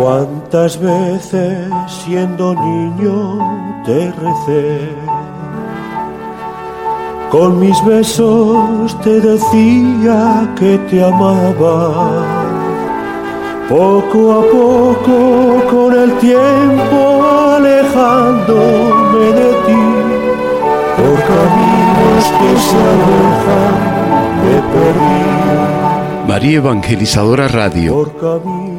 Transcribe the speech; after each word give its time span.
Cuántas 0.00 0.80
veces 0.80 1.58
siendo 1.88 2.54
niño 2.54 3.82
te 3.84 4.12
recé, 4.12 4.94
con 7.32 7.58
mis 7.58 7.84
besos 7.84 8.96
te 9.02 9.20
decía 9.20 10.54
que 10.56 10.78
te 10.88 11.04
amaba. 11.04 12.22
Poco 13.68 14.18
a 14.38 14.42
poco 14.52 15.68
con 15.68 15.92
el 15.92 16.12
tiempo 16.18 17.24
alejándome 17.56 19.24
de 19.40 19.50
ti, 19.66 19.84
por 20.96 21.16
caminos 21.28 22.24
que 22.38 22.50
se 22.66 22.78
alejan 22.94 23.74
me 24.44 24.56
perdí. 24.72 25.77
María 26.28 26.58
Evangelizadora 26.58 27.48
Radio, 27.48 28.12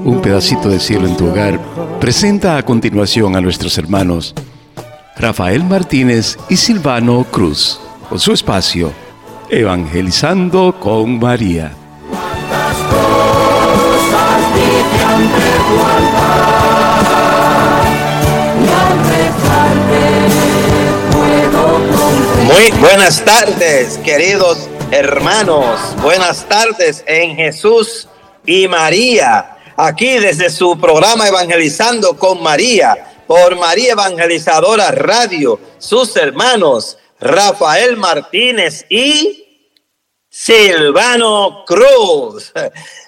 un 0.06 0.22
pedacito 0.22 0.70
de 0.70 0.80
cielo 0.80 1.08
en 1.08 1.18
tu 1.18 1.30
hogar, 1.30 1.60
presenta 2.00 2.58
a 2.58 2.62
continuación 2.62 3.36
a 3.36 3.42
nuestros 3.42 3.76
hermanos 3.80 4.36
Rafael 5.18 5.64
Martínez 5.64 6.38
y 6.48 6.58
Silvano 6.58 7.24
Cruz, 7.24 7.80
con 8.08 8.20
su 8.20 8.34
espacio 8.34 8.94
Evangelizando 9.50 10.80
con 10.80 11.18
María. 11.18 11.74
Muy 22.46 22.80
buenas 22.80 23.26
tardes, 23.26 23.98
queridos 24.06 24.70
hermanos. 24.92 25.80
Buenas 26.02 26.48
tardes 26.48 27.04
en 27.06 27.36
Jesús 27.36 28.08
y 28.46 28.68
María. 28.68 29.58
Aquí 29.78 30.18
desde 30.18 30.50
su 30.50 30.80
programa 30.80 31.28
Evangelizando 31.28 32.18
con 32.18 32.42
María, 32.42 33.24
por 33.28 33.56
María 33.56 33.94
Evangelizadora 33.94 34.92
Radio, 34.92 35.60
sus 35.78 36.16
hermanos 36.16 36.98
Rafael 37.20 37.98
Martínez 37.98 38.86
y 38.90 39.68
Silvano 40.30 41.64
Cruz. 41.66 42.52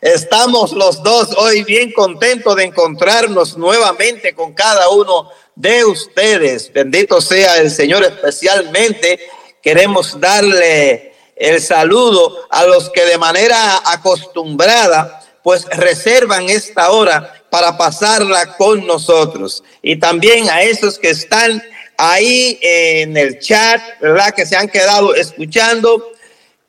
Estamos 0.02 0.74
los 0.74 1.02
dos 1.02 1.36
hoy 1.38 1.64
bien 1.64 1.92
contentos 1.92 2.56
de 2.56 2.66
encontrarnos 2.66 3.58
nuevamente 3.58 4.34
con 4.34 4.54
cada 4.54 4.90
uno 4.90 5.30
de 5.56 5.84
ustedes. 5.84 6.72
Bendito 6.72 7.20
sea 7.22 7.58
el 7.58 7.72
Señor 7.72 8.04
especialmente. 8.04 9.20
Queremos 9.62 10.20
darle 10.20 11.11
el 11.42 11.62
saludo 11.62 12.48
a 12.50 12.66
los 12.66 12.90
que 12.90 13.04
de 13.06 13.18
manera 13.18 13.82
acostumbrada 13.86 15.22
pues 15.44 15.66
reservan 15.66 16.50
esta 16.50 16.92
hora 16.92 17.44
para 17.50 17.78
pasarla 17.78 18.56
con 18.58 18.86
nosotros. 18.86 19.64
Y 19.82 19.96
también 19.96 20.50
a 20.50 20.62
esos 20.62 21.00
que 21.00 21.10
están 21.10 21.62
ahí 21.98 22.60
en 22.62 23.18
el 23.18 23.40
chat, 23.40 23.82
¿verdad? 24.00 24.34
Que 24.36 24.46
se 24.46 24.56
han 24.56 24.70
quedado 24.70 25.16
escuchando 25.16 26.12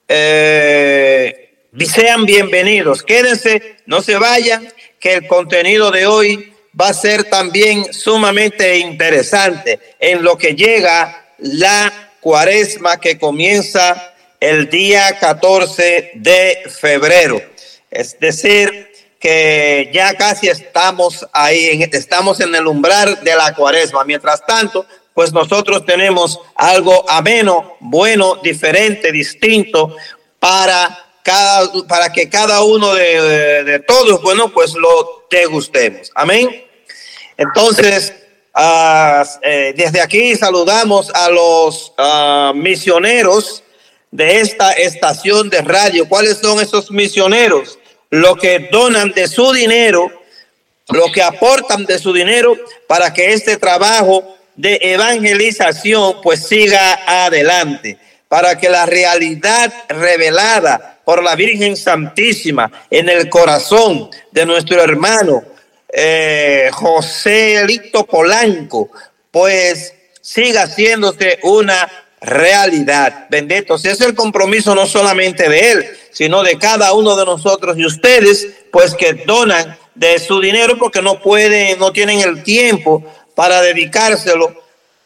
eh, 0.08 1.50
sean 1.86 2.24
bienvenidos. 2.24 3.02
Quédense, 3.02 3.76
no 3.86 4.00
se 4.00 4.16
vayan, 4.16 4.72
que 4.98 5.14
el 5.14 5.26
contenido 5.26 5.90
de 5.90 6.06
hoy 6.06 6.54
va 6.78 6.88
a 6.88 6.94
ser 6.94 7.24
también 7.24 7.92
sumamente 7.92 8.78
interesante 8.78 9.78
en 9.98 10.22
lo 10.22 10.38
que 10.38 10.54
llega 10.54 11.26
la 11.38 12.10
cuaresma 12.20 12.98
que 12.98 13.18
comienza 13.18 14.11
el 14.42 14.68
día 14.68 15.18
14 15.20 16.14
de 16.14 16.62
febrero. 16.68 17.40
Es 17.88 18.18
decir, 18.18 18.90
que 19.20 19.88
ya 19.94 20.14
casi 20.14 20.48
estamos 20.48 21.24
ahí, 21.32 21.80
estamos 21.92 22.40
en 22.40 22.52
el 22.56 22.66
umbral 22.66 23.22
de 23.22 23.36
la 23.36 23.54
cuaresma. 23.54 24.02
Mientras 24.02 24.44
tanto, 24.44 24.84
pues 25.14 25.32
nosotros 25.32 25.86
tenemos 25.86 26.40
algo 26.56 27.08
ameno, 27.08 27.76
bueno, 27.78 28.34
diferente, 28.42 29.12
distinto 29.12 29.94
para 30.40 30.98
cada, 31.22 31.70
para 31.86 32.12
que 32.12 32.28
cada 32.28 32.64
uno 32.64 32.94
de, 32.94 33.80
todos, 33.86 34.20
bueno, 34.22 34.52
pues 34.52 34.74
lo 34.74 35.24
degustemos. 35.30 36.10
Amén. 36.16 36.64
Entonces, 37.36 38.12
ah, 38.52 39.24
eh, 39.42 39.72
desde 39.76 40.00
aquí 40.00 40.34
saludamos 40.34 41.12
a 41.14 41.30
los 41.30 41.92
ah, 41.96 42.52
misioneros 42.56 43.62
de 44.12 44.40
esta 44.40 44.72
estación 44.72 45.50
de 45.50 45.62
radio. 45.62 46.08
¿Cuáles 46.08 46.38
son 46.38 46.60
esos 46.60 46.90
misioneros? 46.92 47.78
Los 48.10 48.36
que 48.36 48.68
donan 48.70 49.10
de 49.12 49.26
su 49.26 49.52
dinero, 49.52 50.12
los 50.88 51.10
que 51.10 51.22
aportan 51.22 51.84
de 51.86 51.98
su 51.98 52.12
dinero 52.12 52.56
para 52.86 53.12
que 53.12 53.32
este 53.32 53.56
trabajo 53.56 54.36
de 54.54 54.78
evangelización 54.82 56.20
pues 56.22 56.46
siga 56.46 57.24
adelante, 57.24 57.98
para 58.28 58.58
que 58.58 58.68
la 58.68 58.86
realidad 58.86 59.72
revelada 59.88 61.00
por 61.04 61.22
la 61.22 61.34
Virgen 61.34 61.76
Santísima 61.76 62.70
en 62.90 63.08
el 63.08 63.28
corazón 63.30 64.10
de 64.30 64.46
nuestro 64.46 64.82
hermano 64.82 65.42
eh, 65.88 66.70
José 66.72 67.62
Elito 67.62 68.04
Polanco, 68.04 68.90
pues 69.30 69.94
siga 70.20 70.62
haciéndose 70.62 71.38
una 71.42 71.90
realidad. 72.22 73.26
Bendito 73.28 73.76
sea 73.78 73.92
es 73.92 74.00
el 74.00 74.14
compromiso 74.14 74.74
no 74.74 74.86
solamente 74.86 75.48
de 75.48 75.72
él, 75.72 75.86
sino 76.10 76.42
de 76.42 76.58
cada 76.58 76.92
uno 76.92 77.16
de 77.16 77.24
nosotros 77.24 77.76
y 77.76 77.84
ustedes, 77.84 78.48
pues 78.70 78.94
que 78.94 79.14
donan 79.14 79.76
de 79.94 80.18
su 80.18 80.40
dinero 80.40 80.78
porque 80.78 81.02
no 81.02 81.20
pueden, 81.20 81.78
no 81.78 81.92
tienen 81.92 82.20
el 82.20 82.42
tiempo 82.42 83.04
para 83.34 83.60
dedicárselo 83.60 84.54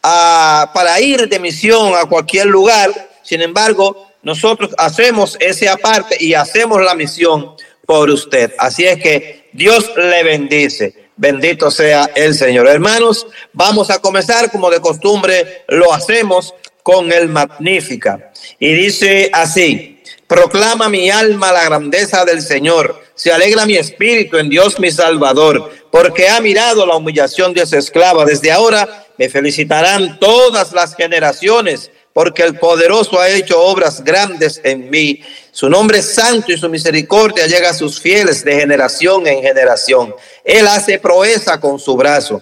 a, 0.03 0.71
para 0.73 0.99
ir 0.99 1.27
de 1.27 1.39
misión 1.39 1.93
a 1.95 2.05
cualquier 2.05 2.47
lugar. 2.47 2.91
Sin 3.23 3.41
embargo, 3.41 4.07
nosotros 4.21 4.71
hacemos 4.77 5.37
ese 5.39 5.67
aparte 5.69 6.17
y 6.19 6.33
hacemos 6.33 6.81
la 6.81 6.95
misión 6.95 7.55
por 7.85 8.09
usted. 8.09 8.53
Así 8.57 8.85
es 8.85 9.01
que 9.01 9.49
Dios 9.53 9.91
le 9.95 10.23
bendice. 10.23 11.07
Bendito 11.15 11.71
sea 11.71 12.11
el 12.15 12.35
Señor. 12.35 12.67
Hermanos, 12.67 13.25
vamos 13.51 13.89
a 13.89 13.99
comenzar 13.99 14.51
como 14.51 14.69
de 14.69 14.79
costumbre 14.79 15.63
lo 15.67 15.91
hacemos 15.91 16.53
con 16.87 17.11
el 17.11 17.27
Magnífica. 17.27 18.31
Y 18.57 18.71
dice 18.71 19.29
así, 19.33 20.01
proclama 20.25 20.87
mi 20.87 21.09
alma 21.09 21.51
la 21.51 21.65
grandeza 21.65 22.23
del 22.23 22.41
Señor 22.41 23.03
se 23.13 23.33
alegra 23.33 23.65
mi 23.65 23.75
espíritu 23.75 24.37
en 24.37 24.47
Dios 24.47 24.79
mi 24.79 24.89
Salvador, 24.89 25.69
porque 25.91 26.29
ha 26.29 26.39
mirado 26.39 26.85
la 26.85 26.95
humillación 26.95 27.53
de 27.53 27.63
esa 27.63 27.77
esclava. 27.77 28.23
Desde 28.23 28.53
ahora 28.53 29.05
me 29.17 29.27
felicitarán 29.27 30.17
todas 30.17 30.71
las 30.71 30.95
generaciones, 30.95 31.91
porque 32.13 32.43
el 32.43 32.57
poderoso 32.57 33.19
ha 33.19 33.27
hecho 33.27 33.59
obras 33.59 34.01
grandes 34.03 34.61
en 34.63 34.89
mí. 34.89 35.21
Su 35.51 35.69
nombre 35.69 35.97
es 35.97 36.13
santo 36.13 36.53
y 36.53 36.57
su 36.57 36.69
misericordia 36.69 37.47
llega 37.47 37.71
a 37.71 37.73
sus 37.73 37.99
fieles 37.99 38.45
de 38.45 38.59
generación 38.59 39.27
en 39.27 39.41
generación. 39.41 40.15
Él 40.45 40.67
hace 40.67 40.99
proeza 40.99 41.59
con 41.59 41.79
su 41.79 41.97
brazo 41.97 42.41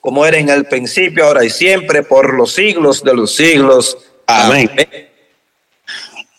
como 0.00 0.24
era 0.24 0.38
en 0.38 0.48
el 0.48 0.66
principio, 0.66 1.26
ahora 1.26 1.44
y 1.44 1.50
siempre, 1.50 2.02
por 2.02 2.34
los 2.34 2.54
siglos 2.54 3.02
de 3.02 3.14
los 3.14 3.34
siglos. 3.34 3.98
Amén. 4.26 4.70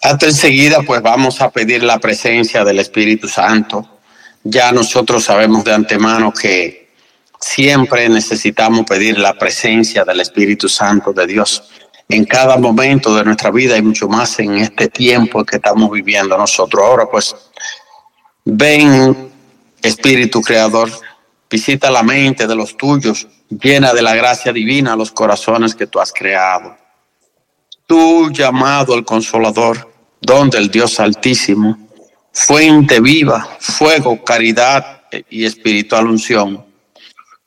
Hasta 0.01 0.25
enseguida, 0.27 0.81
pues 0.85 1.01
vamos 1.01 1.41
a 1.41 1.49
pedir 1.49 1.83
la 1.83 1.99
presencia 1.99 2.63
del 2.63 2.79
Espíritu 2.79 3.27
Santo 3.27 3.99
ya 4.43 4.71
nosotros 4.71 5.25
sabemos 5.25 5.63
de 5.63 5.73
antemano 5.73 6.31
que 6.33 6.89
siempre 7.39 8.07
necesitamos 8.09 8.85
pedir 8.85 9.19
la 9.19 9.33
presencia 9.33 10.03
del 10.03 10.21
Espíritu 10.21 10.69
Santo 10.69 11.13
de 11.13 11.27
Dios 11.27 11.63
en 12.07 12.25
cada 12.25 12.57
momento 12.57 13.13
de 13.15 13.23
nuestra 13.23 13.51
vida 13.51 13.77
y 13.77 13.81
mucho 13.81 14.07
más 14.07 14.39
en 14.39 14.57
este 14.57 14.87
tiempo 14.87 15.45
que 15.45 15.57
estamos 15.57 15.91
viviendo 15.91 16.37
nosotros. 16.37 16.83
Ahora 16.83 17.05
pues 17.09 17.35
ven 18.45 19.29
Espíritu 19.81 20.41
Creador, 20.41 20.89
visita 21.49 21.91
la 21.91 22.03
mente 22.03 22.47
de 22.47 22.55
los 22.55 22.75
tuyos, 22.75 23.27
llena 23.49 23.93
de 23.93 24.01
la 24.01 24.15
gracia 24.15 24.53
divina 24.53 24.95
los 24.95 25.11
corazones 25.11 25.75
que 25.75 25.87
tú 25.87 25.99
has 25.99 26.13
creado. 26.13 26.77
Tú 27.85 28.29
llamado 28.31 28.93
el 28.93 29.03
consolador, 29.03 29.91
donde 30.21 30.57
el 30.57 30.69
Dios 30.69 30.99
Altísimo 30.99 31.77
fuente 32.31 32.99
viva, 32.99 33.57
fuego, 33.59 34.23
caridad 34.23 35.01
y 35.29 35.45
espiritual 35.45 36.07
unción. 36.07 36.65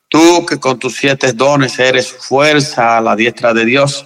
Tú 0.09 0.45
que 0.45 0.59
con 0.59 0.77
tus 0.77 0.95
siete 0.95 1.33
dones 1.33 1.79
eres 1.79 2.11
fuerza 2.11 2.97
a 2.97 3.01
la 3.01 3.15
diestra 3.15 3.53
de 3.53 3.65
Dios. 3.65 4.05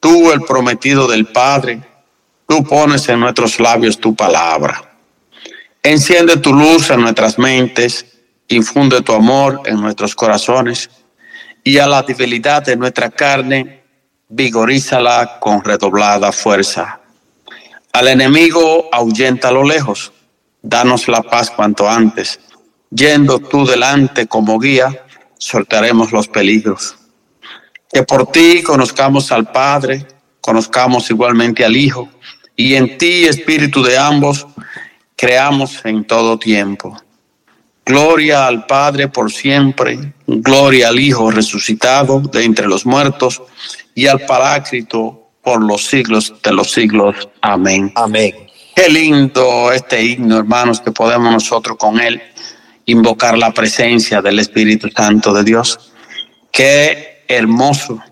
Tú 0.00 0.32
el 0.32 0.40
prometido 0.42 1.06
del 1.06 1.26
Padre. 1.26 1.82
Tú 2.46 2.62
pones 2.64 3.08
en 3.08 3.20
nuestros 3.20 3.58
labios 3.58 3.98
tu 3.98 4.14
palabra. 4.14 4.96
Enciende 5.82 6.36
tu 6.38 6.54
luz 6.54 6.90
en 6.90 7.02
nuestras 7.02 7.38
mentes. 7.38 8.06
Infunde 8.48 9.02
tu 9.02 9.12
amor 9.12 9.62
en 9.64 9.80
nuestros 9.80 10.14
corazones. 10.14 10.90
Y 11.62 11.78
a 11.78 11.86
la 11.86 12.02
debilidad 12.02 12.62
de 12.62 12.76
nuestra 12.76 13.10
carne, 13.10 13.82
vigorízala 14.28 15.38
con 15.40 15.62
redoblada 15.62 16.32
fuerza. 16.32 17.00
Al 17.92 18.08
enemigo 18.08 18.88
ahuyenta 18.92 19.52
lo 19.52 19.62
lejos, 19.62 20.12
danos 20.60 21.08
la 21.08 21.22
paz 21.22 21.50
cuanto 21.50 21.88
antes. 21.88 22.40
Yendo 22.90 23.38
tú 23.38 23.64
delante 23.64 24.26
como 24.26 24.58
guía, 24.58 25.04
soltaremos 25.38 26.12
los 26.12 26.28
peligros. 26.28 26.96
Que 27.92 28.02
por 28.02 28.30
ti 28.32 28.62
conozcamos 28.62 29.30
al 29.30 29.50
Padre, 29.50 30.06
conozcamos 30.40 31.08
igualmente 31.10 31.64
al 31.64 31.76
Hijo, 31.76 32.08
y 32.56 32.74
en 32.74 32.98
ti, 32.98 33.24
Espíritu 33.24 33.82
de 33.82 33.98
ambos, 33.98 34.46
creamos 35.16 35.84
en 35.84 36.04
todo 36.04 36.38
tiempo. 36.38 36.96
Gloria 37.86 38.46
al 38.46 38.64
Padre 38.66 39.08
por 39.08 39.30
siempre, 39.30 39.98
gloria 40.26 40.88
al 40.88 40.98
Hijo 40.98 41.30
resucitado 41.30 42.20
de 42.20 42.44
entre 42.44 42.66
los 42.66 42.86
muertos 42.86 43.42
y 43.94 44.06
al 44.06 44.20
Paráclito 44.20 45.28
por 45.42 45.62
los 45.62 45.84
siglos 45.84 46.34
de 46.42 46.52
los 46.52 46.72
siglos. 46.72 47.28
Amén. 47.42 47.92
Amén. 47.94 48.34
Qué 48.74 48.88
lindo 48.88 49.70
este 49.70 50.02
himno, 50.02 50.38
hermanos, 50.38 50.80
que 50.80 50.90
podemos 50.90 51.30
nosotros 51.30 51.76
con 51.78 52.00
él 52.00 52.20
invocar 52.86 53.36
la 53.36 53.52
presencia 53.52 54.22
del 54.22 54.38
Espíritu 54.38 54.88
Santo 54.88 55.32
de 55.32 55.44
Dios. 55.44 55.92
Qué 56.50 57.24
hermoso 57.28 58.02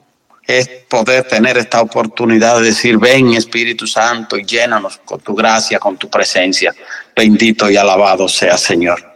es 0.46 0.68
poder 0.88 1.24
tener 1.24 1.56
esta 1.56 1.80
oportunidad 1.80 2.58
de 2.58 2.66
decir, 2.66 2.98
ven 2.98 3.32
Espíritu 3.32 3.86
Santo 3.86 4.36
y 4.36 4.44
llénanos 4.44 4.98
con 5.04 5.20
tu 5.20 5.34
gracia, 5.34 5.78
con 5.78 5.96
tu 5.96 6.10
presencia. 6.10 6.74
Bendito 7.16 7.70
y 7.70 7.76
alabado 7.76 8.28
sea 8.28 8.58
Señor. 8.58 9.11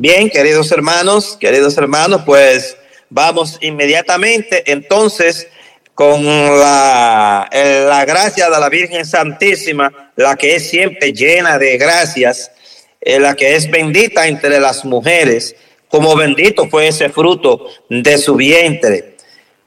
Bien, 0.00 0.30
queridos 0.30 0.70
hermanos, 0.70 1.36
queridos 1.40 1.76
hermanos, 1.76 2.22
pues 2.24 2.76
vamos 3.10 3.58
inmediatamente 3.60 4.62
entonces 4.70 5.48
con 5.92 6.24
la, 6.24 7.50
la 7.52 8.04
gracia 8.04 8.48
de 8.48 8.60
la 8.60 8.68
Virgen 8.68 9.04
Santísima, 9.04 10.12
la 10.14 10.36
que 10.36 10.54
es 10.54 10.70
siempre 10.70 11.12
llena 11.12 11.58
de 11.58 11.76
gracias, 11.78 12.52
eh, 13.00 13.18
la 13.18 13.34
que 13.34 13.56
es 13.56 13.68
bendita 13.68 14.28
entre 14.28 14.60
las 14.60 14.84
mujeres, 14.84 15.56
como 15.88 16.14
bendito 16.14 16.68
fue 16.68 16.86
ese 16.86 17.08
fruto 17.08 17.66
de 17.90 18.18
su 18.18 18.36
vientre, 18.36 19.16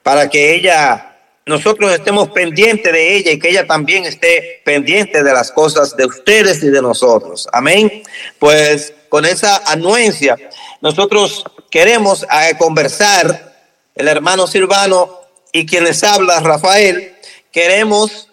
para 0.01 0.29
que 0.29 0.55
ella 0.55 1.17
nosotros 1.45 1.91
estemos 1.91 2.29
pendientes 2.29 2.93
de 2.93 3.17
ella 3.17 3.31
y 3.33 3.39
que 3.39 3.49
ella 3.49 3.67
también 3.67 4.05
esté 4.05 4.61
pendiente 4.63 5.23
de 5.23 5.33
las 5.33 5.51
cosas 5.51 5.97
de 5.97 6.05
ustedes 6.05 6.63
y 6.63 6.69
de 6.69 6.81
nosotros. 6.81 7.49
Amén. 7.51 8.01
Pues 8.39 8.93
con 9.11 9.25
esa 9.25 9.57
anuencia, 9.65 10.37
nosotros 10.79 11.43
queremos 11.69 12.23
eh, 12.23 12.55
conversar, 12.57 13.59
el 13.93 14.07
hermano 14.07 14.47
Silvano 14.47 15.19
y 15.51 15.65
quienes 15.65 16.01
habla, 16.05 16.39
Rafael, 16.39 17.17
queremos 17.51 18.29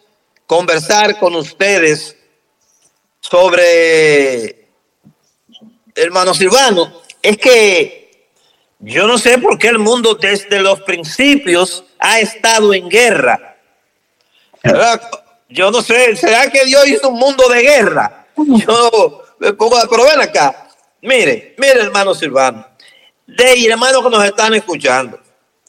conversar 0.47 1.19
con 1.19 1.35
ustedes 1.35 2.17
sobre, 3.19 4.69
hermano 5.97 6.33
Silvano, 6.33 7.03
es 7.23 7.39
que 7.39 8.29
yo 8.79 9.09
no 9.09 9.19
sé 9.19 9.39
por 9.39 9.59
qué 9.59 9.67
el 9.67 9.81
mundo 9.81 10.15
desde 10.15 10.61
los 10.61 10.83
principios 10.83 11.83
ha 11.99 12.21
estado 12.21 12.73
en 12.73 12.89
guerra. 12.89 13.57
Yo 15.49 15.73
no 15.73 15.83
sé, 15.83 16.15
¿será 16.15 16.49
que 16.49 16.65
Dios 16.67 16.87
hizo 16.87 17.09
un 17.09 17.19
mundo 17.19 17.49
de 17.49 17.63
guerra? 17.63 18.29
Yo 18.37 19.25
me 19.41 19.53
pongo, 19.53 19.77
pero 19.89 20.05
ven 20.05 20.21
acá, 20.21 20.68
Mire, 21.01 21.55
mire, 21.57 21.81
hermano 21.83 22.15
Silvano, 22.15 22.67
de 23.27 23.67
hermanos 23.67 24.03
que 24.03 24.11
nos 24.11 24.25
están 24.25 24.55
escuchando. 24.55 25.21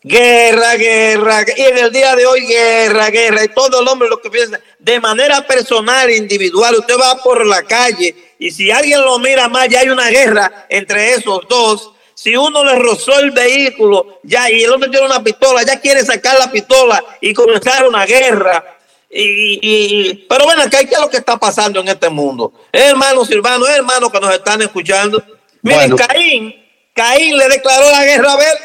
Guerra, 0.02 0.76
guerra, 0.76 1.44
y 1.56 1.62
en 1.62 1.78
el 1.78 1.92
día 1.92 2.16
de 2.16 2.26
hoy 2.26 2.48
guerra, 2.48 3.10
guerra, 3.10 3.44
y 3.44 3.50
todo 3.50 3.82
el 3.82 3.88
hombre 3.88 4.08
lo 4.08 4.22
que 4.22 4.30
piensa, 4.30 4.60
de 4.80 5.00
manera 5.00 5.46
personal, 5.46 6.10
individual, 6.10 6.76
usted 6.80 6.96
va 6.98 7.22
por 7.22 7.46
la 7.46 7.64
calle 7.64 8.16
y 8.40 8.50
si 8.50 8.72
alguien 8.72 9.02
lo 9.02 9.20
mira 9.20 9.50
más, 9.50 9.68
ya 9.68 9.82
hay 9.82 9.90
una 9.90 10.08
guerra 10.08 10.66
entre 10.70 11.16
esos 11.16 11.42
dos. 11.50 11.92
Si 12.16 12.36
uno 12.36 12.64
le 12.64 12.76
rozó 12.76 13.20
el 13.20 13.32
vehículo, 13.32 14.20
ya, 14.24 14.50
y 14.50 14.64
el 14.64 14.72
otro 14.72 14.90
tiene 14.90 15.06
una 15.06 15.24
pistola, 15.24 15.64
ya 15.64 15.80
quiere 15.80 16.06
sacar 16.06 16.40
la 16.40 16.50
pistola 16.50 17.04
y 17.20 17.34
comenzar 17.34 17.88
una 17.88 18.06
guerra. 18.06 18.79
Y, 19.12 20.26
pero 20.30 20.46
bueno, 20.46 20.70
¿qué 20.70 20.82
es 20.82 21.00
lo 21.00 21.10
que 21.10 21.18
está 21.18 21.38
pasando 21.38 21.80
en 21.80 21.88
este 21.88 22.10
mundo? 22.10 22.54
Hermano 22.72 23.26
Silvano, 23.26 23.68
hermano 23.68 24.12
que 24.12 24.20
nos 24.20 24.34
están 24.34 24.62
escuchando. 24.62 25.24
Miren, 25.64 25.96
Caín, 25.98 26.56
Caín 26.94 27.38
le 27.38 27.48
declaró 27.48 27.90
la 27.92 28.06
guerra 28.06 28.30
a 28.30 28.34
Abel. 28.34 28.58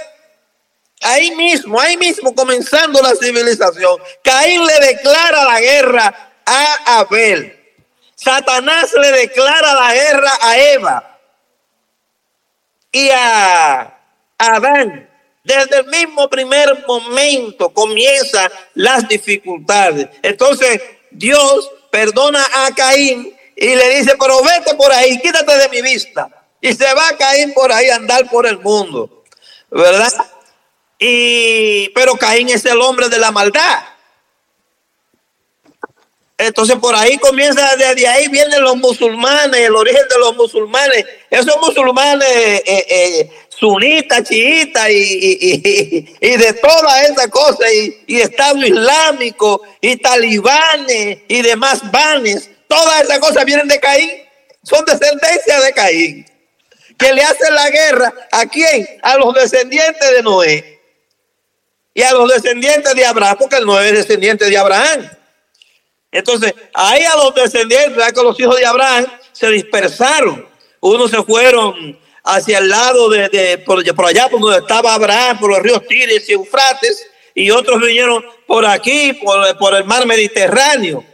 Ahí 1.00 1.34
mismo, 1.34 1.80
ahí 1.80 1.96
mismo, 1.96 2.34
comenzando 2.34 3.00
la 3.00 3.14
civilización. 3.14 4.00
Caín 4.22 4.66
le 4.66 4.86
declara 4.86 5.44
la 5.44 5.60
guerra 5.60 6.32
a 6.44 6.98
Abel. 7.00 7.60
Satanás 8.14 8.92
le 9.00 9.12
declara 9.12 9.74
la 9.74 9.94
guerra 9.94 10.32
a 10.40 10.58
Eva 10.58 11.18
y 12.92 13.10
a 13.10 13.98
Adán. 14.38 15.10
Desde 15.44 15.80
el 15.80 15.86
mismo 15.86 16.28
primer 16.30 16.84
momento 16.88 17.68
comienzan 17.68 18.50
las 18.72 19.06
dificultades. 19.06 20.08
Entonces 20.22 20.80
Dios 21.10 21.70
perdona 21.90 22.44
a 22.52 22.74
Caín 22.74 23.36
y 23.54 23.74
le 23.76 23.98
dice, 23.98 24.16
pero 24.18 24.42
vete 24.42 24.74
por 24.74 24.90
ahí, 24.90 25.20
quítate 25.20 25.56
de 25.58 25.68
mi 25.68 25.82
vista. 25.82 26.28
Y 26.62 26.72
se 26.72 26.92
va 26.94 27.08
a 27.08 27.16
Caín 27.18 27.52
por 27.52 27.70
ahí 27.70 27.90
a 27.90 27.96
andar 27.96 28.28
por 28.30 28.46
el 28.46 28.58
mundo. 28.58 29.22
¿Verdad? 29.70 30.12
Y, 30.98 31.90
pero 31.90 32.14
Caín 32.14 32.48
es 32.48 32.64
el 32.64 32.80
hombre 32.80 33.10
de 33.10 33.18
la 33.18 33.30
maldad. 33.30 33.84
Entonces 36.36 36.76
por 36.76 36.94
ahí 36.96 37.16
comienza, 37.18 37.76
desde 37.76 38.08
ahí 38.08 38.26
vienen 38.28 38.60
los 38.60 38.76
musulmanes, 38.76 39.60
el 39.60 39.76
origen 39.76 40.02
de 40.08 40.18
los 40.18 40.34
musulmanes. 40.36 41.04
Esos 41.30 41.56
musulmanes 41.60 42.28
eh, 42.28 42.86
eh, 42.88 43.30
sunitas, 43.48 44.28
chiitas 44.28 44.90
y, 44.90 46.08
y, 46.20 46.36
de 46.36 46.52
todas 46.54 47.08
esas 47.08 47.28
cosas, 47.28 47.72
y, 47.72 48.20
Estado 48.20 48.66
Islámico, 48.66 49.62
y 49.80 49.96
talibanes 49.96 51.18
y 51.28 51.42
demás 51.42 51.88
vanes, 51.92 52.50
todas 52.66 53.02
esas 53.02 53.20
cosas 53.20 53.44
vienen 53.44 53.68
de 53.68 53.78
Caín, 53.78 54.10
son 54.62 54.84
descendencia 54.84 55.60
de 55.60 55.72
Caín, 55.72 56.26
que 56.98 57.12
le 57.12 57.22
hacen 57.22 57.54
la 57.54 57.70
guerra 57.70 58.12
a 58.32 58.46
quién? 58.46 58.86
A 59.02 59.16
los 59.18 59.34
descendientes 59.34 60.10
de 60.10 60.22
Noé 60.22 60.80
y 61.94 62.02
a 62.02 62.12
los 62.12 62.28
descendientes 62.28 62.92
de 62.92 63.06
Abraham, 63.06 63.36
porque 63.38 63.60
Noé 63.60 63.90
es 63.90 63.94
descendiente 63.98 64.46
de 64.46 64.58
Abraham. 64.58 65.10
Entonces, 66.14 66.54
ahí 66.72 67.02
a 67.02 67.16
los 67.16 67.34
descendientes, 67.34 68.12
que 68.12 68.22
los 68.22 68.38
hijos 68.38 68.56
de 68.56 68.64
Abraham 68.64 69.04
se 69.32 69.48
dispersaron. 69.50 70.48
Unos 70.78 71.10
se 71.10 71.20
fueron 71.24 71.98
hacia 72.22 72.58
el 72.58 72.68
lado 72.68 73.10
de, 73.10 73.58
por, 73.66 74.06
allá, 74.06 74.28
por 74.28 74.40
donde 74.40 74.58
estaba 74.58 74.94
Abraham, 74.94 75.40
por 75.40 75.50
los 75.50 75.58
ríos 75.58 75.84
Tires 75.88 76.28
y 76.28 76.32
Eufrates, 76.34 77.04
y 77.34 77.50
otros 77.50 77.80
vinieron 77.80 78.24
por 78.46 78.64
aquí, 78.64 79.12
por, 79.58 79.74
el 79.74 79.84
mar 79.84 80.06
Mediterráneo. 80.06 81.04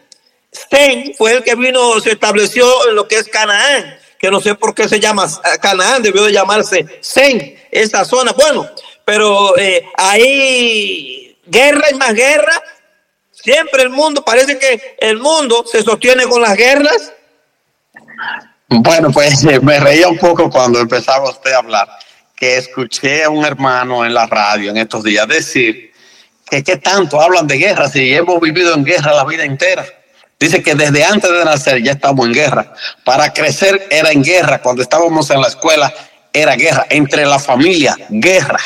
Sten 0.54 1.14
fue 1.16 1.32
el 1.32 1.42
que 1.42 1.54
vino, 1.54 1.98
se 1.98 2.12
estableció 2.12 2.90
en 2.90 2.94
lo 2.94 3.08
que 3.08 3.16
es 3.16 3.28
Canaán, 3.28 3.98
que 4.18 4.30
no 4.30 4.38
sé 4.38 4.54
por 4.54 4.74
qué 4.74 4.86
se 4.86 5.00
llama 5.00 5.26
Canaán, 5.62 6.02
debió 6.02 6.24
de 6.24 6.32
llamarse 6.32 6.84
Sen, 7.00 7.58
esa 7.70 8.04
zona. 8.04 8.32
Bueno, 8.32 8.68
pero 9.06 9.56
eh, 9.56 9.82
ahí 9.96 11.38
guerra 11.46 11.86
y 11.90 11.94
más 11.94 12.12
guerra, 12.12 12.62
siempre 13.42 13.82
el 13.82 13.90
mundo, 13.90 14.24
parece 14.24 14.58
que 14.58 14.96
el 14.98 15.18
mundo 15.18 15.64
se 15.70 15.82
sostiene 15.82 16.24
con 16.24 16.42
las 16.42 16.56
guerras. 16.56 17.12
Bueno, 18.68 19.10
pues 19.10 19.44
me 19.62 19.80
reía 19.80 20.08
un 20.08 20.18
poco 20.18 20.48
cuando 20.48 20.78
empezaba 20.80 21.28
usted 21.28 21.52
a 21.52 21.58
hablar, 21.58 21.88
que 22.36 22.56
escuché 22.56 23.24
a 23.24 23.30
un 23.30 23.44
hermano 23.44 24.04
en 24.04 24.14
la 24.14 24.26
radio 24.26 24.70
en 24.70 24.76
estos 24.76 25.02
días 25.02 25.26
decir 25.26 25.90
que 26.50 26.64
qué 26.64 26.76
tanto 26.76 27.20
hablan 27.20 27.46
de 27.46 27.58
guerra 27.58 27.88
si 27.88 28.12
hemos 28.12 28.40
vivido 28.40 28.74
en 28.74 28.84
guerra 28.84 29.14
la 29.14 29.24
vida 29.24 29.44
entera. 29.44 29.86
Dice 30.38 30.62
que 30.62 30.74
desde 30.74 31.04
antes 31.04 31.30
de 31.30 31.44
nacer 31.44 31.82
ya 31.82 31.92
estamos 31.92 32.26
en 32.26 32.32
guerra. 32.32 32.72
Para 33.04 33.32
crecer 33.32 33.86
era 33.90 34.10
en 34.10 34.24
guerra. 34.24 34.62
Cuando 34.62 34.82
estábamos 34.82 35.28
en 35.30 35.40
la 35.40 35.48
escuela 35.48 35.92
era 36.32 36.56
guerra. 36.56 36.86
Entre 36.88 37.26
la 37.26 37.38
familia, 37.38 37.94
guerra. 38.08 38.58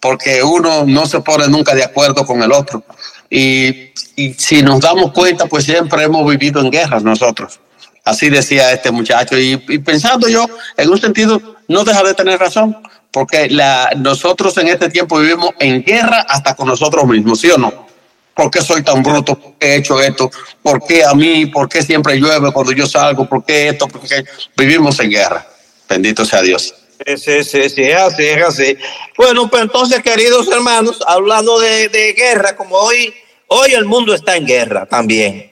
Porque 0.00 0.42
uno 0.42 0.84
no 0.86 1.06
se 1.06 1.20
pone 1.20 1.46
nunca 1.48 1.74
de 1.74 1.84
acuerdo 1.84 2.26
con 2.26 2.42
el 2.42 2.50
otro. 2.50 2.82
Y, 3.30 3.92
y 4.16 4.34
si 4.34 4.62
nos 4.62 4.80
damos 4.80 5.12
cuenta, 5.12 5.46
pues 5.46 5.64
siempre 5.64 6.02
hemos 6.02 6.28
vivido 6.28 6.60
en 6.60 6.70
guerra 6.70 6.98
nosotros 6.98 7.60
Así 8.04 8.30
decía 8.30 8.72
este 8.72 8.90
muchacho. 8.90 9.38
Y, 9.38 9.56
pensando 9.78 10.28
yo, 10.28 10.46
en 10.76 10.90
un 10.90 11.00
sentido, 11.00 11.40
no 11.68 11.84
deja 11.84 12.02
de 12.02 12.14
tener 12.14 12.40
razón, 12.40 12.76
porque 13.10 13.48
la, 13.48 13.90
nosotros 13.96 14.56
en 14.58 14.68
este 14.68 14.88
tiempo 14.88 15.18
vivimos 15.18 15.50
en 15.58 15.82
guerra 15.84 16.26
hasta 16.28 16.54
con 16.54 16.68
nosotros 16.68 17.04
mismos, 17.06 17.40
¿sí 17.40 17.50
o 17.50 17.58
no? 17.58 17.86
¿Por 18.34 18.50
qué 18.50 18.62
soy 18.62 18.82
tan 18.82 19.02
bruto? 19.02 19.38
¿Por 19.38 19.54
qué 19.58 19.66
he 19.66 19.76
hecho 19.76 20.00
esto? 20.00 20.30
¿Por 20.62 20.84
qué 20.86 21.04
a 21.04 21.12
mí? 21.14 21.46
¿Por 21.46 21.68
qué 21.68 21.82
siempre 21.82 22.16
llueve 22.16 22.52
cuando 22.52 22.72
yo 22.72 22.86
salgo? 22.86 23.28
¿Por 23.28 23.44
qué 23.44 23.68
esto? 23.68 23.86
Porque 23.86 24.24
vivimos 24.56 24.98
en 25.00 25.10
guerra. 25.10 25.46
Bendito 25.88 26.24
sea 26.24 26.40
Dios. 26.40 26.74
Sí, 27.06 27.44
sí, 27.44 27.68
sí, 27.68 27.82
es 27.82 27.96
así, 27.96 28.24
es 28.24 28.44
así. 28.44 28.76
Bueno, 29.16 29.48
pues 29.48 29.62
entonces, 29.62 30.02
queridos 30.02 30.48
hermanos, 30.48 31.00
hablando 31.06 31.58
de, 31.60 31.88
de 31.88 32.12
guerra, 32.12 32.56
como 32.56 32.76
hoy, 32.76 33.12
hoy 33.52 33.74
el 33.74 33.84
mundo 33.84 34.14
está 34.14 34.36
en 34.36 34.46
guerra 34.46 34.86
también. 34.86 35.50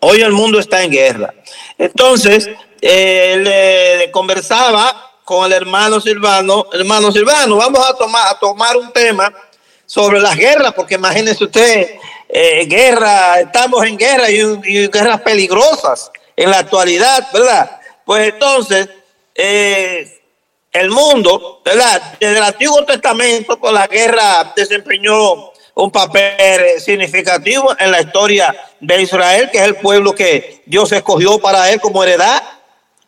Hoy 0.00 0.20
el 0.22 0.32
mundo 0.32 0.58
está 0.58 0.82
en 0.82 0.90
guerra. 0.90 1.34
Entonces, 1.76 2.48
eh, 2.80 3.98
le, 3.98 4.10
conversaba 4.10 5.12
con 5.24 5.46
el 5.46 5.52
hermano 5.52 6.00
Silvano, 6.00 6.66
hermano 6.72 7.12
Silvano, 7.12 7.56
vamos 7.56 7.80
a 7.86 8.38
tomar, 8.38 8.76
un 8.76 8.92
tema 8.92 9.32
sobre 9.86 10.20
las 10.20 10.36
guerras, 10.36 10.72
porque 10.74 10.94
imagínense 10.94 11.44
usted, 11.44 11.94
eh, 12.28 12.66
guerra, 12.66 13.40
estamos 13.40 13.84
en 13.84 13.96
guerra 13.96 14.30
y, 14.30 14.88
guerras 14.88 15.20
peligrosas 15.20 16.10
en 16.36 16.50
la 16.50 16.58
actualidad, 16.58 17.28
¿verdad? 17.32 17.80
Pues 18.04 18.32
entonces, 18.32 18.88
eh, 19.34 20.20
el 20.72 20.90
mundo, 20.90 21.60
¿verdad? 21.64 22.16
Desde 22.18 22.38
el 22.38 22.44
Antiguo 22.44 22.84
Testamento, 22.84 23.58
pues 23.58 23.72
la 23.72 23.86
guerra 23.86 24.52
desempeñó 24.56 25.50
un 25.80 25.90
papel 25.90 26.80
significativo 26.80 27.74
en 27.78 27.90
la 27.90 28.02
historia 28.02 28.54
de 28.80 29.02
Israel, 29.02 29.48
que 29.50 29.58
es 29.58 29.64
el 29.64 29.76
pueblo 29.76 30.14
que 30.14 30.62
Dios 30.66 30.92
escogió 30.92 31.38
para 31.38 31.70
él 31.70 31.80
como 31.80 32.04
heredad, 32.04 32.42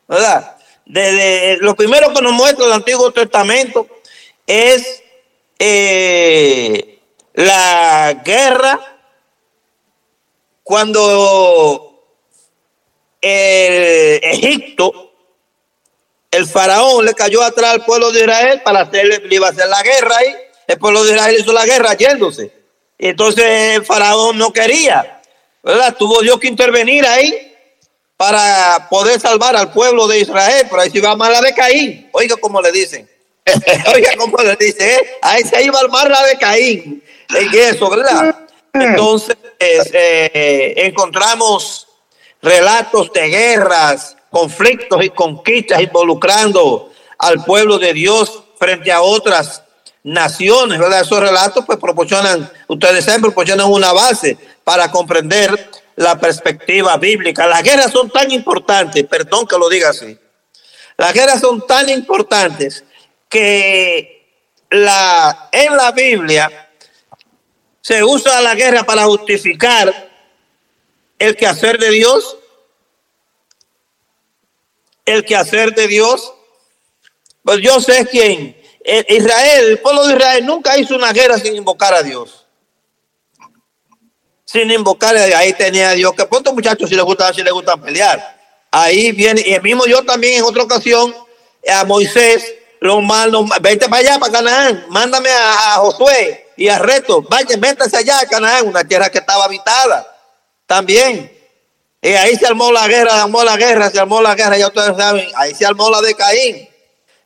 ¿verdad? 0.08 0.56
Desde 0.86 1.58
lo 1.58 1.74
primero 1.74 2.12
que 2.12 2.22
nos 2.22 2.32
muestra 2.32 2.64
el 2.64 2.72
Antiguo 2.72 3.10
Testamento 3.12 3.86
es 4.46 5.02
eh, 5.58 6.98
la 7.34 8.20
guerra 8.24 8.80
cuando 10.62 12.16
el 13.20 14.20
Egipto, 14.22 15.12
el 16.30 16.46
faraón 16.46 17.04
le 17.04 17.14
cayó 17.14 17.42
atrás 17.42 17.72
al 17.72 17.84
pueblo 17.84 18.10
de 18.10 18.20
Israel 18.20 18.62
para 18.64 18.80
hacerle, 18.80 19.18
le 19.18 19.34
iba 19.34 19.48
a 19.48 19.50
hacer 19.50 19.68
la 19.68 19.82
guerra 19.82 20.16
ahí. 20.16 20.34
El 20.66 20.78
pueblo 20.78 21.04
de 21.04 21.12
Israel 21.12 21.36
hizo 21.38 21.52
la 21.52 21.66
guerra 21.66 21.94
yéndose. 21.94 22.61
Entonces 23.08 23.44
el 23.76 23.84
faraón 23.84 24.38
no 24.38 24.52
quería, 24.52 25.20
¿verdad? 25.60 25.96
Tuvo 25.98 26.20
Dios 26.20 26.38
que 26.38 26.46
intervenir 26.46 27.04
ahí 27.04 27.52
para 28.16 28.86
poder 28.88 29.18
salvar 29.18 29.56
al 29.56 29.72
pueblo 29.72 30.06
de 30.06 30.20
Israel, 30.20 30.68
pero 30.70 30.82
ahí 30.82 30.90
se 30.90 30.98
iba 30.98 31.16
mal 31.16 31.32
la 31.32 31.40
de 31.40 31.52
Caín. 31.52 32.08
Oiga 32.12 32.36
cómo 32.40 32.62
le 32.62 32.70
dicen. 32.70 33.10
Oiga 33.92 34.12
cómo 34.16 34.36
le 34.38 34.54
dicen, 34.54 34.88
¿eh? 34.88 35.18
ahí 35.20 35.42
se 35.42 35.64
iba 35.64 35.80
mal 35.88 36.08
la 36.08 36.24
de 36.26 36.38
Caín. 36.38 37.02
En 37.34 37.48
eso, 37.52 37.90
¿verdad? 37.90 38.36
Entonces 38.72 39.36
eh, 39.58 40.74
encontramos 40.76 41.88
relatos 42.40 43.12
de 43.12 43.26
guerras, 43.26 44.16
conflictos 44.30 45.04
y 45.04 45.10
conquistas 45.10 45.80
involucrando 45.80 46.92
al 47.18 47.44
pueblo 47.44 47.80
de 47.80 47.94
Dios 47.94 48.44
frente 48.60 48.92
a 48.92 49.02
otras 49.02 49.61
naciones, 50.02 50.78
¿verdad? 50.78 51.02
Esos 51.02 51.20
relatos 51.20 51.64
pues 51.64 51.78
proporcionan, 51.78 52.50
ustedes 52.66 53.04
saben, 53.04 53.22
proporcionan 53.22 53.70
una 53.70 53.92
base 53.92 54.36
para 54.64 54.90
comprender 54.90 55.70
la 55.96 56.18
perspectiva 56.18 56.96
bíblica. 56.96 57.46
Las 57.46 57.62
guerras 57.62 57.92
son 57.92 58.10
tan 58.10 58.30
importantes, 58.30 59.04
perdón 59.04 59.46
que 59.46 59.58
lo 59.58 59.68
diga 59.68 59.90
así, 59.90 60.18
las 60.96 61.12
guerras 61.12 61.40
son 61.40 61.66
tan 61.66 61.88
importantes 61.88 62.84
que 63.28 64.40
la, 64.70 65.48
en 65.52 65.76
la 65.76 65.92
Biblia 65.92 66.70
se 67.80 68.02
usa 68.04 68.40
la 68.40 68.54
guerra 68.54 68.84
para 68.84 69.04
justificar 69.04 70.10
el 71.18 71.36
quehacer 71.36 71.78
de 71.78 71.90
Dios, 71.90 72.36
el 75.04 75.24
quehacer 75.24 75.74
de 75.74 75.88
Dios. 75.88 76.32
Pues 77.42 77.60
yo 77.60 77.80
sé 77.80 78.06
quién 78.06 78.61
Israel, 78.84 79.64
el 79.70 79.78
pueblo 79.78 80.06
de 80.06 80.14
Israel 80.14 80.46
nunca 80.46 80.76
hizo 80.76 80.96
una 80.96 81.12
guerra 81.12 81.38
sin 81.38 81.54
invocar 81.54 81.94
a 81.94 82.02
Dios. 82.02 82.46
Sin 84.44 84.70
invocar 84.70 85.14
Dios. 85.14 85.34
Ahí 85.34 85.52
tenía 85.52 85.90
a 85.90 85.92
Dios. 85.92 86.12
Que 86.14 86.26
pronto 86.26 86.52
muchachos 86.52 86.88
si 86.88 86.94
les 86.94 87.04
gusta, 87.04 87.32
si 87.32 87.42
les 87.42 87.52
gusta 87.52 87.76
pelear. 87.76 88.40
Ahí 88.70 89.12
viene, 89.12 89.42
y 89.44 89.52
el 89.52 89.62
mismo 89.62 89.84
yo 89.86 90.02
también 90.02 90.38
en 90.38 90.44
otra 90.44 90.62
ocasión, 90.62 91.14
a 91.68 91.84
Moisés, 91.84 92.54
lo 92.80 93.00
malo, 93.02 93.44
vete 93.60 93.86
para 93.88 93.98
allá, 93.98 94.18
para 94.18 94.32
Canaán, 94.32 94.86
mándame 94.88 95.28
a, 95.30 95.74
Josué 95.76 96.48
y 96.56 96.68
a 96.68 96.78
Reto, 96.78 97.22
vaya, 97.22 97.56
métase 97.58 97.98
allá 97.98 98.20
a 98.20 98.26
Canaán, 98.26 98.66
una 98.66 98.82
tierra 98.82 99.10
que 99.10 99.18
estaba 99.18 99.44
habitada. 99.44 100.08
También. 100.66 101.30
Y 102.00 102.08
ahí 102.08 102.34
se 102.34 102.46
armó 102.46 102.72
la 102.72 102.88
guerra, 102.88 103.12
se 103.12 103.20
armó 103.20 103.44
la 103.44 103.56
guerra, 103.56 103.90
se 103.90 104.00
armó 104.00 104.22
la 104.22 104.34
guerra, 104.34 104.56
ya 104.56 104.68
ustedes 104.68 104.96
saben, 104.96 105.28
ahí 105.36 105.54
se 105.54 105.66
armó 105.66 105.90
la 105.90 106.00
de 106.00 106.14
Caín. 106.14 106.68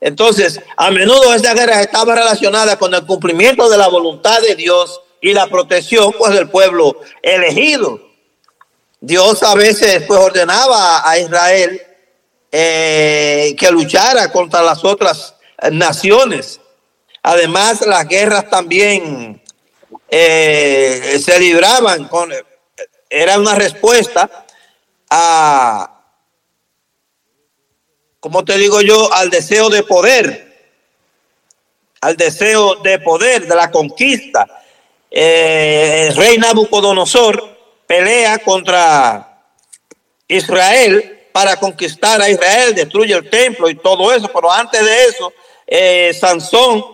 Entonces, 0.01 0.61
a 0.77 0.91
menudo 0.91 1.35
esta 1.35 1.55
guerra 1.55 1.81
estaba 1.81 2.15
relacionada 2.15 2.79
con 2.79 2.95
el 2.95 3.05
cumplimiento 3.07 3.69
de 3.69 3.79
la 3.79 3.89
voluntad 3.89 4.41
de 4.43 4.55
Dios 4.55 5.01
y 5.21 5.33
la 5.33 5.47
protección 5.47 6.13
pues, 6.19 6.35
del 6.35 6.49
pueblo 6.49 7.01
elegido. 7.23 8.01
Dios 9.01 9.43
a 9.43 9.55
veces 9.55 10.05
pues, 10.07 10.21
ordenaba 10.21 11.09
a 11.09 11.19
Israel 11.19 11.81
eh, 12.53 13.55
que 13.59 13.71
luchara 13.71 14.31
contra 14.31 14.63
las 14.63 14.85
otras 14.85 15.35
naciones. 15.73 16.61
Además, 17.23 17.85
las 17.87 18.07
guerras 18.07 18.49
también 18.49 19.43
eh, 20.09 21.21
se 21.25 21.41
libraban 21.41 22.07
con, 22.09 22.33
era 23.11 23.39
una 23.39 23.55
respuesta 23.55 24.47
a, 25.11 25.96
como 28.27 28.45
te 28.45 28.59
digo 28.59 28.81
yo, 28.81 29.13
al 29.13 29.31
deseo 29.31 29.71
de 29.71 29.85
poder, 29.85 30.73
al 32.01 32.17
deseo 32.17 32.75
de 32.75 32.99
poder, 32.99 33.47
de 33.47 33.55
la 33.55 33.71
conquista. 33.71 34.65
Eh, 35.09 36.09
el 36.09 36.17
rey 36.17 36.37
Nabucodonosor 36.37 37.57
pelea 37.87 38.41
contra 38.41 39.45
Israel 40.27 41.29
para 41.31 41.55
conquistar 41.55 42.21
a 42.21 42.29
Israel, 42.29 42.75
destruye 42.75 43.15
el 43.15 43.31
templo 43.31 43.71
y 43.71 43.77
todo 43.77 44.13
eso, 44.13 44.29
pero 44.35 44.51
antes 44.51 44.85
de 44.85 45.05
eso, 45.05 45.33
eh, 45.65 46.13
Sansón, 46.13 46.85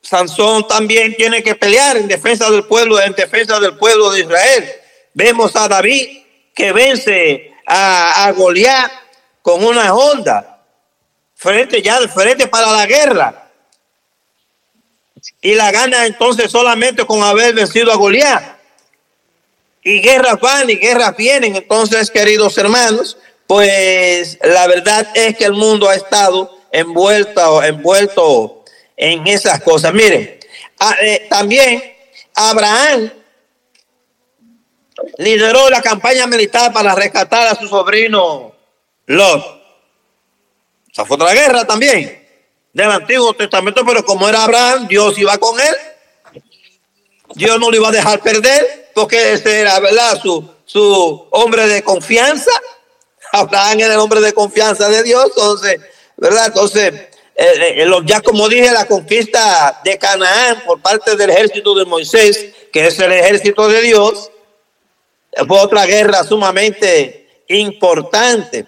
Sansón 0.00 0.68
también 0.68 1.16
tiene 1.16 1.42
que 1.42 1.56
pelear 1.56 1.96
en 1.96 2.06
defensa 2.06 2.48
del 2.52 2.66
pueblo, 2.66 3.02
en 3.02 3.14
defensa 3.14 3.58
del 3.58 3.76
pueblo 3.76 4.12
de 4.12 4.20
Israel. 4.20 4.72
Vemos 5.12 5.56
a 5.56 5.66
David 5.66 6.25
que 6.56 6.72
vence 6.72 7.52
a, 7.66 8.24
a 8.24 8.32
Goliat 8.32 8.90
con 9.42 9.62
una 9.62 9.94
onda, 9.94 10.64
frente 11.34 11.82
ya, 11.82 12.00
frente 12.08 12.48
para 12.48 12.72
la 12.72 12.86
guerra. 12.86 13.50
Y 15.42 15.54
la 15.54 15.70
gana 15.70 16.06
entonces 16.06 16.50
solamente 16.50 17.04
con 17.04 17.22
haber 17.22 17.54
vencido 17.54 17.92
a 17.92 17.96
Goliat. 17.96 18.56
Y 19.82 20.00
guerras 20.00 20.40
van 20.40 20.68
y 20.68 20.76
guerras 20.76 21.16
vienen. 21.16 21.54
Entonces, 21.54 22.10
queridos 22.10 22.56
hermanos, 22.58 23.18
pues 23.46 24.38
la 24.42 24.66
verdad 24.66 25.06
es 25.14 25.36
que 25.36 25.44
el 25.44 25.52
mundo 25.52 25.88
ha 25.88 25.94
estado 25.94 26.58
envuelto, 26.72 27.62
envuelto 27.62 28.64
en 28.96 29.26
esas 29.26 29.62
cosas. 29.62 29.92
Miren, 29.92 30.40
eh, 31.02 31.26
también 31.28 31.84
Abraham 32.34 33.12
lideró 35.18 35.70
la 35.70 35.82
campaña 35.82 36.26
militar 36.26 36.72
para 36.72 36.94
rescatar 36.94 37.48
a 37.48 37.54
su 37.54 37.68
sobrino 37.68 38.54
Lot. 39.06 39.44
O 40.98 41.04
fue 41.04 41.16
otra 41.16 41.32
guerra 41.32 41.66
también 41.66 42.26
del 42.72 42.90
Antiguo 42.90 43.32
Testamento, 43.34 43.82
pero 43.86 44.04
como 44.04 44.28
era 44.28 44.44
Abraham, 44.44 44.86
Dios 44.86 45.18
iba 45.18 45.38
con 45.38 45.58
él. 45.58 45.76
Dios 47.34 47.58
no 47.58 47.70
lo 47.70 47.76
iba 47.76 47.88
a 47.88 47.92
dejar 47.92 48.20
perder, 48.20 48.90
porque 48.94 49.32
ese 49.32 49.60
era, 49.60 49.80
¿verdad? 49.80 50.20
Su, 50.22 50.48
su 50.64 51.26
hombre 51.30 51.66
de 51.68 51.82
confianza. 51.82 52.50
Abraham 53.32 53.80
era 53.80 53.94
el 53.94 54.00
hombre 54.00 54.20
de 54.20 54.32
confianza 54.32 54.88
de 54.88 55.02
Dios, 55.02 55.24
entonces, 55.28 55.80
¿verdad? 56.16 56.46
Entonces, 56.46 56.92
eh, 57.34 57.82
eh, 57.82 57.86
ya 58.04 58.20
como 58.20 58.48
dije, 58.48 58.70
la 58.70 58.86
conquista 58.86 59.80
de 59.84 59.98
Canaán 59.98 60.62
por 60.66 60.80
parte 60.80 61.16
del 61.16 61.30
ejército 61.30 61.74
de 61.74 61.84
Moisés, 61.84 62.46
que 62.72 62.86
es 62.86 62.98
el 62.98 63.12
ejército 63.12 63.68
de 63.68 63.82
Dios, 63.82 64.30
fue 65.46 65.60
otra 65.60 65.84
guerra 65.86 66.24
sumamente 66.24 67.44
importante. 67.48 68.66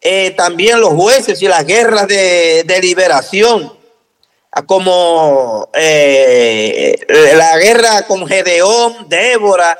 Eh, 0.00 0.32
también 0.32 0.80
los 0.80 0.90
jueces 0.94 1.40
y 1.42 1.46
las 1.46 1.64
guerras 1.64 2.08
de, 2.08 2.78
liberación, 2.82 3.78
como 4.66 5.70
eh, 5.72 6.96
la 7.08 7.56
guerra 7.58 8.06
con 8.06 8.26
Gedeón, 8.26 9.08
Débora, 9.08 9.78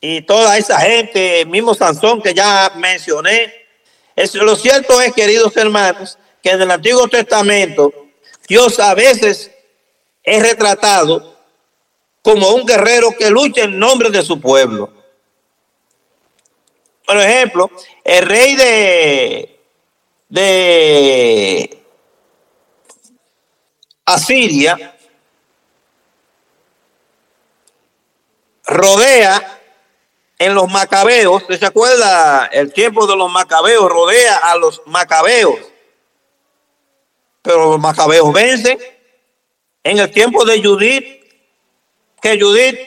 y 0.00 0.20
toda 0.20 0.58
esa 0.58 0.78
gente, 0.80 1.46
mismo 1.46 1.74
Sansón 1.74 2.20
que 2.20 2.34
ya 2.34 2.70
mencioné. 2.76 3.52
Es, 4.14 4.34
lo 4.34 4.54
cierto 4.54 5.00
es, 5.00 5.14
queridos 5.14 5.56
hermanos, 5.56 6.18
que 6.42 6.50
en 6.50 6.60
el 6.60 6.70
Antiguo 6.70 7.08
Testamento 7.08 7.90
Dios 8.46 8.78
a 8.78 8.92
veces 8.94 9.50
es 10.22 10.42
retratado 10.42 11.33
como 12.24 12.48
un 12.54 12.64
guerrero 12.64 13.10
que 13.16 13.28
lucha 13.28 13.64
en 13.64 13.78
nombre 13.78 14.08
de 14.08 14.22
su 14.22 14.40
pueblo. 14.40 14.90
Por 17.04 17.18
ejemplo, 17.18 17.70
el 18.02 18.24
rey 18.24 18.56
de, 18.56 19.60
de 20.30 21.84
Asiria 24.06 24.96
rodea 28.64 29.60
en 30.38 30.54
los 30.54 30.70
macabeos, 30.70 31.44
¿se 31.46 31.66
acuerda? 31.66 32.46
El 32.46 32.72
tiempo 32.72 33.06
de 33.06 33.16
los 33.16 33.30
macabeos 33.30 33.86
rodea 33.86 34.38
a 34.38 34.56
los 34.56 34.80
macabeos. 34.86 35.58
Pero 37.42 37.72
los 37.72 37.80
macabeos 37.80 38.32
vencen. 38.32 38.78
En 39.82 39.98
el 39.98 40.10
tiempo 40.10 40.46
de 40.46 40.62
Judith, 40.62 41.23
que 42.24 42.40
Judith 42.40 42.78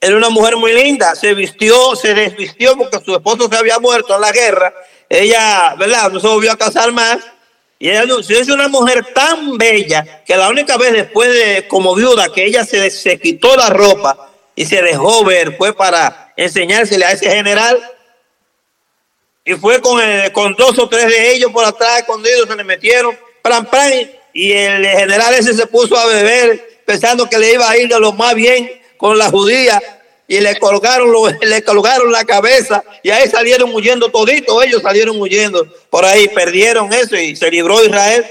era 0.00 0.16
una 0.16 0.30
mujer 0.30 0.56
muy 0.56 0.72
linda, 0.72 1.14
se 1.14 1.34
vistió, 1.34 1.94
se 1.94 2.14
desvistió 2.14 2.74
porque 2.74 2.98
su 3.04 3.14
esposo 3.14 3.46
se 3.46 3.56
había 3.56 3.78
muerto 3.78 4.14
en 4.14 4.22
la 4.22 4.32
guerra. 4.32 4.72
Ella, 5.10 5.74
¿verdad? 5.78 6.10
No 6.10 6.18
se 6.18 6.26
volvió 6.26 6.50
a 6.52 6.56
casar 6.56 6.90
más. 6.92 7.18
Y 7.78 7.90
ella 7.90 8.04
es 8.18 8.48
una 8.48 8.66
mujer 8.66 9.12
tan 9.12 9.58
bella 9.58 10.24
que 10.24 10.34
la 10.36 10.48
única 10.48 10.78
vez 10.78 10.92
después 10.92 11.30
de, 11.30 11.68
como 11.68 11.94
viuda, 11.94 12.32
que 12.32 12.46
ella 12.46 12.64
se, 12.64 12.90
se 12.90 13.20
quitó 13.20 13.54
la 13.56 13.68
ropa 13.68 14.30
y 14.54 14.64
se 14.64 14.80
dejó 14.80 15.22
ver, 15.22 15.54
fue 15.58 15.74
para 15.74 16.32
enseñársele 16.34 17.04
a 17.04 17.12
ese 17.12 17.30
general. 17.30 17.78
Y 19.44 19.52
fue 19.54 19.82
con, 19.82 20.00
con 20.32 20.54
dos 20.54 20.78
o 20.78 20.88
tres 20.88 21.08
de 21.08 21.32
ellos 21.32 21.52
por 21.52 21.66
atrás 21.66 21.98
escondidos, 21.98 22.48
se 22.48 22.56
le 22.56 22.64
metieron, 22.64 23.16
plan, 23.42 23.68
y 24.32 24.52
el 24.52 24.86
general 24.86 25.34
ese 25.34 25.52
se 25.52 25.66
puso 25.66 25.96
a 25.96 26.06
beber 26.06 26.80
pensando 26.88 27.28
que 27.28 27.38
le 27.38 27.52
iba 27.52 27.68
a 27.68 27.76
ir 27.76 27.86
de 27.86 28.00
lo 28.00 28.12
más 28.12 28.34
bien 28.34 28.77
con 28.98 29.16
la 29.16 29.30
judía 29.30 29.80
y 30.26 30.40
le 30.40 30.58
colgaron, 30.58 31.10
le 31.40 31.62
colgaron 31.62 32.12
la 32.12 32.24
cabeza 32.24 32.84
y 33.02 33.10
ahí 33.10 33.28
salieron 33.28 33.74
huyendo 33.74 34.10
toditos, 34.10 34.62
ellos 34.64 34.82
salieron 34.82 35.20
huyendo 35.20 35.66
por 35.88 36.04
ahí, 36.04 36.28
perdieron 36.28 36.92
eso 36.92 37.16
y 37.16 37.34
se 37.34 37.50
libró 37.50 37.82
Israel. 37.82 38.26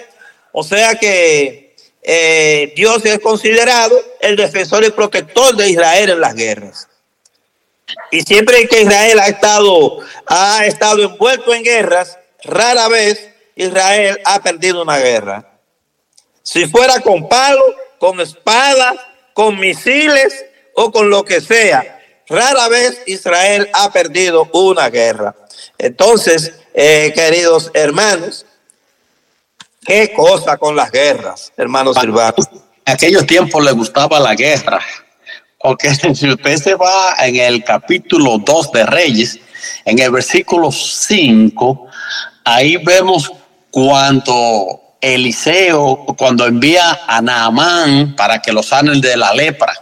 O 0.51 0.63
sea 0.63 0.95
que 0.95 1.75
eh, 2.03 2.73
Dios 2.75 3.03
es 3.05 3.19
considerado 3.19 3.99
el 4.21 4.35
defensor 4.35 4.85
y 4.85 4.91
protector 4.91 5.55
de 5.55 5.71
Israel 5.71 6.11
en 6.11 6.21
las 6.21 6.35
guerras. 6.35 6.87
Y 8.11 8.21
siempre 8.21 8.67
que 8.67 8.81
Israel 8.81 9.19
ha 9.19 9.27
estado, 9.27 9.99
ha 10.25 10.65
estado 10.65 11.03
envuelto 11.03 11.53
en 11.53 11.63
guerras, 11.63 12.17
rara 12.43 12.87
vez 12.87 13.29
Israel 13.55 14.19
ha 14.23 14.41
perdido 14.41 14.81
una 14.81 14.97
guerra. 14.99 15.59
Si 16.43 16.65
fuera 16.65 17.01
con 17.01 17.27
palo, 17.27 17.63
con 17.97 18.21
espada, 18.21 18.95
con 19.33 19.59
misiles 19.59 20.45
o 20.79 20.91
con 20.91 21.09
lo 21.09 21.25
que 21.25 21.41
sea, 21.41 21.99
rara 22.29 22.67
vez 22.69 23.01
Israel 23.07 23.69
ha 23.73 23.91
perdido 23.91 24.49
una 24.53 24.89
guerra. 24.89 25.35
Entonces, 25.77 26.53
eh, 26.73 27.11
queridos 27.15 27.71
hermanos, 27.73 28.45
Qué 29.87 30.11
cosa 30.11 30.57
con 30.57 30.75
las 30.75 30.91
guerras, 30.91 31.53
hermano 31.55 31.93
Silvano. 31.93 32.35
En 32.85 32.93
aquellos 32.93 33.25
tiempos 33.25 33.63
le 33.63 33.71
gustaba 33.71 34.19
la 34.19 34.35
guerra. 34.35 34.81
Porque 35.57 35.95
si 36.13 36.29
usted 36.29 36.57
se 36.57 36.75
va 36.75 37.15
en 37.19 37.37
el 37.37 37.63
capítulo 37.63 38.37
2 38.37 38.71
de 38.73 38.85
Reyes, 38.85 39.39
en 39.85 39.99
el 39.99 40.11
versículo 40.11 40.73
5, 40.73 41.87
ahí 42.43 42.75
vemos 42.75 43.31
cuando 43.71 44.97
Eliseo, 44.99 46.05
cuando 46.17 46.45
envía 46.45 46.99
a 47.07 47.21
Naamán 47.21 48.13
para 48.17 48.41
que 48.41 48.51
lo 48.51 48.61
sanen 48.61 48.99
de 48.99 49.15
la 49.15 49.33
lepra. 49.33 49.73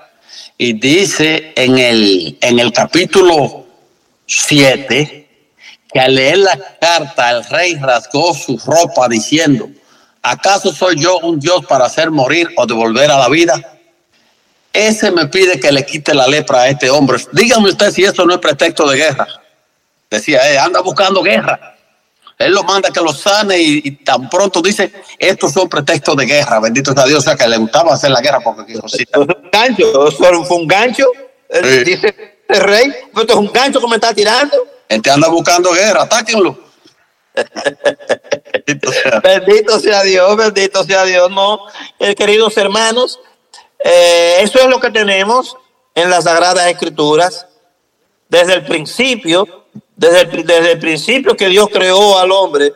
Y 0.57 0.73
dice 0.73 1.53
en 1.55 1.77
el, 1.77 2.37
en 2.41 2.59
el 2.59 2.71
capítulo 2.71 3.65
7 4.25 5.27
que 5.91 5.99
al 5.99 6.15
leer 6.15 6.39
la 6.39 6.59
carta 6.79 7.31
el 7.31 7.43
rey 7.45 7.75
rasgó 7.75 8.33
su 8.33 8.57
ropa 8.57 9.07
diciendo, 9.07 9.69
¿Acaso 10.25 10.73
soy 10.73 10.99
yo 10.99 11.19
un 11.19 11.39
Dios 11.39 11.63
para 11.67 11.85
hacer 11.85 12.09
morir 12.09 12.49
o 12.57 12.65
devolver 12.65 13.11
a 13.11 13.19
la 13.19 13.29
vida? 13.29 13.53
Ese 14.73 15.11
me 15.11 15.27
pide 15.27 15.59
que 15.59 15.71
le 15.71 15.85
quite 15.85 16.15
la 16.15 16.27
lepra 16.27 16.61
a 16.61 16.67
este 16.67 16.89
hombre. 16.89 17.19
Dígame 17.31 17.69
usted 17.69 17.91
si 17.91 18.03
eso 18.03 18.25
no 18.25 18.33
es 18.33 18.39
pretexto 18.39 18.89
de 18.89 18.97
guerra. 18.97 19.27
Decía, 20.09 20.51
eh, 20.51 20.57
anda 20.57 20.81
buscando 20.81 21.21
guerra. 21.21 21.74
Él 22.37 22.51
lo 22.51 22.63
manda 22.63 22.89
que 22.91 22.99
lo 22.99 23.13
sane 23.13 23.57
y, 23.57 23.91
tan 24.03 24.29
pronto 24.29 24.61
dice, 24.61 24.91
estos 25.17 25.53
son 25.53 25.69
pretextos 25.69 26.17
de 26.17 26.25
guerra. 26.25 26.59
Bendito 26.59 26.93
sea 26.93 27.05
Dios, 27.05 27.19
o 27.19 27.21
sea 27.21 27.35
que 27.35 27.47
le 27.47 27.57
gustaba 27.57 27.93
hacer 27.93 28.11
la 28.11 28.21
guerra 28.21 28.39
porque 28.41 28.75
un 28.75 29.49
gancho, 29.51 30.11
fue 30.11 30.57
un 30.57 30.67
gancho. 30.67 31.05
Dice 31.85 32.35
el 32.47 32.59
rey, 32.59 32.93
esto 33.15 33.33
es 33.33 33.39
un 33.39 33.51
gancho 33.51 33.79
que 33.79 33.87
me 33.87 33.95
está 33.95 34.13
tirando. 34.13 34.55
Este 34.87 35.09
anda 35.09 35.29
buscando 35.29 35.71
guerra, 35.71 36.03
atáquenlo. 36.03 36.65
bendito, 39.23 39.79
sea. 39.79 40.03
Dios, 40.03 40.37
bendito 40.37 40.83
sea 40.83 41.03
Dios. 41.05 41.29
No, 41.31 41.59
eh, 41.99 42.15
queridos 42.15 42.55
hermanos, 42.57 43.19
eh, 43.79 44.37
eso 44.41 44.59
es 44.59 44.67
lo 44.67 44.79
que 44.79 44.89
tenemos 44.89 45.57
en 45.93 46.09
las 46.09 46.25
Sagradas 46.25 46.67
Escrituras. 46.67 47.47
Desde 48.27 48.55
el 48.55 48.65
principio, 48.65 49.64
desde 49.95 50.71
el, 50.71 50.79
principio 50.79 51.35
que 51.35 51.47
Dios 51.47 51.69
creó 51.71 52.17
al 52.17 52.31
hombre, 52.31 52.71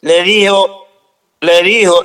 le 0.00 0.22
dijo, 0.22 0.86
le 1.40 1.62
dijo, 1.62 2.02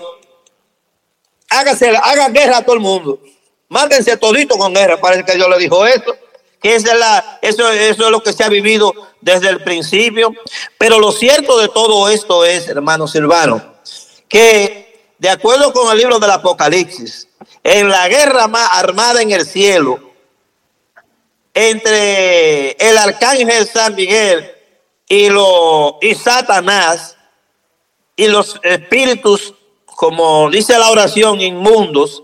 hágase, 1.50 1.90
haga 1.90 2.30
guerra 2.30 2.58
a 2.58 2.66
todo 2.66 2.76
el 2.76 2.82
mundo. 2.82 3.20
Mándense 3.68 4.18
todito 4.18 4.58
con 4.58 4.74
guerra. 4.74 5.00
Parece 5.00 5.24
que 5.24 5.36
Dios 5.36 5.48
le 5.50 5.58
dijo 5.58 5.86
eso 5.86 6.16
que 6.62 6.76
es 6.76 6.84
la, 6.84 7.40
eso, 7.42 7.70
eso 7.72 8.06
es 8.06 8.12
lo 8.12 8.22
que 8.22 8.34
se 8.34 8.44
ha 8.44 8.50
vivido 8.50 8.94
desde 9.22 9.50
el 9.50 9.64
principio. 9.64 10.34
Pero 10.78 11.00
lo 11.00 11.12
cierto 11.12 11.58
de 11.60 11.70
todo 11.70 12.10
esto 12.10 12.46
es, 12.46 12.68
hermano 12.68 13.08
Silvano, 13.08 13.76
que 14.28 15.14
de 15.18 15.30
acuerdo 15.30 15.74
con 15.74 15.92
el 15.92 15.98
libro 15.98 16.20
del 16.20 16.32
Apocalipsis, 16.32 17.28
en 17.64 17.90
la 17.90 18.08
guerra 18.08 18.48
más 18.48 18.70
armada 18.74 19.22
en 19.22 19.32
el 19.32 19.46
cielo, 19.46 20.09
entre 21.62 22.72
el 22.80 22.98
arcángel 22.98 23.68
San 23.68 23.94
Miguel 23.94 24.50
y, 25.10 25.30
lo, 25.30 25.98
y 26.02 26.16
Satanás 26.16 27.18
y 28.16 28.28
los 28.28 28.58
espíritus, 28.64 29.54
como 29.86 30.50
dice 30.50 30.80
la 30.80 30.90
oración, 30.90 31.42
inmundos 31.42 32.24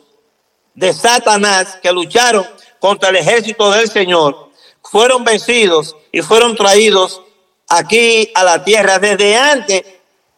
de 0.74 0.94
Satanás 0.94 1.78
que 1.84 1.92
lucharon 1.92 2.48
contra 2.80 3.10
el 3.10 3.18
ejército 3.18 3.72
del 3.72 3.92
Señor, 3.92 4.52
fueron 4.82 5.26
vencidos 5.26 5.98
y 6.14 6.22
fueron 6.22 6.56
traídos 6.56 7.22
aquí 7.68 8.32
a 8.36 8.44
la 8.46 8.64
tierra 8.64 9.00
desde 9.00 9.36
antes 9.36 9.84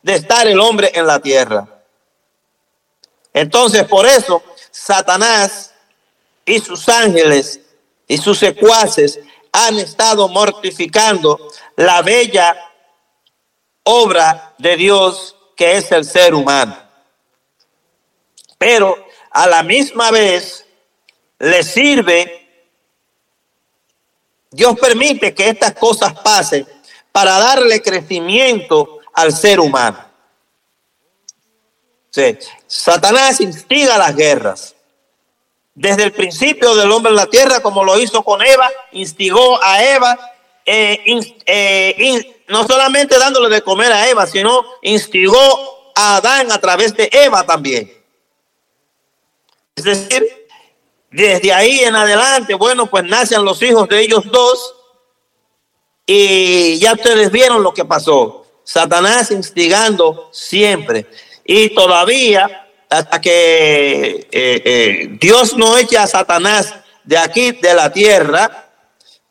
de 0.02 0.16
estar 0.16 0.48
el 0.48 0.60
hombre 0.60 0.92
en 0.96 1.06
la 1.06 1.20
tierra. 1.20 1.68
Entonces, 3.32 3.84
por 3.84 4.08
eso, 4.08 4.42
Satanás 4.72 5.72
y 6.44 6.58
sus 6.60 6.90
ángeles 6.90 7.62
y 8.08 8.18
sus 8.18 8.40
secuaces 8.40 9.20
han 9.52 9.78
estado 9.80 10.28
mortificando 10.30 11.40
la 11.76 12.02
bella 12.02 12.56
obra 13.84 14.54
de 14.58 14.76
Dios 14.76 15.36
que 15.56 15.78
es 15.78 15.92
el 15.92 16.06
ser 16.06 16.34
humano. 16.34 16.78
Pero 18.58 18.96
a 19.32 19.48
la 19.48 19.64
misma 19.64 20.12
vez 20.12 20.66
le 21.40 21.64
sirve, 21.64 22.48
Dios 24.52 24.80
permite 24.80 25.34
que 25.34 25.50
estas 25.50 25.74
cosas 25.74 26.14
pasen 26.20 26.68
para 27.12 27.38
darle 27.40 27.82
crecimiento 27.82 29.00
al 29.14 29.34
ser 29.34 29.60
humano. 29.60 30.08
Satanás 32.66 33.42
instiga 33.42 33.98
las 33.98 34.16
guerras. 34.16 34.76
Desde 35.78 36.06
el 36.06 36.12
principio 36.12 36.74
del 36.74 36.92
hombre 36.92 37.12
en 37.12 37.18
la 37.18 37.28
tierra, 37.28 37.60
como 37.60 37.84
lo 37.84 38.00
hizo 38.00 38.24
con 38.24 38.42
Eva, 38.42 38.68
instigó 38.94 39.64
a 39.64 39.84
Eva, 39.84 40.18
eh, 40.66 41.00
eh, 41.46 42.44
no 42.48 42.66
solamente 42.66 43.20
dándole 43.20 43.48
de 43.54 43.62
comer 43.62 43.92
a 43.92 44.10
Eva, 44.10 44.26
sino 44.26 44.66
instigó 44.82 45.92
a 45.94 46.16
Adán 46.16 46.52
a 46.52 46.60
través 46.60 46.96
de 46.96 47.08
Eva 47.12 47.46
también. 47.46 47.94
Es 49.76 49.84
decir, 49.84 50.48
desde 51.12 51.54
ahí 51.54 51.82
en 51.82 51.96
adelante, 51.96 52.56
bueno, 52.56 52.88
pues 52.88 53.04
nacen 53.04 53.46
los 53.46 53.62
hijos 53.62 53.88
de 53.88 54.02
ellos 54.02 54.24
dos 54.32 54.74
y 56.08 56.80
ya 56.80 56.94
ustedes 56.94 57.32
vieron 57.32 57.62
lo 57.62 57.72
que 57.76 57.86
pasó. 57.86 58.48
Satanás 58.64 59.30
instigando 59.30 60.30
siempre. 60.32 61.06
Y 61.46 61.70
todavía, 61.76 62.67
hasta 62.90 63.20
que 63.22 64.10
eh, 64.10 64.28
eh, 64.32 65.18
Dios 65.20 65.58
no 65.58 65.78
eche 65.78 65.98
a 65.98 66.08
Satanás 66.08 66.74
de 67.04 67.18
aquí, 67.18 67.52
de 67.52 67.74
la 67.74 67.92
tierra, 67.92 68.70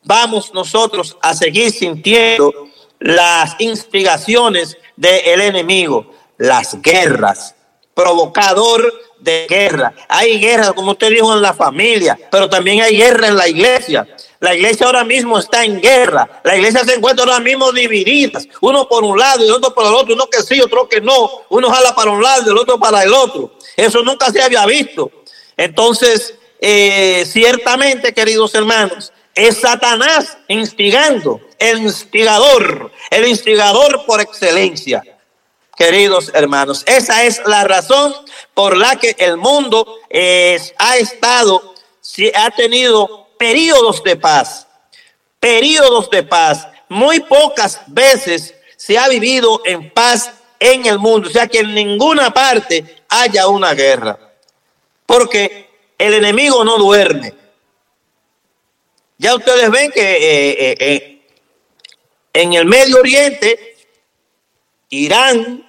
vamos 0.03 0.53
nosotros 0.53 1.17
a 1.21 1.33
seguir 1.33 1.71
sintiendo 1.71 2.53
las 2.99 3.55
instigaciones 3.59 4.77
del 4.95 5.41
enemigo, 5.41 6.11
las 6.37 6.81
guerras, 6.81 7.55
provocador 7.93 8.93
de 9.19 9.47
guerra. 9.49 9.93
Hay 10.07 10.39
guerra, 10.39 10.73
como 10.73 10.91
usted 10.91 11.09
dijo, 11.09 11.33
en 11.33 11.41
la 11.41 11.53
familia, 11.53 12.17
pero 12.31 12.49
también 12.49 12.81
hay 12.81 12.95
guerra 12.95 13.27
en 13.27 13.37
la 13.37 13.47
iglesia. 13.47 14.07
La 14.39 14.53
iglesia 14.53 14.85
ahora 14.85 15.03
mismo 15.03 15.39
está 15.39 15.63
en 15.63 15.81
guerra. 15.81 16.41
La 16.43 16.55
iglesia 16.55 16.83
se 16.83 16.95
encuentra 16.95 17.25
ahora 17.25 17.39
mismo 17.39 17.71
dividida. 17.71 18.39
Uno 18.61 18.87
por 18.87 19.03
un 19.03 19.17
lado 19.17 19.45
y 19.45 19.49
otro 19.49 19.73
por 19.73 19.85
el 19.85 19.93
otro. 19.93 20.13
Uno 20.13 20.27
que 20.27 20.43
sí, 20.43 20.61
otro 20.61 20.87
que 20.87 21.01
no. 21.01 21.43
Uno 21.49 21.69
jala 21.69 21.95
para 21.95 22.11
un 22.11 22.21
lado 22.21 22.43
y 22.45 22.49
el 22.49 22.57
otro 22.57 22.79
para 22.79 23.03
el 23.03 23.13
otro. 23.13 23.51
Eso 23.75 24.03
nunca 24.03 24.31
se 24.31 24.41
había 24.41 24.65
visto. 24.65 25.11
Entonces, 25.55 26.35
eh, 26.59 27.25
ciertamente, 27.25 28.13
queridos 28.13 28.53
hermanos, 28.53 29.11
es 29.33 29.57
Satanás 29.57 30.37
instigando, 30.47 31.39
el 31.59 31.79
instigador, 31.79 32.91
el 33.11 33.27
instigador 33.27 34.05
por 34.05 34.21
excelencia. 34.21 35.03
Queridos 35.75 36.31
hermanos, 36.33 36.83
esa 36.87 37.23
es 37.23 37.39
la 37.45 37.63
razón 37.63 38.15
por 38.55 38.75
la 38.75 38.95
que 38.95 39.15
el 39.19 39.37
mundo 39.37 39.99
ha 40.79 40.97
estado, 40.97 41.75
ha 42.33 42.49
tenido 42.51 43.26
periodos 43.37 44.03
de 44.03 44.15
paz, 44.15 44.67
periodos 45.39 46.09
de 46.09 46.23
paz. 46.23 46.67
Muy 46.89 47.19
pocas 47.19 47.81
veces 47.87 48.53
se 48.75 48.97
ha 48.97 49.07
vivido 49.07 49.61
en 49.65 49.89
paz 49.91 50.31
en 50.59 50.85
el 50.85 50.99
mundo, 50.99 51.29
o 51.29 51.31
sea 51.31 51.47
que 51.47 51.59
en 51.59 51.73
ninguna 51.73 52.33
parte 52.33 53.03
haya 53.09 53.47
una 53.47 53.73
guerra, 53.73 54.17
porque 55.05 55.69
el 55.97 56.13
enemigo 56.13 56.63
no 56.63 56.77
duerme. 56.77 57.33
Ya 59.17 59.35
ustedes 59.35 59.69
ven 59.71 59.91
que 59.91 60.01
eh, 60.01 60.51
eh, 60.59 60.75
eh, 60.79 61.21
en 62.33 62.53
el 62.53 62.65
Medio 62.65 62.99
Oriente, 62.99 63.75
Irán, 64.89 65.67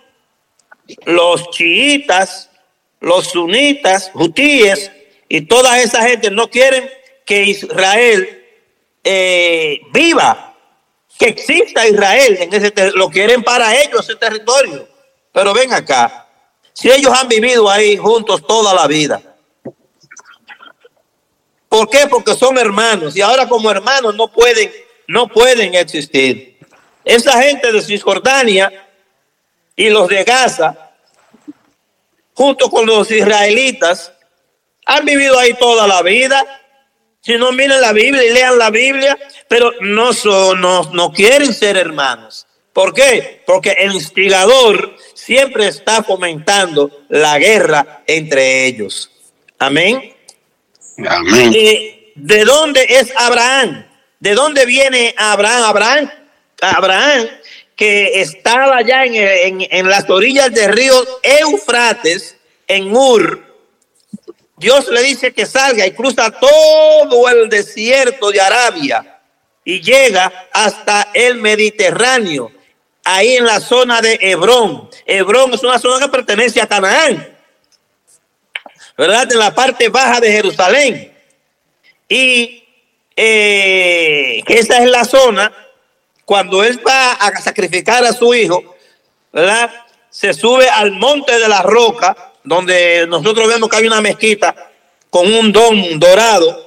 los 1.05 1.51
chiitas, 1.51 2.51
los 3.01 3.29
sunitas, 3.29 4.11
hutíes 4.15 4.91
y 5.29 5.43
toda 5.43 5.81
esa 5.81 6.03
gente 6.03 6.31
no 6.31 6.49
quieren 6.49 6.91
que 7.29 7.43
Israel 7.45 8.45
viva, 9.93 10.57
que 11.19 11.27
exista 11.27 11.87
Israel 11.87 12.39
en 12.41 12.55
ese 12.55 12.73
lo 12.95 13.11
quieren 13.11 13.43
para 13.43 13.81
ellos 13.81 14.09
ese 14.09 14.17
territorio. 14.17 14.89
Pero 15.33 15.53
ven 15.53 15.73
acá, 15.73 16.27
si 16.73 16.91
ellos 16.91 17.13
han 17.13 17.29
vivido 17.29 17.71
ahí 17.71 17.97
juntos 17.97 18.45
toda 18.47 18.75
la 18.75 18.87
vida, 18.87 19.23
¿Por 21.69 21.91
qué? 21.91 22.07
Porque 22.09 22.35
son 22.35 22.57
hermanos 22.57 23.15
y 23.15 23.21
ahora 23.21 23.47
como 23.47 23.71
hermanos 23.71 24.15
no 24.15 24.29
pueden, 24.29 24.73
no 25.07 25.29
pueden 25.29 25.75
existir. 25.75 26.59
Esa 27.05 27.43
gente 27.43 27.71
de 27.71 27.83
Cisjordania 27.83 28.89
y 29.77 29.91
los 29.91 30.09
de 30.09 30.25
Gaza, 30.25 30.93
junto 32.33 32.71
con 32.71 32.87
los 32.87 33.11
israelitas, 33.11 34.13
han 34.87 35.05
vivido 35.05 35.39
ahí 35.39 35.53
toda 35.55 35.87
la 35.87 36.01
vida. 36.03 36.43
Si 37.29 37.37
no 37.37 37.53
miren 37.53 37.83
la 37.83 37.93
Biblia 37.93 38.25
y 38.25 38.33
lean 38.33 38.57
la 38.57 38.71
Biblia, 38.71 39.19
pero 39.49 39.71
no, 39.83 40.15
son, 40.15 40.63
no, 40.63 40.91
no 40.95 41.13
quieren 41.13 41.53
ser 41.53 41.77
hermanos. 41.77 42.47
¿Por 42.73 42.95
qué? 42.95 43.43
Porque 43.47 43.73
el 43.73 43.93
instigador 43.93 44.97
siempre 45.13 45.69
está 45.69 46.03
fomentando 46.03 47.05
la 47.11 47.39
guerra 47.39 48.03
entre 48.07 48.65
ellos. 48.65 49.11
Amén. 49.59 50.15
¿De 50.97 52.45
dónde 52.47 52.87
es 52.89 53.13
Abraham? 53.15 53.87
¿De 54.21 54.33
dónde 54.33 54.65
viene 54.65 55.15
Abraham? 55.19 55.65
Abraham, 55.65 56.11
Abraham 56.63 57.29
que 57.77 58.23
estaba 58.23 58.79
allá 58.79 59.05
en, 59.05 59.67
en 59.71 59.87
las 59.87 60.09
orillas 60.09 60.51
del 60.51 60.73
río 60.73 60.95
Eufrates, 61.23 62.39
en 62.67 62.97
Ur. 62.97 63.48
Dios 64.59 64.89
le 64.89 65.03
dice 65.03 65.33
que 65.33 65.47
salga 65.47 65.87
y 65.87 65.93
cruza 65.93 66.31
todo 66.31 67.29
el 67.29 67.49
desierto 67.49 68.31
de 68.31 68.41
Arabia 68.41 69.21
y 69.65 69.81
llega 69.81 70.49
hasta 70.53 71.09
el 71.15 71.37
Mediterráneo, 71.37 72.51
ahí 73.05 73.37
en 73.37 73.45
la 73.45 73.61
zona 73.61 74.01
de 74.01 74.19
Hebrón. 74.21 74.89
Hebrón 75.07 75.55
es 75.55 75.63
una 75.63 75.79
zona 75.79 76.05
que 76.05 76.11
pertenece 76.11 76.61
a 76.61 76.67
Canaán. 76.67 77.39
¿verdad? 78.99 79.31
En 79.31 79.39
la 79.39 79.55
parte 79.55 79.89
baja 79.89 80.21
de 80.21 80.33
Jerusalén. 80.33 81.17
Y 82.09 82.65
eh, 83.15 84.43
esa 84.49 84.79
es 84.79 84.91
la 84.91 85.05
zona, 85.05 85.53
cuando 86.25 86.65
él 86.65 86.81
va 86.87 87.13
a 87.13 87.41
sacrificar 87.41 88.05
a 88.05 88.13
su 88.13 88.35
hijo, 88.35 88.77
¿verdad? 89.33 89.71
Se 90.11 90.35
sube 90.35 90.69
al 90.69 90.93
monte 90.93 91.39
de 91.39 91.49
la 91.49 91.63
roca, 91.63 92.28
donde 92.49 93.07
nosotros 93.07 93.47
vemos 93.47 93.69
que 93.69 93.77
hay 93.77 93.87
una 93.87 94.01
mezquita 94.01 94.55
con 95.11 95.33
un 95.33 95.53
don 95.53 95.99
dorado 95.99 96.67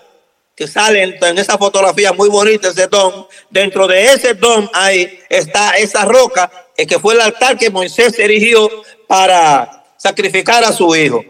que 0.55 0.67
sale 0.67 1.01
en, 1.01 1.37
esa 1.39 1.57
fotografía 1.57 2.13
muy 2.13 2.29
bonita, 2.29 2.67
ese 2.67 2.87
don. 2.87 3.27
Dentro 3.49 3.87
de 3.87 4.13
ese 4.13 4.35
don 4.35 4.69
ahí 4.73 5.19
está 5.27 5.71
esa 5.71 6.05
roca, 6.05 6.51
que 6.77 6.99
fue 6.99 7.15
el 7.15 7.21
altar 7.21 7.57
que 7.57 7.69
Moisés 7.69 8.17
erigió 8.19 8.69
para 9.07 9.85
sacrificar 9.97 10.63
a 10.63 10.71
su 10.71 10.95
hijo. 10.95 11.23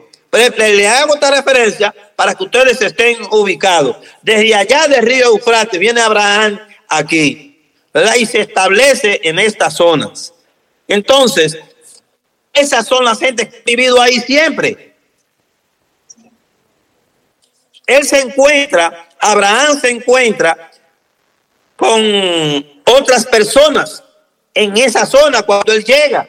Le 0.58 0.88
hago 0.88 1.16
esta 1.16 1.32
referencia 1.32 1.94
para 2.16 2.36
que 2.36 2.44
ustedes 2.44 2.82
estén 2.82 3.18
ubicados. 3.32 3.98
Desde 4.22 4.56
allá 4.56 4.88
del 4.88 5.02
río 5.02 5.26
Eufrates 5.28 5.80
viene 5.80 6.02
Abraham 6.02 6.60
aquí, 6.88 7.70
¿verdad? 7.94 8.16
Y 8.16 8.26
se 8.26 8.42
establece 8.42 9.20
en 9.24 9.40
estas 9.40 9.76
zonas. 9.76 10.34
Entonces, 10.88 11.58
esas 12.54 12.88
son 12.88 13.06
las 13.06 13.20
gentes 13.20 13.50
que 13.50 13.58
han 13.58 13.64
vivido 13.66 14.02
ahí 14.02 14.20
siempre. 14.20 14.96
Él 17.88 18.06
se 18.06 18.20
encuentra, 18.20 19.10
Abraham 19.20 19.80
se 19.80 19.90
encuentra 19.90 20.72
con 21.76 22.02
otras 22.86 23.26
personas 23.26 24.04
en 24.54 24.78
esa 24.78 25.06
zona 25.06 25.42
cuando 25.44 25.74
él 25.74 25.84
llega. 25.84 26.28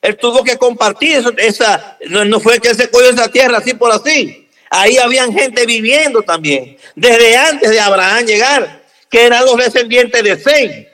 Él 0.00 0.16
tuvo 0.16 0.44
que 0.44 0.56
compartir 0.56 1.24
esa, 1.38 1.98
no, 2.08 2.40
fue 2.40 2.60
que 2.60 2.74
se 2.74 2.90
cogió 2.90 3.10
esa 3.10 3.28
tierra 3.28 3.58
así 3.58 3.74
por 3.74 3.90
así. 3.90 4.48
Ahí 4.70 4.98
habían 4.98 5.32
gente 5.32 5.64
viviendo 5.64 6.22
también, 6.22 6.76
desde 6.94 7.36
antes 7.36 7.70
de 7.70 7.80
Abraham 7.80 8.26
llegar, 8.26 8.82
que 9.08 9.24
eran 9.24 9.44
los 9.46 9.56
descendientes 9.56 10.22
de 10.22 10.38
Sem, 10.38 10.86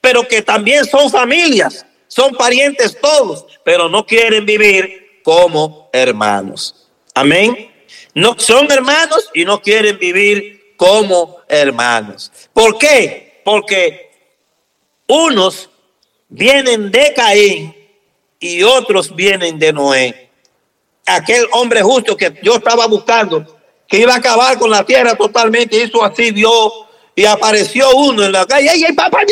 pero 0.00 0.26
que 0.26 0.42
también 0.42 0.84
son 0.84 1.08
familias, 1.08 1.86
son 2.12 2.34
parientes 2.34 3.00
todos, 3.00 3.46
pero 3.64 3.88
no 3.88 4.04
quieren 4.04 4.44
vivir 4.44 5.22
como 5.24 5.88
hermanos. 5.94 6.90
Amén. 7.14 7.72
No 8.12 8.38
son 8.38 8.70
hermanos 8.70 9.30
y 9.32 9.46
no 9.46 9.62
quieren 9.62 9.98
vivir 9.98 10.74
como 10.76 11.38
hermanos. 11.48 12.30
¿Por 12.52 12.76
qué? 12.76 13.40
Porque 13.42 14.10
unos 15.06 15.70
vienen 16.28 16.90
de 16.90 17.14
Caín 17.14 17.74
y 18.38 18.62
otros 18.62 19.16
vienen 19.16 19.58
de 19.58 19.72
Noé. 19.72 20.28
Aquel 21.06 21.46
hombre 21.52 21.80
justo 21.80 22.14
que 22.14 22.38
yo 22.42 22.56
estaba 22.56 22.86
buscando, 22.88 23.58
que 23.88 24.00
iba 24.00 24.12
a 24.12 24.18
acabar 24.18 24.58
con 24.58 24.70
la 24.70 24.84
tierra 24.84 25.14
totalmente, 25.14 25.82
hizo 25.82 26.04
así, 26.04 26.30
vio 26.30 26.70
y 27.14 27.24
apareció 27.24 27.96
uno 27.96 28.22
en 28.22 28.32
la 28.32 28.44
calle. 28.44 28.68
¡Ay, 28.68 28.84
ay, 28.84 28.92
papá! 28.92 29.22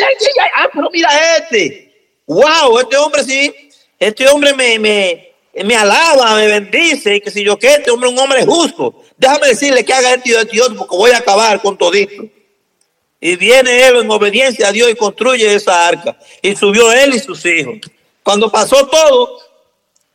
¡Ah, 0.56 0.68
pero 0.72 0.88
mira 0.90 1.10
este! 1.36 1.89
¡Wow! 2.30 2.78
Este 2.78 2.96
hombre 2.96 3.24
sí, 3.24 3.52
este 3.98 4.28
hombre 4.28 4.54
me, 4.54 4.78
me, 4.78 5.32
me 5.64 5.74
alaba, 5.74 6.36
me 6.36 6.46
bendice, 6.46 7.16
y 7.16 7.20
que 7.20 7.28
si 7.28 7.42
yo 7.42 7.58
que 7.58 7.74
este 7.74 7.90
hombre 7.90 8.08
es 8.08 8.14
un 8.14 8.20
hombre 8.20 8.46
justo. 8.46 9.02
Déjame 9.18 9.48
decirle 9.48 9.84
que 9.84 9.92
haga 9.92 10.14
este 10.14 10.30
y 10.30 10.60
otro, 10.60 10.76
porque 10.76 10.96
voy 10.96 11.10
a 11.10 11.18
acabar 11.18 11.60
con 11.60 11.76
todito. 11.76 12.22
Y 13.20 13.34
viene 13.34 13.84
él 13.84 13.96
en 13.96 14.10
obediencia 14.12 14.68
a 14.68 14.72
Dios 14.72 14.88
y 14.88 14.94
construye 14.94 15.52
esa 15.52 15.88
arca. 15.88 16.16
Y 16.40 16.54
subió 16.54 16.92
él 16.92 17.16
y 17.16 17.18
sus 17.18 17.44
hijos. 17.44 17.78
Cuando 18.22 18.48
pasó 18.48 18.86
todo, 18.86 19.40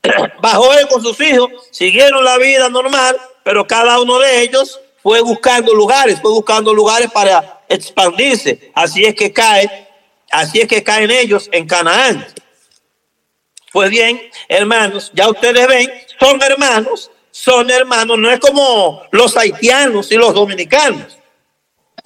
bajó 0.41 0.73
él 0.73 0.87
con 0.87 1.01
sus 1.01 1.19
hijos, 1.19 1.49
siguieron 1.69 2.23
la 2.23 2.37
vida 2.37 2.69
normal, 2.69 3.19
pero 3.43 3.67
cada 3.67 3.99
uno 3.99 4.19
de 4.19 4.41
ellos 4.41 4.79
fue 5.03 5.19
buscando 5.19 5.75
lugares, 5.75 6.21
fue 6.21 6.31
buscando 6.31 6.73
lugares 6.73 7.11
para 7.11 7.61
expandirse. 7.67 8.71
Así 8.73 9.03
es 9.03 9.13
que 9.15 9.33
cae, 9.33 9.84
así 10.39 10.61
es 10.61 10.67
que 10.67 10.83
caen 10.83 11.11
ellos 11.11 11.49
en 11.51 11.67
Canaán. 11.67 12.25
Pues 13.71 13.89
bien, 13.89 14.21
hermanos, 14.47 15.11
ya 15.13 15.27
ustedes 15.29 15.67
ven, 15.67 15.91
son 16.19 16.41
hermanos, 16.41 17.11
son 17.31 17.69
hermanos, 17.69 18.17
no 18.17 18.31
es 18.31 18.39
como 18.39 19.03
los 19.11 19.35
haitianos 19.35 20.11
y 20.11 20.15
los 20.15 20.33
dominicanos. 20.33 21.17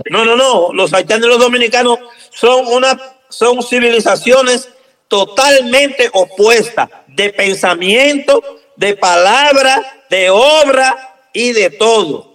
No, 0.10 0.26
no, 0.26 0.36
no, 0.36 0.74
los 0.74 0.94
haitianos 0.94 1.28
y 1.28 1.30
los 1.30 1.39
dominicanos 1.39 2.00
son 2.32 2.65
una 2.68 2.98
son 3.30 3.62
civilizaciones 3.62 4.70
totalmente 5.08 6.10
opuesta 6.13 6.89
de 7.08 7.30
pensamiento, 7.32 8.42
de 8.76 8.96
palabra, 8.96 10.06
de 10.10 10.30
obra 10.30 11.28
y 11.34 11.52
de 11.52 11.70
todo. 11.70 12.28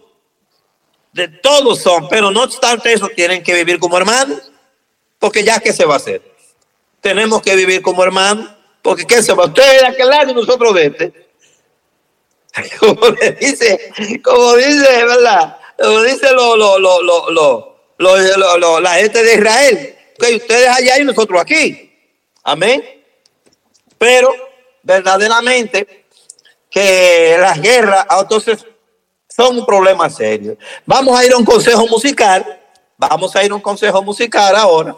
de 1.12 1.28
todos 1.28 1.80
son, 1.80 2.09
pero 2.09 2.33
no 2.33 2.42
obstante 2.42 2.92
eso 2.92 3.09
tienen 3.09 3.42
que 3.44 3.54
vivir 3.54 3.78
como 3.78 3.96
hermanos, 3.96 4.50
porque 5.18 5.42
ya 5.44 5.61
que 5.61 5.72
se 5.72 5.85
va 5.85 5.94
a 5.94 5.96
hacer. 5.98 6.22
Tenemos 7.00 7.42
que 7.42 7.55
vivir 7.57 7.83
como 7.83 8.03
hermanos, 8.03 8.50
porque 8.83 9.07
¿qué 9.07 9.22
se 9.22 9.33
va? 9.33 9.46
Usted 9.46 9.81
de 9.81 9.87
aquel 9.87 10.09
lado 10.09 10.31
y 10.31 10.35
nosotros 10.35 10.74
de 10.74 10.87
este. 10.87 11.24
Como 12.79 13.11
dice, 13.40 13.92
como 14.22 14.55
dice, 14.55 15.05
¿verdad? 15.05 15.57
Como 15.77 16.03
dice 16.03 16.31
lo, 16.33 16.57
lo, 16.57 16.79
lo, 16.79 17.03
lo, 17.98 18.81
la 18.81 18.94
gente 18.94 19.24
de 19.24 19.35
Israel, 19.35 19.96
que 20.18 20.37
ustedes 20.37 20.68
allá 20.68 21.00
y 21.00 21.05
nosotros 21.05 21.40
aquí. 21.40 21.92
Amén. 22.44 22.83
Pero 23.98 24.33
verdaderamente 24.83 26.07
que 26.70 27.37
las 27.40 27.61
guerras, 27.61 28.07
entonces 28.20 28.64
son 29.29 29.59
un 29.59 29.66
problema 29.66 30.09
serio. 30.09 30.57
Vamos 30.87 31.18
a 31.18 31.24
ir 31.24 31.33
a 31.33 31.37
un 31.37 31.44
consejo 31.44 31.87
musical. 31.87 32.61
Vamos 32.96 33.35
a 33.35 33.44
ir 33.44 33.50
a 33.50 33.55
un 33.55 33.61
consejo 33.61 34.03
musical 34.03 34.55
ahora, 34.55 34.96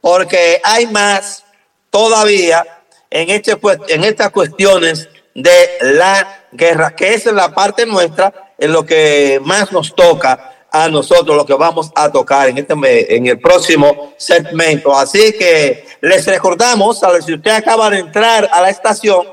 porque 0.00 0.60
hay 0.64 0.86
más 0.86 1.44
todavía 1.90 2.64
en, 3.10 3.30
este, 3.30 3.58
en 3.88 4.04
estas 4.04 4.30
cuestiones 4.30 5.08
de 5.34 5.68
la 5.80 6.44
guerra, 6.52 6.94
que 6.94 7.14
es 7.14 7.26
la 7.26 7.52
parte 7.54 7.86
nuestra, 7.86 8.52
en 8.58 8.72
lo 8.72 8.84
que 8.84 9.40
más 9.44 9.72
nos 9.72 9.94
toca 9.94 10.66
a 10.72 10.88
nosotros, 10.88 11.36
lo 11.36 11.46
que 11.46 11.54
vamos 11.54 11.90
a 11.94 12.10
tocar 12.10 12.48
en, 12.48 12.58
este, 12.58 13.16
en 13.16 13.26
el 13.26 13.40
próximo 13.40 14.14
segmento. 14.16 14.96
Así 14.96 15.32
que 15.32 15.86
les 16.00 16.26
recordamos, 16.26 17.02
a 17.02 17.10
ver 17.10 17.22
si 17.22 17.34
usted 17.34 17.50
acaba 17.50 17.90
de 17.90 17.98
entrar 17.98 18.48
a 18.52 18.60
la 18.60 18.70
estación 18.70 19.26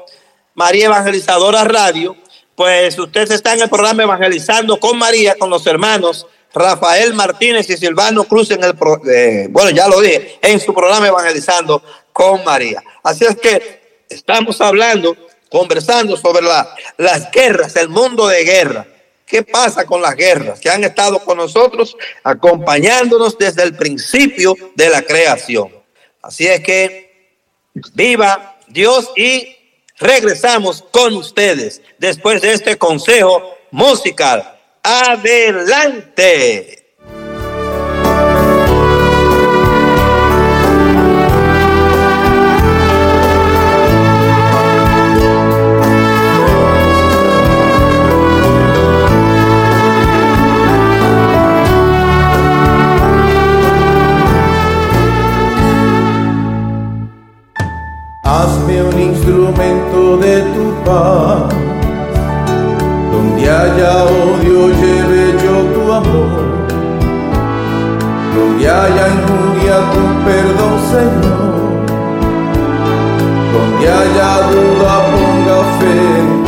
María 0.56 0.88
Evangelizadora 0.88 1.64
Radio, 1.64 2.16
pues 2.56 2.98
usted 2.98 3.32
está 3.32 3.54
en 3.54 3.62
el 3.62 3.70
programa 3.70 4.02
Evangelizando 4.02 4.80
con 4.80 4.98
María, 4.98 5.36
con 5.36 5.52
los 5.52 5.68
hermanos 5.68 6.26
Rafael 6.54 7.14
Martínez 7.14 7.70
y 7.70 7.78
Silvano 7.78 8.24
Cruz 8.24 8.52
en 8.52 8.64
el, 8.64 8.76
eh, 9.10 9.48
bueno, 9.50 9.70
ya 9.72 9.88
lo 9.88 10.02
dije, 10.02 10.40
en 10.42 10.60
su 10.60 10.74
programa 10.74 11.08
Evangelizando 11.08 11.82
con 12.12 12.44
María. 12.44 12.84
Así 13.04 13.26
es 13.26 13.36
que 13.36 14.06
estamos 14.10 14.60
hablando, 14.62 15.16
conversando 15.50 16.18
sobre 16.18 16.42
la, 16.42 16.74
las 16.98 17.32
guerras, 17.32 17.76
el 17.76 17.90
mundo 17.90 18.28
de 18.28 18.44
guerra. 18.44 18.88
¿Qué 19.26 19.44
pasa 19.44 19.86
con 19.86 20.02
las 20.02 20.16
guerras 20.16 20.60
que 20.60 20.70
han 20.70 20.84
estado 20.84 21.20
con 21.20 21.38
nosotros, 21.38 21.98
acompañándonos 22.24 23.38
desde 23.38 23.64
el 23.64 23.76
principio 23.76 24.56
de 24.76 24.90
la 24.90 25.02
creación? 25.02 25.70
Así 26.22 26.48
es 26.48 26.62
que 26.62 27.36
viva 27.94 28.58
Dios 28.68 29.12
y 29.18 29.58
Regresamos 30.00 30.84
con 30.92 31.16
ustedes 31.16 31.82
después 31.98 32.42
de 32.42 32.54
este 32.54 32.78
consejo 32.78 33.58
musical. 33.72 34.57
Adelante. 34.90 36.78
Hazme 58.24 58.84
un 58.84 59.00
instrumento 59.02 60.16
de 60.18 60.44
tu 60.54 60.74
paz, 60.86 61.54
donde 63.12 63.50
haya 63.50 64.06
donde 68.58 68.70
haya 68.72 69.08
injuria 69.08 69.78
tu 69.94 70.02
perdón, 70.26 70.76
Señor, 70.90 71.86
donde 73.54 73.88
haya 73.88 74.32
duda 74.50 74.94
ponga 75.12 75.60
fe 75.80 76.47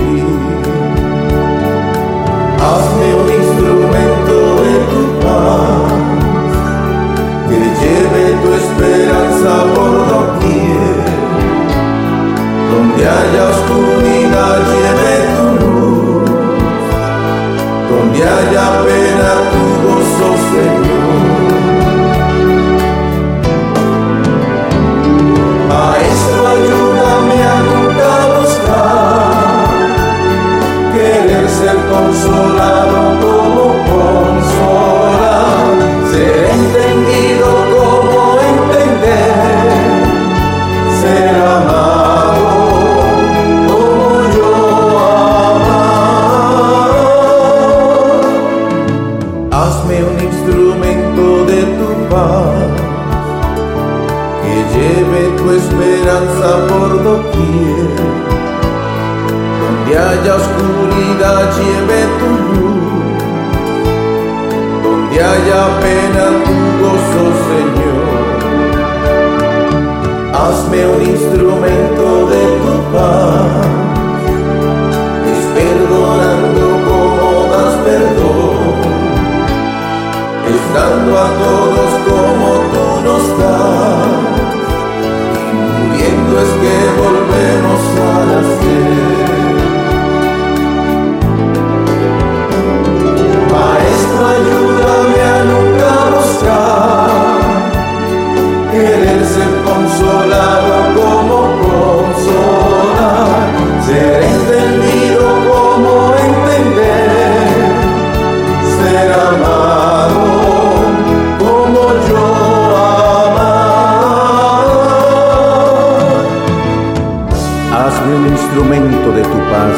hazme 117.99 118.15
un 118.15 118.27
instrumento 118.27 119.11
de 119.11 119.21
tu 119.23 119.37
paz. 119.51 119.75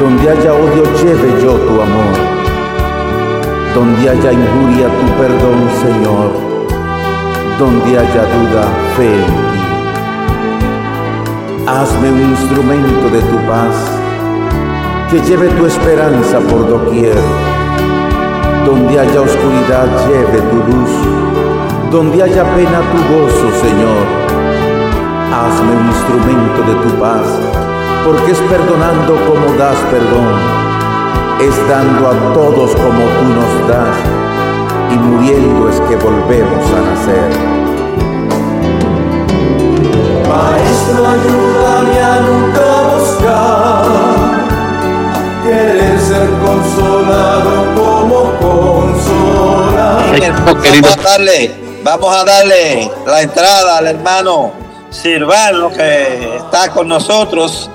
Donde 0.00 0.30
haya 0.30 0.52
odio, 0.52 0.84
lleve 1.02 1.42
yo 1.42 1.52
tu 1.52 1.80
amor. 1.80 2.16
Donde 3.74 4.10
haya 4.10 4.32
injuria, 4.32 4.88
tu 4.98 5.06
perdón, 5.20 5.60
Señor. 5.82 6.30
Donde 7.58 7.98
haya 7.98 8.22
duda, 8.34 8.64
fe 8.96 9.14
en 9.14 9.26
ti. 9.26 9.60
Hazme 11.66 12.10
un 12.10 12.30
instrumento 12.30 13.08
de 13.10 13.20
tu 13.20 13.36
paz, 13.46 13.76
que 15.10 15.20
lleve 15.20 15.48
tu 15.48 15.66
esperanza 15.66 16.40
por 16.40 16.68
doquier. 16.68 17.18
Donde 18.64 18.98
haya 18.98 19.20
oscuridad, 19.20 19.86
lleve 20.08 20.40
tu 20.50 20.56
luz. 20.56 20.90
Donde 21.90 22.22
haya 22.22 22.44
pena, 22.54 22.80
tu 22.90 22.98
gozo, 23.14 23.50
Señor 23.60 24.27
hazme 25.32 25.72
un 25.76 25.86
instrumento 25.88 26.62
de 26.62 26.74
tu 26.82 26.90
paz, 27.00 27.26
porque 28.04 28.32
es 28.32 28.38
perdonando 28.38 29.14
como 29.26 29.56
das 29.58 29.78
perdón, 29.90 30.28
es 31.40 31.56
dando 31.68 32.08
a 32.08 32.34
todos 32.34 32.70
como 32.72 33.02
tú 33.16 33.24
nos 33.36 33.68
das, 33.68 33.96
y 34.92 34.96
muriendo 34.96 35.68
es 35.68 35.80
que 35.82 35.96
volvemos 35.96 36.64
a 36.72 36.80
nacer. 36.90 37.30
Maestro, 40.28 41.06
ayúdame 41.14 41.96
a 42.00 42.20
nunca 42.20 42.64
buscar, 42.94 43.84
querer 45.44 45.98
ser 46.00 46.28
consolado 46.44 47.52
como 47.74 48.18
vamos 50.44 50.96
a 50.96 51.02
darle, 51.02 51.54
vamos 51.82 52.14
a 52.14 52.24
darle 52.24 52.90
la 53.06 53.22
entrada 53.22 53.78
al 53.78 53.86
hermano 53.86 54.67
Silvano 54.90 55.70
que 55.70 56.36
está 56.36 56.70
con 56.70 56.88
nosotros 56.88 57.70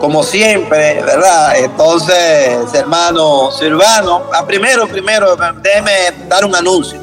como 0.00 0.22
siempre, 0.22 1.00
¿verdad? 1.02 1.56
Entonces, 1.58 2.74
hermano 2.74 3.52
Silvano, 3.52 4.24
a 4.32 4.44
primero, 4.44 4.88
primero, 4.88 5.36
déjeme 5.36 5.92
dar 6.28 6.44
un 6.44 6.54
anuncio. 6.54 7.00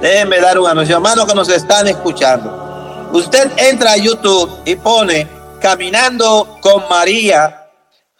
Déjeme 0.00 0.40
dar 0.40 0.58
un 0.58 0.66
anuncio. 0.66 0.96
Hermano 0.96 1.26
que 1.26 1.34
nos 1.34 1.48
están 1.48 1.86
escuchando. 1.86 3.08
Usted 3.12 3.52
entra 3.56 3.92
a 3.92 3.96
YouTube 3.96 4.50
y 4.64 4.74
pone 4.76 5.28
Caminando 5.60 6.58
con 6.60 6.88
María 6.90 7.70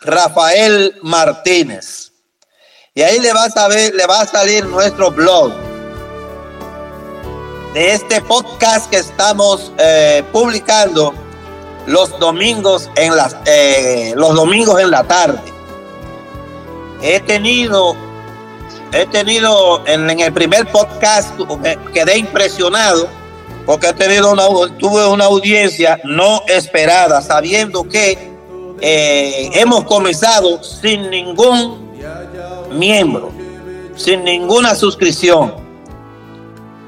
Rafael 0.01 0.97
Martínez. 1.03 2.13
Y 2.95 3.03
ahí 3.03 3.19
le 3.19 3.33
va 3.33 3.45
a, 3.45 3.51
saber, 3.51 3.95
le 3.95 4.07
va 4.07 4.21
a 4.21 4.27
salir 4.27 4.65
nuestro 4.67 5.11
blog 5.11 5.53
de 7.75 7.93
este 7.93 8.21
podcast 8.21 8.89
que 8.89 8.99
estamos 8.99 9.73
eh, 9.79 10.23
publicando 10.31 11.13
los 11.87 12.17
domingos 12.21 12.89
en 12.95 13.15
las 13.17 13.37
eh, 13.47 14.15
los 14.17 14.35
domingos 14.35 14.81
en 14.81 14.93
la 14.93 15.03
tarde. 15.03 15.41
He 17.03 17.19
tenido 17.21 17.97
he 18.93 19.07
tenido 19.07 19.85
en, 19.87 20.09
el 20.09 20.33
primer 20.33 20.71
podcast 20.71 21.37
me 21.61 21.77
quedé 21.93 22.17
impresionado 22.17 23.09
porque 23.67 23.89
he 23.89 23.93
tenido 23.93 24.31
una 24.31 24.47
tuve 24.79 25.09
una 25.09 25.25
audiencia 25.25 26.01
no 26.05 26.43
esperada 26.47 27.21
sabiendo 27.23 27.89
que 27.89 28.33
eh, 28.81 29.51
hemos 29.55 29.83
comenzado 29.85 30.63
sin 30.63 31.11
ningún 31.11 31.91
miembro, 32.71 33.33
sin 33.97 34.23
ninguna 34.23 34.77
suscripción 34.77 35.64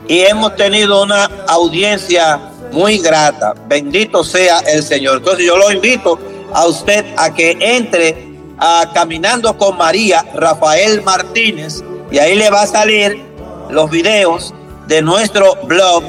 y 0.09 0.21
hemos 0.21 0.55
tenido 0.57 1.03
una 1.03 1.31
audiencia 1.49 2.41
muy 2.73 2.99
grata. 2.99 3.55
Bendito 3.67 4.23
sea 4.23 4.61
el 4.61 4.83
Señor. 4.83 5.19
Entonces 5.19 5.47
yo 5.47 5.57
lo 5.57 5.71
invito 5.73 6.19
a 6.53 6.67
usted 6.67 7.05
a 7.17 7.33
que 7.33 7.57
entre 7.61 8.27
a 8.59 8.91
Caminando 8.95 9.57
con 9.57 9.77
María 9.77 10.25
Rafael 10.35 11.03
Martínez 11.03 11.83
y 12.11 12.19
ahí 12.19 12.37
le 12.37 12.51
va 12.51 12.63
a 12.63 12.67
salir 12.67 13.23
los 13.71 13.91
videos 13.91 14.55
de 14.87 15.03
nuestro 15.03 15.57
blog. 15.65 16.05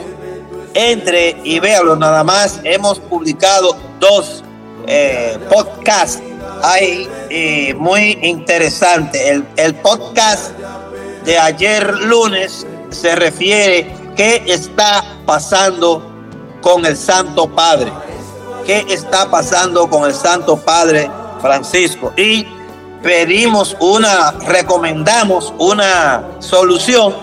Entre 0.73 1.35
y 1.43 1.59
véalo, 1.59 1.95
nada 1.95 2.23
más 2.23 2.59
hemos 2.63 2.99
publicado 2.99 3.75
dos 3.99 4.43
eh, 4.85 5.37
podcasts 5.49 6.21
ahí 6.61 7.09
muy 7.77 8.19
interesante. 8.21 9.29
El, 9.29 9.45
el 9.55 9.73
podcast 9.75 10.51
de 11.25 11.37
ayer 11.39 11.93
lunes 12.01 12.65
se 12.89 13.15
refiere 13.15 13.93
qué 14.15 14.43
está 14.47 15.03
pasando 15.25 16.01
con 16.61 16.85
el 16.85 16.97
Santo 16.97 17.47
Padre. 17.47 17.91
¿Qué 18.65 18.85
está 18.89 19.29
pasando 19.29 19.89
con 19.89 20.05
el 20.05 20.13
Santo 20.13 20.57
Padre 20.57 21.09
Francisco? 21.41 22.11
Y 22.17 22.45
pedimos 23.01 23.77
una, 23.79 24.31
recomendamos 24.45 25.53
una 25.57 26.25
solución 26.39 27.15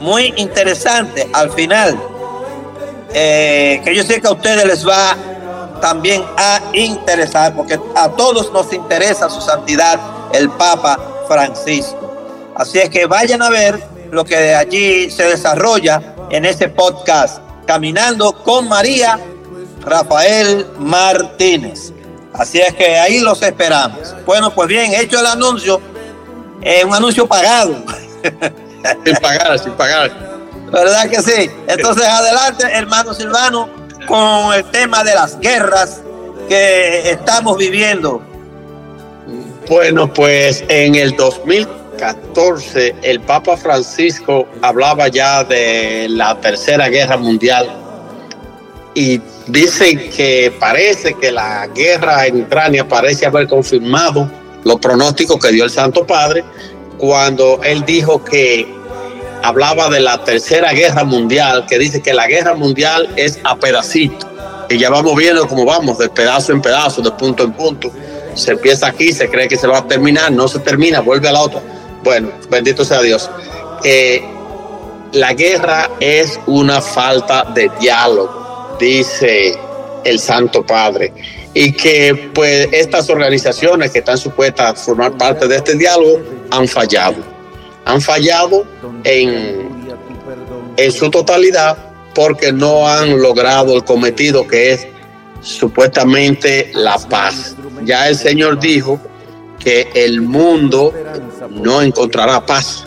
muy 0.00 0.34
interesante 0.36 1.28
al 1.32 1.50
final, 1.52 1.98
eh, 3.14 3.80
que 3.84 3.94
yo 3.94 4.02
sé 4.02 4.20
que 4.20 4.26
a 4.26 4.32
ustedes 4.32 4.64
les 4.64 4.86
va 4.86 5.16
también 5.80 6.24
a 6.36 6.60
interesar, 6.72 7.54
porque 7.54 7.78
a 7.94 8.08
todos 8.10 8.52
nos 8.52 8.72
interesa 8.72 9.30
su 9.30 9.40
santidad, 9.40 10.00
el 10.32 10.50
Papa 10.50 10.98
Francisco. 11.28 12.14
Así 12.54 12.78
es 12.78 12.90
que 12.90 13.06
vayan 13.06 13.42
a 13.42 13.50
ver 13.50 13.95
lo 14.16 14.24
que 14.24 14.38
de 14.38 14.54
allí 14.54 15.10
se 15.10 15.24
desarrolla 15.24 16.00
en 16.30 16.46
ese 16.46 16.70
podcast 16.70 17.38
Caminando 17.66 18.32
con 18.32 18.66
María 18.66 19.20
Rafael 19.82 20.66
Martínez. 20.78 21.92
Así 22.32 22.58
es 22.58 22.72
que 22.72 22.98
ahí 22.98 23.20
los 23.20 23.42
esperamos. 23.42 24.16
Bueno, 24.24 24.54
pues 24.54 24.68
bien, 24.68 24.94
hecho 24.94 25.20
el 25.20 25.26
anuncio, 25.26 25.82
es 26.62 26.82
un 26.82 26.94
anuncio 26.94 27.26
pagado. 27.26 27.76
Sin 29.04 29.16
pagar, 29.16 29.58
sin 29.58 29.72
pagar. 29.72 30.10
¿Verdad 30.70 31.10
que 31.10 31.20
sí? 31.20 31.50
Entonces, 31.66 32.06
adelante, 32.06 32.64
hermano 32.72 33.12
Silvano, 33.12 33.68
con 34.06 34.54
el 34.54 34.64
tema 34.70 35.02
de 35.04 35.12
las 35.14 35.38
guerras 35.40 36.00
que 36.48 37.10
estamos 37.10 37.58
viviendo. 37.58 38.22
Bueno, 39.68 40.10
pues 40.12 40.64
en 40.68 40.94
el 40.94 41.16
2014 41.96 42.94
el 43.02 43.20
Papa 43.20 43.56
Francisco 43.56 44.46
hablaba 44.62 45.08
ya 45.08 45.44
de 45.44 46.06
la 46.10 46.38
Tercera 46.40 46.88
Guerra 46.88 47.16
Mundial 47.16 47.68
y 48.94 49.20
dice 49.46 50.10
que 50.10 50.54
parece 50.58 51.14
que 51.14 51.32
la 51.32 51.66
guerra 51.68 52.26
en 52.26 52.42
Ucrania 52.42 52.86
parece 52.86 53.26
haber 53.26 53.46
confirmado 53.46 54.30
los 54.64 54.76
pronósticos 54.80 55.38
que 55.38 55.52
dio 55.52 55.64
el 55.64 55.70
Santo 55.70 56.06
Padre 56.06 56.44
cuando 56.98 57.60
él 57.62 57.84
dijo 57.84 58.24
que 58.24 58.66
hablaba 59.42 59.88
de 59.90 60.00
la 60.00 60.24
tercera 60.24 60.72
guerra 60.72 61.04
mundial, 61.04 61.66
que 61.68 61.78
dice 61.78 62.00
que 62.00 62.14
la 62.14 62.26
guerra 62.26 62.54
mundial 62.54 63.08
es 63.16 63.38
a 63.44 63.56
pedacitos. 63.56 64.28
Y 64.68 64.78
ya 64.78 64.90
vamos 64.90 65.14
viendo 65.14 65.46
cómo 65.46 65.64
vamos, 65.64 65.98
de 65.98 66.08
pedazo 66.08 66.52
en 66.52 66.62
pedazo, 66.62 67.02
de 67.02 67.12
punto 67.12 67.44
en 67.44 67.52
punto. 67.52 67.92
Se 68.34 68.52
empieza 68.52 68.88
aquí, 68.88 69.12
se 69.12 69.28
cree 69.28 69.46
que 69.46 69.56
se 69.56 69.66
va 69.66 69.78
a 69.78 69.86
terminar, 69.86 70.32
no 70.32 70.48
se 70.48 70.58
termina, 70.58 71.00
vuelve 71.00 71.28
a 71.28 71.32
la 71.32 71.42
otra. 71.42 71.62
Bueno, 72.06 72.30
bendito 72.48 72.84
sea 72.84 73.02
Dios. 73.02 73.28
Eh, 73.82 74.22
la 75.12 75.34
guerra 75.34 75.90
es 75.98 76.38
una 76.46 76.80
falta 76.80 77.42
de 77.52 77.68
diálogo 77.80 78.76
dice 78.78 79.58
el 80.04 80.20
Santo 80.20 80.64
Padre, 80.64 81.12
y 81.52 81.72
que 81.72 82.30
pues 82.32 82.68
estas 82.70 83.10
organizaciones 83.10 83.90
que 83.90 83.98
están 83.98 84.18
supuestas 84.18 84.70
a 84.70 84.74
formar 84.76 85.18
parte 85.18 85.48
de 85.48 85.56
este 85.56 85.74
diálogo 85.74 86.22
han 86.52 86.68
fallado, 86.68 87.16
han 87.84 88.00
fallado 88.00 88.64
en, 89.02 89.68
en 90.76 90.92
su 90.92 91.10
totalidad 91.10 91.76
porque 92.14 92.52
no 92.52 92.86
han 92.86 93.20
logrado 93.20 93.74
el 93.74 93.82
cometido 93.82 94.46
que 94.46 94.74
es 94.74 94.86
supuestamente 95.40 96.70
la 96.72 96.98
paz. 96.98 97.56
Ya 97.82 98.08
el 98.08 98.16
Señor 98.16 98.60
dijo 98.60 99.00
que 99.66 99.90
el 99.96 100.20
mundo 100.20 100.94
no 101.50 101.82
encontrará 101.82 102.46
paz. 102.46 102.86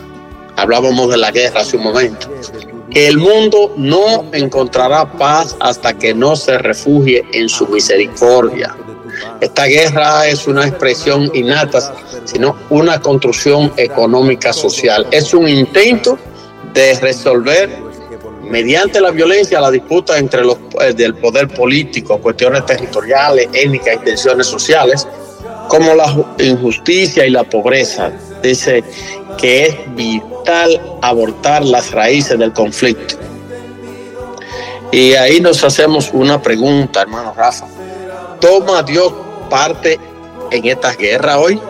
Hablábamos 0.55 1.09
de 1.09 1.17
la 1.17 1.29
guerra 1.29 1.59
hace 1.59 1.75
un 1.75 1.83
momento 1.83 2.29
el 2.93 3.17
mundo 3.17 3.73
no 3.77 4.25
encontrará 4.33 5.11
paz 5.11 5.55
hasta 5.59 5.93
que 5.93 6.13
no 6.13 6.35
se 6.35 6.57
refugie 6.57 7.23
en 7.33 7.47
su 7.47 7.67
misericordia. 7.67 8.75
Esta 9.41 9.65
guerra 9.65 10.27
es 10.27 10.47
una 10.47 10.65
expresión 10.65 11.29
innata, 11.33 11.93
sino 12.25 12.55
una 12.69 12.99
construcción 12.99 13.71
económica 13.77 14.53
social. 14.53 15.05
Es 15.11 15.33
un 15.33 15.47
intento 15.47 16.17
de 16.73 16.95
resolver 16.99 17.69
mediante 18.43 18.99
la 18.99 19.11
violencia 19.11 19.61
la 19.61 19.69
disputa 19.69 20.17
entre 20.17 20.43
los 20.43 20.57
eh, 20.81 20.93
del 20.93 21.13
poder 21.15 21.47
político, 21.49 22.19
cuestiones 22.19 22.65
territoriales, 22.65 23.49
étnicas 23.53 23.97
y 24.01 24.05
tensiones 24.05 24.47
sociales, 24.47 25.07
como 25.69 25.95
la 25.95 26.13
injusticia 26.39 27.25
y 27.25 27.29
la 27.29 27.45
pobreza. 27.45 28.11
Dice 28.43 28.83
que 29.37 29.67
es 29.67 29.95
vital 29.95 30.81
abortar 31.01 31.63
las 31.63 31.91
raíces 31.91 32.37
del 32.37 32.51
conflicto. 32.51 33.15
Y 34.91 35.13
ahí 35.13 35.39
nos 35.39 35.63
hacemos 35.63 36.09
una 36.11 36.41
pregunta, 36.41 37.03
hermano 37.03 37.33
Rafa. 37.37 37.67
¿Toma 38.41 38.81
Dios 38.83 39.13
parte 39.49 39.99
en 40.51 40.65
estas 40.65 40.97
guerras 40.97 41.37
hoy? 41.37 41.61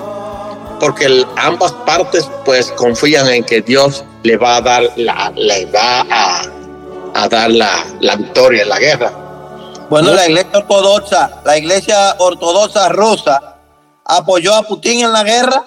Porque 0.80 1.26
ambas 1.36 1.74
partes 1.86 2.28
pues 2.46 2.72
confían 2.72 3.28
en 3.28 3.44
que 3.44 3.62
Dios 3.62 4.06
le 4.24 4.38
va 4.38 4.56
a 4.58 4.62
dar 4.62 4.84
la, 4.96 5.32
le 5.36 5.66
va 5.66 6.06
a, 7.14 7.28
dar 7.28 7.52
la, 7.52 7.86
la 8.00 8.16
victoria 8.16 8.64
en 8.64 8.70
la 8.70 8.80
guerra. 8.80 9.12
Bueno, 9.90 10.14
la 10.14 10.28
iglesia 10.30 10.60
ortodoxa, 10.60 11.42
la 11.44 11.58
iglesia 11.58 12.16
ortodoxa 12.20 12.90
rusa 12.90 13.59
apoyó 14.10 14.54
a 14.56 14.64
Putin 14.64 15.06
en 15.06 15.14
la 15.14 15.24
guerra 15.24 15.66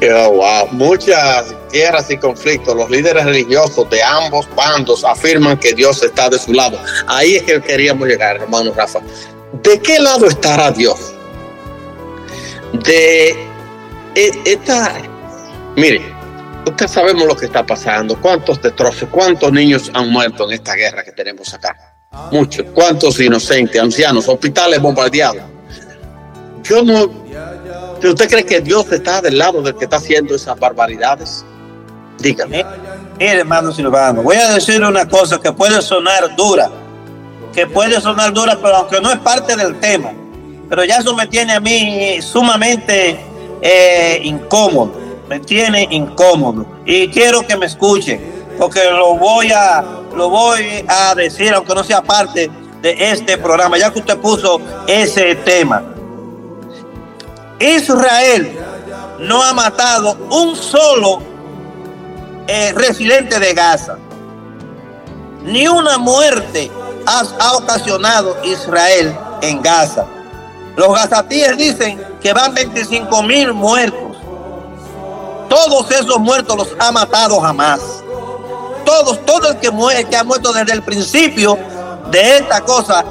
wow. 0.00 0.68
Muchas 0.72 1.54
guerras 1.72 2.10
y 2.10 2.16
conflictos, 2.16 2.74
los 2.74 2.90
líderes 2.90 3.24
religiosos 3.24 3.88
de 3.90 4.02
ambos 4.02 4.48
bandos 4.54 5.04
afirman 5.04 5.58
que 5.58 5.74
Dios 5.74 6.02
está 6.02 6.28
de 6.28 6.38
su 6.38 6.52
lado. 6.52 6.78
Ahí 7.06 7.36
es 7.36 7.42
que 7.44 7.60
queríamos 7.60 8.08
llegar, 8.08 8.36
hermano 8.36 8.72
Rafa. 8.74 9.00
¿De 9.62 9.80
qué 9.80 9.98
lado 9.98 10.26
estará 10.26 10.70
Dios? 10.70 11.14
De 12.84 13.30
e, 14.14 14.30
esta, 14.44 14.94
mire, 15.76 16.02
usted 16.66 16.88
sabemos 16.88 17.26
lo 17.26 17.36
que 17.36 17.46
está 17.46 17.64
pasando, 17.64 18.20
cuántos 18.20 18.60
destrozos, 18.60 19.08
cuántos 19.10 19.52
niños 19.52 19.90
han 19.94 20.10
muerto 20.10 20.44
en 20.44 20.52
esta 20.52 20.74
guerra 20.74 21.04
que 21.04 21.12
tenemos 21.12 21.52
acá. 21.54 21.95
Muchos, 22.30 22.66
cuántos 22.74 23.20
inocentes, 23.20 23.80
ancianos, 23.80 24.28
hospitales 24.28 24.80
bombardeados. 24.80 25.42
Yo 26.62 26.82
no, 26.82 27.08
¿Usted 28.04 28.28
cree 28.28 28.44
que 28.44 28.60
Dios 28.60 28.90
está 28.92 29.20
del 29.20 29.38
lado 29.38 29.62
del 29.62 29.74
que 29.74 29.84
está 29.84 29.96
haciendo 29.96 30.34
esas 30.34 30.58
barbaridades? 30.58 31.44
Dígame. 32.18 32.64
Mire, 33.18 33.40
hermano 33.40 33.72
Silvano, 33.72 34.22
voy 34.22 34.36
a 34.36 34.54
decir 34.54 34.82
una 34.82 35.08
cosa 35.08 35.40
que 35.40 35.52
puede 35.52 35.80
sonar 35.80 36.36
dura, 36.36 36.70
que 37.54 37.66
puede 37.66 38.00
sonar 38.00 38.32
dura, 38.32 38.58
pero 38.62 38.76
aunque 38.76 39.00
no 39.00 39.10
es 39.10 39.18
parte 39.18 39.56
del 39.56 39.78
tema, 39.80 40.12
pero 40.68 40.84
ya 40.84 40.98
eso 40.98 41.14
me 41.14 41.26
tiene 41.26 41.54
a 41.54 41.60
mí 41.60 42.20
sumamente 42.20 43.18
eh, 43.62 44.20
incómodo, 44.22 44.92
me 45.28 45.40
tiene 45.40 45.88
incómodo 45.90 46.66
y 46.84 47.08
quiero 47.08 47.46
que 47.46 47.56
me 47.56 47.66
escuchen, 47.66 48.20
porque 48.58 48.84
lo 48.90 49.16
voy 49.16 49.50
a, 49.52 49.82
lo 50.16 50.30
voy 50.30 50.84
a 50.88 51.14
decir, 51.14 51.52
aunque 51.52 51.74
no 51.74 51.84
sea 51.84 52.02
parte 52.02 52.50
de 52.80 53.10
este 53.10 53.36
programa, 53.36 53.78
ya 53.78 53.92
que 53.92 53.98
usted 53.98 54.18
puso 54.18 54.60
ese 54.86 55.34
tema. 55.36 55.82
Israel 57.58 58.58
no 59.18 59.42
ha 59.42 59.52
matado 59.52 60.16
un 60.30 60.56
solo 60.56 61.22
eh, 62.46 62.72
residente 62.74 63.38
de 63.38 63.54
Gaza. 63.54 63.98
Ni 65.42 65.68
una 65.68 65.98
muerte 65.98 66.70
ha, 67.06 67.56
ocasionado 67.56 68.36
Israel 68.42 69.16
en 69.42 69.62
Gaza. 69.62 70.06
Los 70.76 70.88
gazatíes 70.94 71.56
dicen 71.56 72.02
que 72.20 72.32
van 72.32 72.54
25 72.54 73.22
mil 73.22 73.52
muertos. 73.52 74.16
Todos 75.48 75.90
esos 75.90 76.18
muertos 76.18 76.56
los 76.56 76.76
ha 76.78 76.90
matado 76.90 77.40
jamás. 77.40 77.80
Todos, 78.86 79.26
todo 79.26 79.50
el 79.50 79.58
que 79.58 79.70
muere, 79.70 80.04
que 80.04 80.16
ha 80.16 80.24
muerto 80.24 80.52
desde 80.52 80.72
el 80.72 80.82
principio 80.82 81.58
de 82.10 82.38
esta 82.38 82.62
cosa 82.62 83.04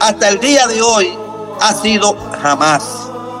hasta 0.00 0.28
el 0.28 0.40
día 0.40 0.66
de 0.66 0.82
hoy 0.82 1.16
ha 1.60 1.72
sido 1.72 2.16
jamás. 2.42 2.82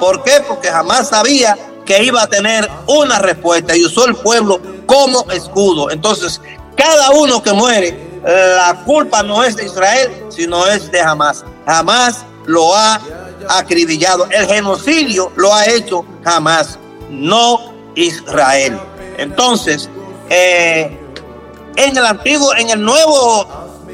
¿Por 0.00 0.22
qué? 0.22 0.42
Porque 0.46 0.68
jamás 0.68 1.08
sabía 1.08 1.58
que 1.84 2.02
iba 2.02 2.22
a 2.22 2.26
tener 2.26 2.68
una 2.86 3.18
respuesta 3.18 3.76
y 3.76 3.84
usó 3.84 4.06
el 4.06 4.14
pueblo 4.14 4.60
como 4.86 5.28
escudo. 5.30 5.90
Entonces, 5.90 6.40
cada 6.76 7.10
uno 7.10 7.42
que 7.42 7.52
muere, 7.52 8.20
la 8.24 8.82
culpa 8.84 9.22
no 9.22 9.42
es 9.42 9.56
de 9.56 9.66
Israel, 9.66 10.10
sino 10.30 10.66
es 10.66 10.90
de 10.90 11.00
Hamas. 11.00 11.44
Hamas 11.66 12.24
lo 12.46 12.74
ha 12.74 13.00
acribillado. 13.48 14.26
El 14.30 14.46
genocidio 14.46 15.32
lo 15.36 15.54
ha 15.54 15.66
hecho 15.66 16.04
Hamas, 16.24 16.78
no 17.10 17.72
Israel. 17.94 18.78
Entonces, 19.18 19.88
eh, 20.28 20.98
en 21.76 21.96
el 21.96 22.04
antiguo, 22.04 22.54
en 22.56 22.70
el 22.70 22.82
nuevo, 22.82 23.46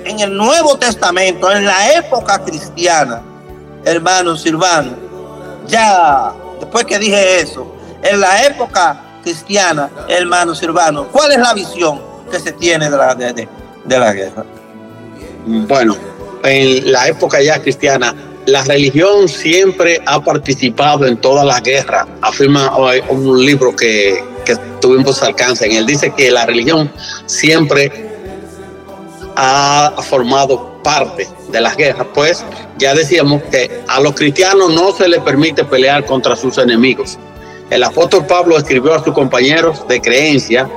en 0.05 0.21
el 0.21 0.37
Nuevo 0.37 0.77
Testamento, 0.79 1.51
en 1.51 1.65
la 1.65 1.95
época 1.95 2.39
cristiana, 2.45 3.23
hermano 3.85 4.37
Silvano, 4.37 4.93
ya 5.67 6.33
después 6.61 6.85
que 6.85 6.99
dije 6.99 7.41
eso, 7.41 7.75
en 8.03 8.21
la 8.21 8.47
época 8.47 9.01
cristiana, 9.23 9.91
hermano 10.09 10.55
Silvano, 10.55 11.09
¿cuál 11.09 11.33
es 11.33 11.39
la 11.39 11.55
visión 11.55 12.01
que 12.31 12.39
se 12.41 12.53
tiene 12.53 12.89
de 12.89 12.97
la, 12.97 13.15
de, 13.15 13.49
la 13.87 14.13
guerra? 14.13 14.45
Bueno, 15.47 15.97
en 16.45 16.91
la 16.91 17.09
época 17.09 17.41
ya 17.41 17.61
cristiana, 17.61 18.15
la 18.47 18.63
religión 18.65 19.29
siempre 19.29 20.03
ha 20.07 20.21
participado 20.21 21.07
en 21.07 21.17
todas 21.17 21.45
las 21.45 21.63
guerras. 21.63 22.07
Afirma 22.21 22.77
un 23.09 23.45
libro 23.45 23.75
que, 23.75 24.23
que 24.45 24.57
tuvimos 24.81 25.23
alcance 25.23 25.67
él. 25.77 25.87
Dice 25.87 26.13
que 26.17 26.31
la 26.31 26.47
religión 26.47 26.91
siempre 27.27 28.11
ha 29.37 29.95
formado 30.03 30.83
parte 30.83 31.29
de 31.51 31.61
las 31.61 31.77
guerras. 31.77 32.07
Pues 32.15 32.45
ya 32.79 32.95
decíamos 32.95 33.43
que 33.45 33.83
a 33.89 34.01
los 34.01 34.15
cristianos 34.15 34.73
no 34.73 34.93
se 34.93 35.09
les 35.09 35.21
permite 35.21 35.65
pelear 35.65 36.05
contra 36.05 36.37
sus 36.37 36.59
enemigos. 36.59 37.19
El 37.71 37.85
apóstol 37.85 38.27
Pablo 38.27 38.59
escribió 38.59 38.95
a 38.95 39.03
sus 39.03 39.15
compañeros 39.15 39.87
de 39.89 40.01
creencia, 40.01 40.69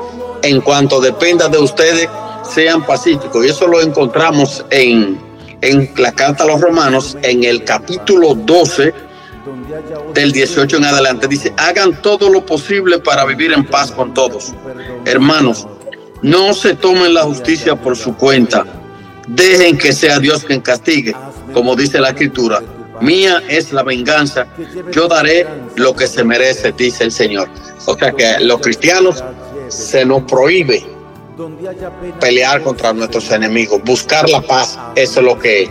en 0.41 0.61
cuanto 0.61 1.01
dependa 1.01 1.49
de 1.49 1.57
ustedes, 1.57 2.07
sean 2.53 2.85
pacíficos. 2.85 3.45
Y 3.45 3.49
eso 3.49 3.67
lo 3.67 3.81
encontramos 3.81 4.63
en, 4.69 5.19
en 5.61 5.91
la 5.97 6.11
carta 6.13 6.43
a 6.43 6.47
los 6.47 6.61
romanos, 6.61 7.17
en 7.21 7.43
el 7.43 7.63
capítulo 7.63 8.33
12, 8.35 8.93
del 10.13 10.31
18 10.31 10.77
en 10.77 10.85
adelante. 10.85 11.27
Dice, 11.27 11.53
hagan 11.57 12.01
todo 12.01 12.29
lo 12.29 12.45
posible 12.45 12.99
para 12.99 13.25
vivir 13.25 13.53
en 13.53 13.65
paz 13.65 13.91
con 13.91 14.13
todos. 14.13 14.53
Hermanos, 15.05 15.67
no 16.21 16.53
se 16.53 16.75
tomen 16.75 17.13
la 17.13 17.23
justicia 17.23 17.75
por 17.75 17.95
su 17.95 18.15
cuenta. 18.15 18.65
Dejen 19.27 19.77
que 19.77 19.91
sea 19.91 20.19
Dios 20.19 20.43
quien 20.43 20.61
castigue, 20.61 21.15
como 21.53 21.75
dice 21.75 21.99
la 21.99 22.09
escritura 22.09 22.61
Mía 23.01 23.43
es 23.49 23.73
la 23.73 23.83
venganza, 23.83 24.47
yo 24.91 25.07
daré 25.07 25.45
lo 25.75 25.95
que 25.95 26.07
se 26.07 26.23
merece, 26.23 26.71
dice 26.71 27.03
el 27.03 27.11
Señor. 27.11 27.49
O 27.85 27.97
sea 27.97 28.11
que 28.11 28.39
los 28.39 28.61
cristianos 28.61 29.23
se 29.67 30.05
nos 30.05 30.23
prohíbe 30.23 30.85
pelear 32.21 32.61
contra 32.61 32.93
nuestros 32.93 33.29
enemigos, 33.31 33.81
buscar 33.83 34.29
la 34.29 34.41
paz, 34.41 34.79
eso 34.95 35.19
es 35.19 35.25
lo 35.25 35.37
que, 35.37 35.69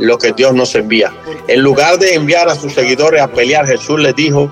lo 0.00 0.18
que 0.18 0.32
Dios 0.32 0.54
nos 0.54 0.74
envía. 0.74 1.12
En 1.46 1.60
lugar 1.60 1.98
de 1.98 2.14
enviar 2.14 2.48
a 2.48 2.54
sus 2.54 2.72
seguidores 2.72 3.20
a 3.20 3.28
pelear, 3.28 3.66
Jesús 3.66 4.00
les 4.00 4.14
dijo, 4.16 4.50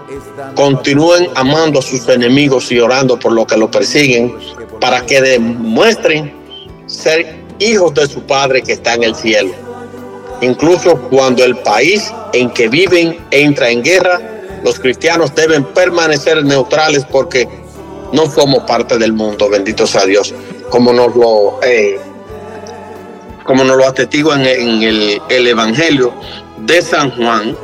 continúen 0.55 1.29
amando 1.35 1.81
a 1.81 1.83
sus 1.83 2.09
enemigos 2.09 2.71
y 2.71 2.79
orando 2.79 3.19
por 3.19 3.33
lo 3.33 3.47
que 3.47 3.57
lo 3.57 3.71
persiguen, 3.71 4.35
para 4.81 5.05
que 5.05 5.21
demuestren 5.21 6.33
ser 6.87 7.45
hijos 7.59 7.95
de 7.95 8.07
su 8.07 8.23
Padre 8.23 8.63
que 8.63 8.73
está 8.73 8.95
en 8.95 9.05
el 9.05 9.15
cielo 9.15 9.53
Incluso 10.41 10.97
cuando 11.11 11.45
el 11.45 11.57
país 11.59 12.13
en 12.33 12.51
que 12.51 12.69
viven 12.69 13.19
entra 13.31 13.71
en 13.71 13.83
guerra, 13.83 14.21
los 14.63 14.79
cristianos 14.79 15.35
deben 15.35 15.65
permanecer 15.65 16.45
neutrales 16.45 17.05
porque 17.05 17.49
no 18.13 18.31
somos 18.31 18.63
parte 18.63 18.99
del 18.99 19.13
mundo, 19.13 19.49
bendito 19.49 19.87
sea 19.87 20.07
Dios, 20.07 20.33
como 20.71 20.93
nos 20.93 21.15
lo, 21.17 21.61
eh, 21.63 21.99
como 23.49 23.65
nos 23.65 23.79
lo 23.79 23.87
atestigo 23.87 24.35
en, 24.35 24.45
el 24.45 25.47
Evangelio 25.47 26.13
de 26.59 26.83
San 26.83 27.11
Juan, 27.13 27.57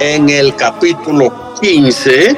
en 0.00 0.28
el 0.28 0.54
capítulo 0.54 1.54
15 1.62 2.36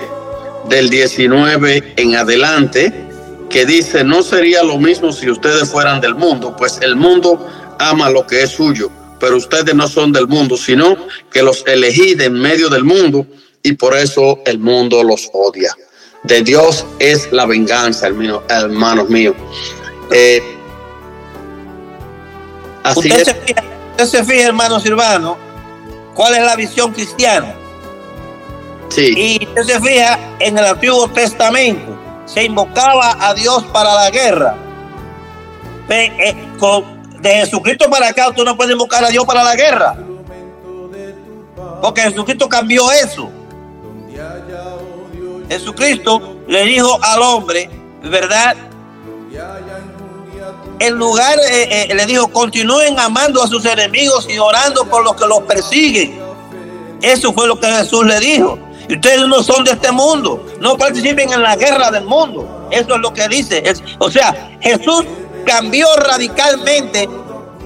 del 0.68 0.88
19 0.88 1.94
en 1.96 2.14
adelante, 2.14 3.08
que 3.50 3.66
dice, 3.66 4.04
no 4.04 4.22
sería 4.22 4.62
lo 4.62 4.78
mismo 4.78 5.10
si 5.10 5.28
ustedes 5.28 5.68
fueran 5.68 6.00
del 6.00 6.14
mundo, 6.14 6.54
pues 6.56 6.78
el 6.80 6.94
mundo 6.94 7.44
ama 7.80 8.08
lo 8.08 8.24
que 8.24 8.44
es 8.44 8.50
suyo 8.50 8.88
pero 9.18 9.36
ustedes 9.36 9.74
no 9.74 9.86
son 9.86 10.12
del 10.12 10.26
mundo, 10.26 10.56
sino 10.56 10.96
que 11.30 11.42
los 11.42 11.62
elegí 11.66 12.14
de 12.14 12.24
en 12.24 12.32
medio 12.32 12.70
del 12.70 12.84
mundo 12.84 13.26
y 13.62 13.72
por 13.72 13.94
eso 13.94 14.38
el 14.46 14.58
mundo 14.58 15.04
los 15.04 15.28
odia. 15.34 15.76
De 16.22 16.42
Dios 16.42 16.86
es 16.98 17.30
la 17.30 17.44
venganza, 17.44 18.08
hermanos 18.48 19.10
míos. 19.10 19.36
Eh, 20.10 20.42
así 22.82 22.98
usted, 22.98 23.20
es. 23.20 23.24
Se 23.26 23.34
fija, 23.34 23.62
usted 23.90 24.06
se 24.06 24.24
fija, 24.24 24.46
hermano 24.48 24.80
Silvano, 24.80 25.36
cuál 26.14 26.34
es 26.34 26.42
la 26.42 26.56
visión 26.56 26.92
cristiana. 26.92 27.54
Sí. 28.88 29.14
Y 29.16 29.46
usted 29.46 29.62
se 29.62 29.80
fija 29.80 30.18
en 30.38 30.58
el 30.58 30.64
Antiguo 30.64 31.08
Testamento, 31.08 31.96
se 32.26 32.44
invocaba 32.44 33.16
a 33.20 33.34
Dios 33.34 33.64
para 33.72 33.94
la 33.94 34.10
guerra. 34.10 34.56
Eh, 35.88 36.36
de 37.20 37.30
Jesucristo 37.30 37.90
para 37.90 38.08
acá, 38.08 38.32
tú 38.34 38.44
no 38.44 38.56
puedes 38.56 38.72
invocar 38.72 39.04
a 39.04 39.08
Dios 39.08 39.24
para 39.24 39.42
la 39.42 39.54
guerra. 39.54 39.96
Porque 41.82 42.02
Jesucristo 42.02 42.48
cambió 42.48 42.90
eso. 42.92 43.30
Jesucristo 45.48 46.36
le 46.46 46.64
dijo 46.64 46.98
al 47.02 47.22
hombre, 47.22 47.68
¿verdad? 48.02 48.56
En 50.80 50.94
lugar, 50.94 51.38
eh, 51.50 51.86
eh, 51.90 51.94
le 51.94 52.06
dijo, 52.06 52.28
continúen 52.28 52.98
amando 52.98 53.42
a 53.42 53.46
sus 53.46 53.64
enemigos 53.66 54.26
y 54.28 54.38
orando 54.38 54.86
por 54.86 55.04
los 55.04 55.14
que 55.14 55.26
los 55.26 55.40
persiguen. 55.40 56.18
Eso 57.02 57.32
fue 57.32 57.46
lo 57.46 57.60
que 57.60 57.66
Jesús 57.66 58.06
le 58.06 58.18
dijo. 58.18 58.58
Y 58.88 58.94
ustedes 58.94 59.28
no 59.28 59.42
son 59.42 59.62
de 59.62 59.72
este 59.72 59.92
mundo, 59.92 60.44
no 60.58 60.76
participen 60.76 61.32
en 61.32 61.42
la 61.42 61.54
guerra 61.54 61.90
del 61.90 62.04
mundo. 62.04 62.68
Eso 62.70 62.94
es 62.94 63.00
lo 63.00 63.12
que 63.12 63.28
dice. 63.28 63.62
o 63.98 64.10
sea, 64.10 64.56
Jesús 64.60 65.04
cambió 65.46 65.86
radicalmente 65.96 67.08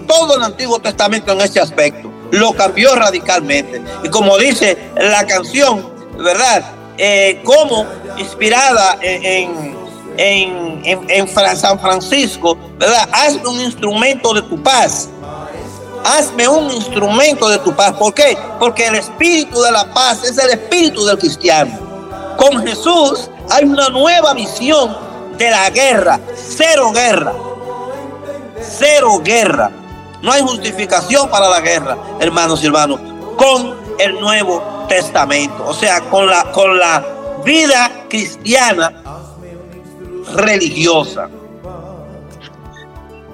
todo 0.06 0.36
el 0.36 0.42
Antiguo 0.42 0.80
Testamento 0.80 1.32
en 1.32 1.40
ese 1.40 1.60
aspecto. 1.60 2.10
Lo 2.32 2.52
cambió 2.52 2.94
radicalmente. 2.96 3.80
Y 4.02 4.08
como 4.08 4.36
dice 4.38 4.90
la 4.96 5.24
canción, 5.24 5.88
¿verdad? 6.18 6.64
Eh, 6.98 7.40
como 7.44 7.86
inspirada 8.18 8.98
en, 9.00 9.74
en, 10.16 10.82
en, 10.84 11.56
San 11.56 11.78
Francisco, 11.78 12.56
¿verdad? 12.78 13.08
Hazme 13.12 13.48
un 13.48 13.60
instrumento 13.60 14.34
de 14.34 14.42
tu 14.42 14.62
paz. 14.62 15.08
Hazme 16.04 16.46
un 16.48 16.70
instrumento 16.70 17.48
de 17.48 17.58
tu 17.58 17.74
paz. 17.74 17.92
¿Por 17.94 18.12
qué? 18.12 18.36
Porque 18.58 18.86
el 18.86 18.96
espíritu 18.96 19.60
de 19.62 19.72
la 19.72 19.92
paz 19.92 20.22
es 20.24 20.36
el 20.38 20.50
espíritu 20.50 21.04
del 21.04 21.18
cristiano. 21.18 21.78
Con 22.36 22.64
Jesús 22.66 23.30
hay 23.50 23.64
una 23.64 23.88
nueva 23.88 24.34
visión 24.34 24.96
de 25.38 25.50
la 25.50 25.70
guerra. 25.70 26.20
Cero 26.36 26.92
guerra 26.92 27.32
cero 28.64 29.20
guerra. 29.22 29.70
No 30.22 30.32
hay 30.32 30.42
justificación 30.42 31.28
para 31.28 31.48
la 31.48 31.60
guerra, 31.60 31.96
hermanos 32.20 32.62
y 32.62 32.66
hermanos, 32.66 33.00
con 33.36 33.76
el 33.98 34.18
Nuevo 34.20 34.86
Testamento, 34.88 35.66
o 35.66 35.74
sea, 35.74 36.00
con 36.02 36.26
la, 36.26 36.50
con 36.52 36.78
la 36.78 37.04
vida 37.44 37.90
cristiana 38.08 39.02
religiosa. 40.34 41.28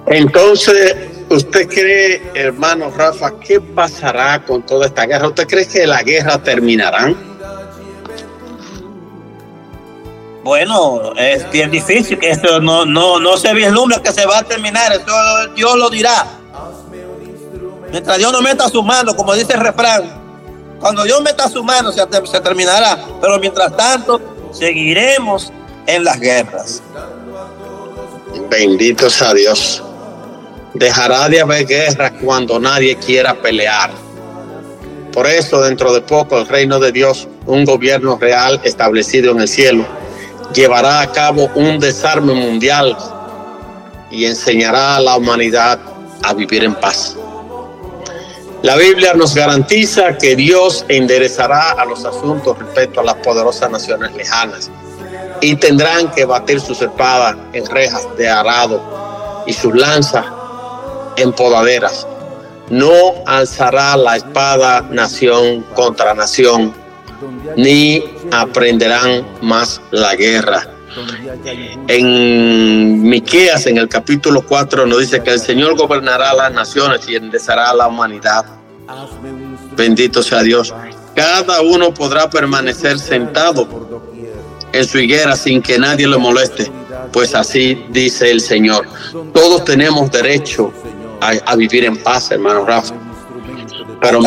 Entonces, 0.07 0.95
¿usted 1.29 1.67
cree, 1.67 2.21
hermano 2.33 2.91
Rafa, 2.95 3.39
qué 3.39 3.61
pasará 3.61 4.43
con 4.43 4.61
toda 4.63 4.87
esta 4.87 5.05
guerra? 5.05 5.27
¿Usted 5.27 5.47
cree 5.47 5.67
que 5.67 5.87
la 5.87 6.03
guerra 6.03 6.41
terminará? 6.41 7.13
Bueno, 10.43 11.13
es 11.17 11.49
bien 11.51 11.69
difícil, 11.69 12.17
que 12.17 12.31
esto 12.31 12.59
no, 12.59 12.83
no, 12.83 13.19
no 13.19 13.37
se 13.37 13.53
vislumbra 13.53 14.01
que 14.01 14.11
se 14.11 14.25
va 14.25 14.39
a 14.39 14.43
terminar, 14.43 14.91
eso 14.91 15.53
Dios 15.55 15.77
lo 15.77 15.89
dirá. 15.89 16.25
Mientras 17.91 18.17
Dios 18.17 18.31
no 18.31 18.41
meta 18.41 18.67
su 18.67 18.81
mano, 18.81 19.15
como 19.15 19.35
dice 19.35 19.53
el 19.53 19.59
refrán, 19.59 20.21
cuando 20.79 21.03
Dios 21.03 21.21
meta 21.21 21.47
su 21.47 21.63
mano 21.63 21.91
se, 21.91 22.01
se 22.25 22.39
terminará, 22.39 22.97
pero 23.21 23.37
mientras 23.37 23.75
tanto 23.77 24.19
seguiremos 24.51 25.53
en 25.87 26.03
las 26.03 26.19
guerras. 26.19 26.81
Bendito 28.49 29.09
sea 29.09 29.33
Dios. 29.33 29.83
Dejará 30.73 31.27
de 31.29 31.41
haber 31.41 31.65
guerra 31.65 32.11
cuando 32.19 32.59
nadie 32.59 32.95
quiera 32.95 33.33
pelear. 33.41 33.91
Por 35.11 35.27
eso, 35.27 35.61
dentro 35.61 35.93
de 35.93 36.01
poco, 36.01 36.37
el 36.37 36.47
reino 36.47 36.79
de 36.79 36.91
Dios, 36.91 37.27
un 37.45 37.65
gobierno 37.65 38.17
real 38.17 38.61
establecido 38.63 39.31
en 39.31 39.41
el 39.41 39.47
cielo, 39.47 39.85
llevará 40.53 41.01
a 41.01 41.11
cabo 41.11 41.49
un 41.55 41.79
desarme 41.79 42.33
mundial 42.33 42.97
y 44.09 44.25
enseñará 44.25 44.95
a 44.95 45.01
la 45.01 45.17
humanidad 45.17 45.79
a 46.23 46.33
vivir 46.33 46.63
en 46.63 46.75
paz. 46.75 47.17
La 48.61 48.75
Biblia 48.75 49.13
nos 49.13 49.33
garantiza 49.33 50.17
que 50.17 50.35
Dios 50.35 50.85
enderezará 50.87 51.71
a 51.71 51.85
los 51.85 52.05
asuntos 52.05 52.57
respecto 52.59 53.01
a 53.01 53.03
las 53.03 53.15
poderosas 53.15 53.71
naciones 53.71 54.13
lejanas 54.13 54.69
y 55.41 55.55
tendrán 55.55 56.11
que 56.11 56.25
batir 56.25 56.61
sus 56.61 56.81
espadas 56.81 57.35
en 57.53 57.65
rejas 57.65 58.07
de 58.17 58.29
arado 58.29 59.43
y 59.45 59.53
sus 59.53 59.75
lanzas 59.75 60.25
en 61.17 61.33
podaderas. 61.33 62.07
No 62.69 62.91
alzará 63.25 63.97
la 63.97 64.15
espada 64.15 64.81
nación 64.91 65.65
contra 65.73 66.13
nación, 66.13 66.73
ni 67.57 68.03
aprenderán 68.31 69.25
más 69.41 69.81
la 69.91 70.15
guerra. 70.15 70.67
En 71.87 73.01
Miqueas, 73.03 73.65
en 73.65 73.77
el 73.77 73.87
capítulo 73.87 74.41
4, 74.45 74.85
nos 74.85 74.99
dice 74.99 75.21
que 75.23 75.31
el 75.31 75.39
Señor 75.39 75.75
gobernará 75.75 76.33
las 76.33 76.51
naciones 76.53 77.07
y 77.07 77.15
enderezará 77.15 77.73
la 77.73 77.87
humanidad. 77.87 78.45
Bendito 79.75 80.21
sea 80.21 80.43
Dios. 80.43 80.73
Cada 81.15 81.61
uno 81.61 81.93
podrá 81.93 82.29
permanecer 82.29 82.99
sentado 82.99 84.10
en 84.73 84.85
su 84.85 84.99
higuera 84.99 85.35
sin 85.35 85.61
que 85.61 85.77
nadie 85.77 86.07
lo 86.07 86.19
moleste, 86.19 86.71
pues 87.11 87.35
así 87.35 87.85
dice 87.89 88.31
el 88.31 88.41
Señor. 88.41 88.87
Todos 89.33 89.65
tenemos 89.65 90.11
derecho 90.11 90.71
a, 91.19 91.55
vivir 91.55 91.85
en 91.85 91.97
paz, 91.97 92.31
hermano 92.31 92.65
Rafa. 92.65 92.95
Pero 94.01 94.21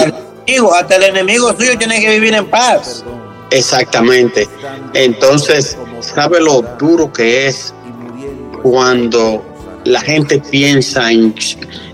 hasta 0.74 0.96
el 0.96 1.04
enemigo 1.04 1.52
suyo 1.56 1.76
tiene 1.78 2.00
que 2.00 2.10
vivir 2.10 2.34
en 2.34 2.46
paz. 2.46 3.04
Exactamente. 3.50 4.48
Entonces, 4.92 5.76
¿sabe 6.00 6.40
lo 6.40 6.62
duro 6.78 7.12
que 7.12 7.48
es 7.48 7.74
cuando 8.62 9.44
la 9.84 10.00
gente 10.00 10.40
piensa 10.50 11.10
en, 11.10 11.34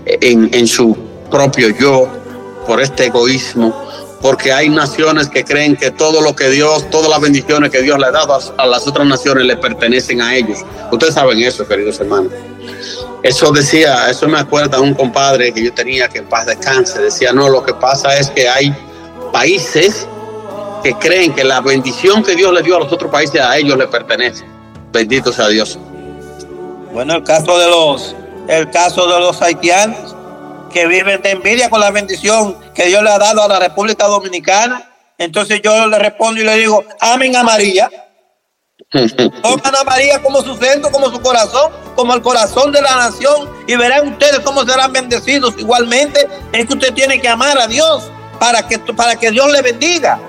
en 0.05 0.67
su 0.67 0.95
propio 1.29 1.69
yo 1.69 2.07
por 2.67 2.81
este 2.81 3.07
egoísmo? 3.07 3.90
Porque 4.21 4.53
hay 4.53 4.69
naciones 4.69 5.27
que 5.27 5.43
creen 5.43 5.75
que 5.75 5.91
todo 5.91 6.21
lo 6.21 6.35
que 6.35 6.49
Dios, 6.49 6.89
todas 6.89 7.09
las 7.09 7.19
bendiciones 7.19 7.71
que 7.71 7.81
Dios 7.81 7.97
le 7.97 8.05
ha 8.05 8.11
dado 8.11 8.39
a, 8.57 8.67
las 8.67 8.87
otras 8.87 9.07
naciones 9.07 9.45
le 9.45 9.57
pertenecen 9.57 10.21
a 10.21 10.35
ellos. 10.35 10.59
Ustedes 10.91 11.15
saben 11.15 11.39
eso, 11.39 11.67
queridos 11.67 11.99
hermanos. 11.99 12.31
Eso 13.23 13.51
decía, 13.51 14.09
eso 14.09 14.27
me 14.27 14.39
acuerda 14.39 14.79
un 14.79 14.93
compadre 14.93 15.51
que 15.51 15.63
yo 15.63 15.73
tenía 15.73 16.07
que 16.07 16.19
en 16.19 16.29
paz 16.29 16.45
descanse. 16.45 17.01
Decía, 17.01 17.33
no, 17.33 17.49
lo 17.49 17.63
que 17.63 17.73
pasa 17.73 18.15
es 18.17 18.29
que 18.29 18.47
hay 18.47 18.75
países 19.31 20.07
que 20.83 20.93
creen 20.93 21.33
que 21.33 21.43
la 21.43 21.61
bendición 21.61 22.23
que 22.23 22.35
Dios 22.35 22.53
le 22.53 22.61
dio 22.61 22.75
a 22.75 22.79
los 22.79 22.91
otros 22.91 23.11
países 23.11 23.41
a 23.41 23.57
ellos 23.57 23.77
le 23.77 23.87
pertenece. 23.87 24.45
Bendito 24.91 25.31
sea 25.31 25.47
Dios. 25.47 25.79
Bueno, 26.93 27.15
el 27.15 27.23
caso 27.23 27.57
de 27.57 27.67
los, 27.67 28.15
el 28.47 28.69
caso 28.69 29.07
de 29.07 29.19
los 29.19 29.41
haitianos 29.41 30.15
que 30.71 30.87
viven 30.87 31.21
de 31.21 31.31
envidia 31.31 31.69
con 31.69 31.79
la 31.79 31.91
bendición 31.91 32.57
que 32.81 32.87
Dios 32.87 33.03
le 33.03 33.11
ha 33.11 33.19
dado 33.19 33.43
a 33.43 33.47
la 33.47 33.59
República 33.59 34.07
Dominicana. 34.07 34.89
Entonces 35.19 35.61
yo 35.63 35.85
le 35.87 35.99
respondo 35.99 36.41
y 36.41 36.43
le 36.43 36.57
digo, 36.57 36.83
amen 36.99 37.35
a 37.35 37.43
María. 37.43 37.91
Toman 39.43 39.75
a 39.75 39.83
María 39.83 40.21
como 40.21 40.41
su 40.41 40.55
centro, 40.57 40.91
como 40.91 41.11
su 41.11 41.21
corazón, 41.21 41.71
como 41.95 42.15
el 42.15 42.23
corazón 42.23 42.71
de 42.71 42.81
la 42.81 42.95
nación 42.95 43.49
y 43.67 43.75
verán 43.75 44.07
ustedes 44.07 44.39
cómo 44.39 44.65
serán 44.65 44.91
bendecidos. 44.91 45.53
Igualmente 45.59 46.27
es 46.53 46.65
que 46.65 46.73
usted 46.73 46.93
tiene 46.93 47.21
que 47.21 47.27
amar 47.27 47.55
a 47.59 47.67
Dios 47.67 48.09
para 48.39 48.67
que, 48.67 48.79
para 48.79 49.15
que 49.15 49.29
Dios 49.29 49.51
le 49.51 49.61
bendiga. 49.61 50.19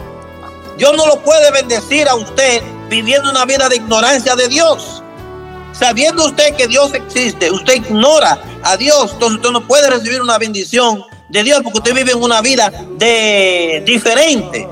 Dios 0.76 0.94
no 0.94 1.06
lo 1.06 1.22
puede 1.22 1.50
bendecir 1.52 2.06
a 2.06 2.14
usted 2.14 2.62
viviendo 2.90 3.30
una 3.30 3.46
vida 3.46 3.66
de 3.70 3.76
ignorancia 3.76 4.36
de 4.36 4.48
Dios. 4.48 5.02
Sabiendo 5.72 6.26
usted 6.26 6.54
que 6.54 6.66
Dios 6.66 6.92
existe, 6.92 7.50
usted 7.50 7.76
ignora 7.76 8.38
a 8.62 8.76
Dios, 8.76 9.12
entonces 9.14 9.38
usted 9.38 9.50
no 9.52 9.66
puede 9.66 9.88
recibir 9.88 10.20
una 10.20 10.36
bendición 10.36 11.02
de 11.32 11.42
Dios 11.42 11.60
porque 11.64 11.78
usted 11.78 11.94
vive 11.94 12.12
en 12.12 12.22
una 12.22 12.40
vida 12.42 12.70
de 12.98 13.82
diferente. 13.86 14.68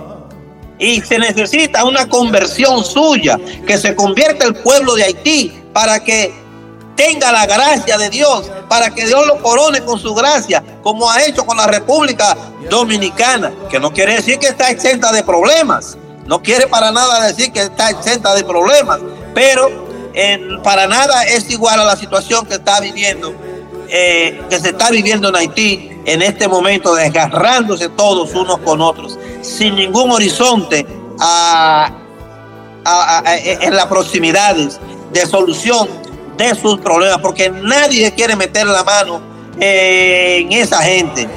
Y 0.78 1.00
se 1.00 1.18
necesita 1.18 1.84
una 1.84 2.08
conversión 2.08 2.84
suya, 2.84 3.38
que 3.66 3.76
se 3.76 3.94
convierta 3.94 4.46
el 4.46 4.54
pueblo 4.54 4.94
de 4.94 5.04
Haití 5.04 5.62
para 5.72 6.02
que 6.02 6.32
tenga 6.96 7.32
la 7.32 7.46
gracia 7.46 7.98
de 7.98 8.10
Dios, 8.10 8.50
para 8.68 8.90
que 8.90 9.06
Dios 9.06 9.26
lo 9.26 9.42
corone 9.42 9.82
con 9.82 9.98
su 9.98 10.14
gracia, 10.14 10.62
como 10.82 11.10
ha 11.10 11.22
hecho 11.24 11.44
con 11.44 11.56
la 11.56 11.66
República 11.66 12.36
Dominicana, 12.70 13.52
que 13.70 13.80
no 13.80 13.92
quiere 13.92 14.16
decir 14.16 14.38
que 14.38 14.48
está 14.48 14.70
exenta 14.70 15.12
de 15.12 15.22
problemas, 15.22 15.96
no 16.26 16.42
quiere 16.42 16.66
para 16.66 16.90
nada 16.92 17.26
decir 17.26 17.52
que 17.52 17.62
está 17.62 17.90
exenta 17.90 18.34
de 18.34 18.44
problemas, 18.44 19.00
pero 19.34 19.88
para 20.62 20.86
nada 20.86 21.24
es 21.24 21.50
igual 21.50 21.80
a 21.80 21.84
la 21.84 21.96
situación 21.96 22.46
que 22.46 22.54
está 22.54 22.80
viviendo, 22.80 23.34
eh, 23.88 24.40
que 24.48 24.60
se 24.60 24.70
está 24.70 24.90
viviendo 24.90 25.28
en 25.28 25.36
Haití 25.36 25.99
en 26.12 26.22
este 26.22 26.48
momento, 26.48 26.94
desgarrándose 26.94 27.88
todos 27.90 28.34
unos 28.34 28.58
con 28.58 28.80
otros, 28.80 29.16
sin 29.42 29.76
ningún 29.76 30.10
horizonte 30.10 30.80
en 30.80 30.96
las 33.76 33.86
proximidades 33.86 34.80
de 35.12 35.26
solución 35.26 35.88
de 36.36 36.54
sus 36.56 36.80
problemas, 36.80 37.18
porque 37.18 37.48
nadie 37.50 38.12
quiere 38.12 38.34
meter 38.34 38.66
la 38.66 38.82
mano 38.82 39.20
en 39.60 40.50
esa 40.52 40.82
gente. 40.82 41.28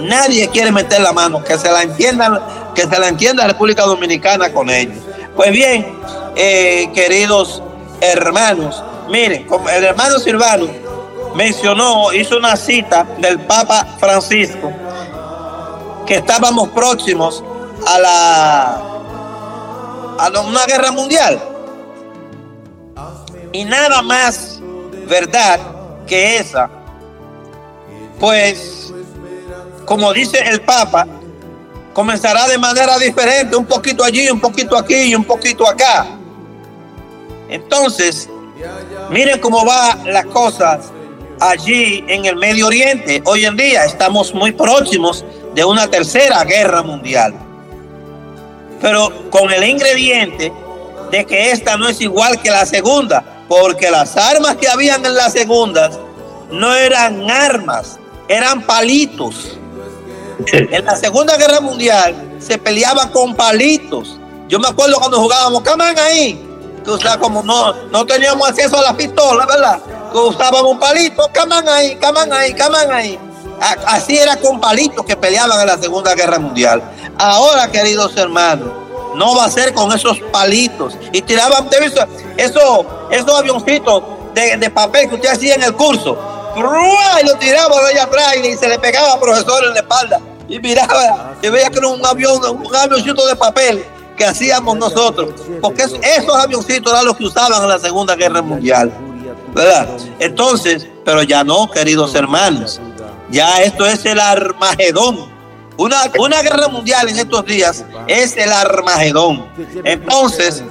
Nadie 0.00 0.48
quiere 0.48 0.72
meter 0.72 1.00
la 1.00 1.12
mano, 1.12 1.44
que 1.44 1.56
se 1.56 1.70
la 1.70 1.82
entiendan, 1.82 2.40
que 2.74 2.82
se 2.82 2.98
la 2.98 3.08
entienda 3.08 3.44
la 3.44 3.52
República 3.52 3.84
Dominicana 3.84 4.52
con 4.52 4.68
ellos. 4.68 4.98
Pues 5.36 5.52
bien, 5.52 5.86
eh, 6.34 6.90
queridos 6.94 7.62
hermanos. 8.00 8.82
Miren, 9.08 9.46
el 9.72 9.84
hermano 9.84 10.18
Silvano 10.18 10.66
mencionó, 11.36 12.12
hizo 12.12 12.38
una 12.38 12.56
cita 12.56 13.06
del 13.18 13.38
Papa 13.40 13.86
Francisco, 13.98 14.72
que 16.06 16.16
estábamos 16.16 16.70
próximos 16.70 17.44
a 17.86 17.98
la 17.98 18.82
a 20.18 20.40
una 20.40 20.64
guerra 20.64 20.90
mundial. 20.92 21.38
Y 23.52 23.64
nada 23.64 24.00
más 24.00 24.60
verdad 25.06 25.60
que 26.06 26.38
esa, 26.38 26.70
pues, 28.18 28.92
como 29.84 30.12
dice 30.14 30.38
el 30.38 30.62
Papa, 30.62 31.06
comenzará 31.92 32.48
de 32.48 32.56
manera 32.56 32.98
diferente, 32.98 33.56
un 33.56 33.66
poquito 33.66 34.02
allí, 34.04 34.28
un 34.30 34.40
poquito 34.40 34.76
aquí 34.76 34.94
y 34.94 35.14
un 35.14 35.24
poquito 35.24 35.68
acá. 35.68 36.06
Entonces, 37.48 38.28
miren 39.10 39.38
cómo 39.38 39.64
va 39.66 39.96
las 40.06 40.24
cosas 40.26 40.92
allí 41.40 42.04
en 42.08 42.24
el 42.24 42.36
Medio 42.36 42.66
Oriente. 42.66 43.22
Hoy 43.24 43.44
en 43.44 43.56
día 43.56 43.84
estamos 43.84 44.34
muy 44.34 44.52
próximos 44.52 45.24
de 45.54 45.64
una 45.64 45.88
tercera 45.88 46.44
guerra 46.44 46.82
mundial. 46.82 47.34
Pero 48.80 49.30
con 49.30 49.50
el 49.50 49.64
ingrediente 49.64 50.52
de 51.10 51.24
que 51.24 51.50
esta 51.50 51.76
no 51.76 51.88
es 51.88 52.00
igual 52.00 52.40
que 52.40 52.50
la 52.50 52.66
segunda, 52.66 53.44
porque 53.48 53.90
las 53.90 54.16
armas 54.16 54.56
que 54.56 54.68
habían 54.68 55.04
en 55.04 55.14
la 55.14 55.30
segunda 55.30 55.90
no 56.50 56.74
eran 56.74 57.30
armas, 57.30 57.98
eran 58.28 58.62
palitos. 58.62 59.58
En 60.46 60.84
la 60.84 60.96
Segunda 60.96 61.36
Guerra 61.38 61.60
Mundial 61.60 62.36
se 62.38 62.58
peleaba 62.58 63.10
con 63.10 63.34
palitos. 63.34 64.18
Yo 64.48 64.58
me 64.58 64.68
acuerdo 64.68 64.98
cuando 64.98 65.18
jugábamos, 65.18 65.62
caman 65.62 65.98
ahí, 65.98 66.38
o 66.86 66.98
sea, 66.98 67.18
como 67.18 67.42
no, 67.42 67.72
no 67.86 68.04
teníamos 68.04 68.48
acceso 68.48 68.78
a 68.78 68.82
la 68.82 68.96
pistola, 68.96 69.46
¿verdad? 69.46 69.80
Usábamos 70.12 70.72
un 70.72 70.78
palito, 70.78 71.28
caman 71.32 71.68
ahí, 71.68 71.96
caman 71.96 72.32
ahí, 72.32 72.54
caman 72.54 72.90
ahí. 72.90 73.18
Así 73.86 74.16
era 74.18 74.36
con 74.36 74.60
palitos 74.60 75.04
que 75.04 75.16
peleaban 75.16 75.60
en 75.60 75.66
la 75.66 75.78
Segunda 75.78 76.14
Guerra 76.14 76.38
Mundial. 76.38 76.82
Ahora, 77.18 77.70
queridos 77.70 78.16
hermanos, 78.16 78.68
no 79.14 79.34
va 79.34 79.46
a 79.46 79.50
ser 79.50 79.72
con 79.72 79.92
esos 79.92 80.18
palitos. 80.30 80.96
Y 81.12 81.22
tiraban, 81.22 81.68
eso, 81.80 82.06
eso, 82.36 82.86
esos 83.10 83.38
avioncitos 83.38 84.02
de, 84.34 84.70
papel 84.70 85.08
que 85.08 85.14
usted 85.16 85.30
hacía 85.30 85.54
en 85.54 85.62
el 85.62 85.74
curso. 85.74 86.18
Y 86.56 87.26
lo 87.26 87.34
tiraba 87.36 87.80
de 87.82 87.88
allá 87.88 88.04
atrás 88.04 88.36
y 88.36 88.56
se 88.56 88.68
le 88.68 88.78
pegaba 88.78 89.14
al 89.14 89.20
profesor 89.20 89.64
en 89.64 89.74
la 89.74 89.80
espalda. 89.80 90.20
Y 90.48 90.58
miraba 90.58 91.34
y 91.42 91.48
veía 91.48 91.70
que 91.70 91.78
era 91.78 91.88
un 91.88 92.04
avión, 92.04 92.40
un 92.44 92.76
avioncito 92.76 93.26
de 93.26 93.36
papel 93.36 93.84
que 94.16 94.24
hacíamos 94.24 94.76
nosotros. 94.76 95.30
Porque 95.60 95.82
esos 95.82 96.36
avioncitos 96.36 96.92
eran 96.92 97.04
los 97.06 97.16
que 97.16 97.24
usaban 97.24 97.62
en 97.62 97.68
la 97.68 97.78
Segunda 97.78 98.14
Guerra 98.14 98.42
Mundial. 98.42 98.92
Entonces, 100.18 100.86
pero 101.04 101.22
ya 101.22 101.44
no, 101.44 101.70
queridos 101.70 102.14
hermanos. 102.14 102.80
Ya 103.30 103.62
esto 103.62 103.86
es 103.86 104.04
el 104.04 104.20
Armagedón. 104.20 105.34
Una, 105.78 106.10
una 106.18 106.40
guerra 106.40 106.68
mundial 106.68 107.08
en 107.08 107.18
estos 107.18 107.44
días 107.44 107.84
es 108.06 108.36
el 108.36 108.50
Armagedón. 108.50 109.46
Entonces, 109.84 110.62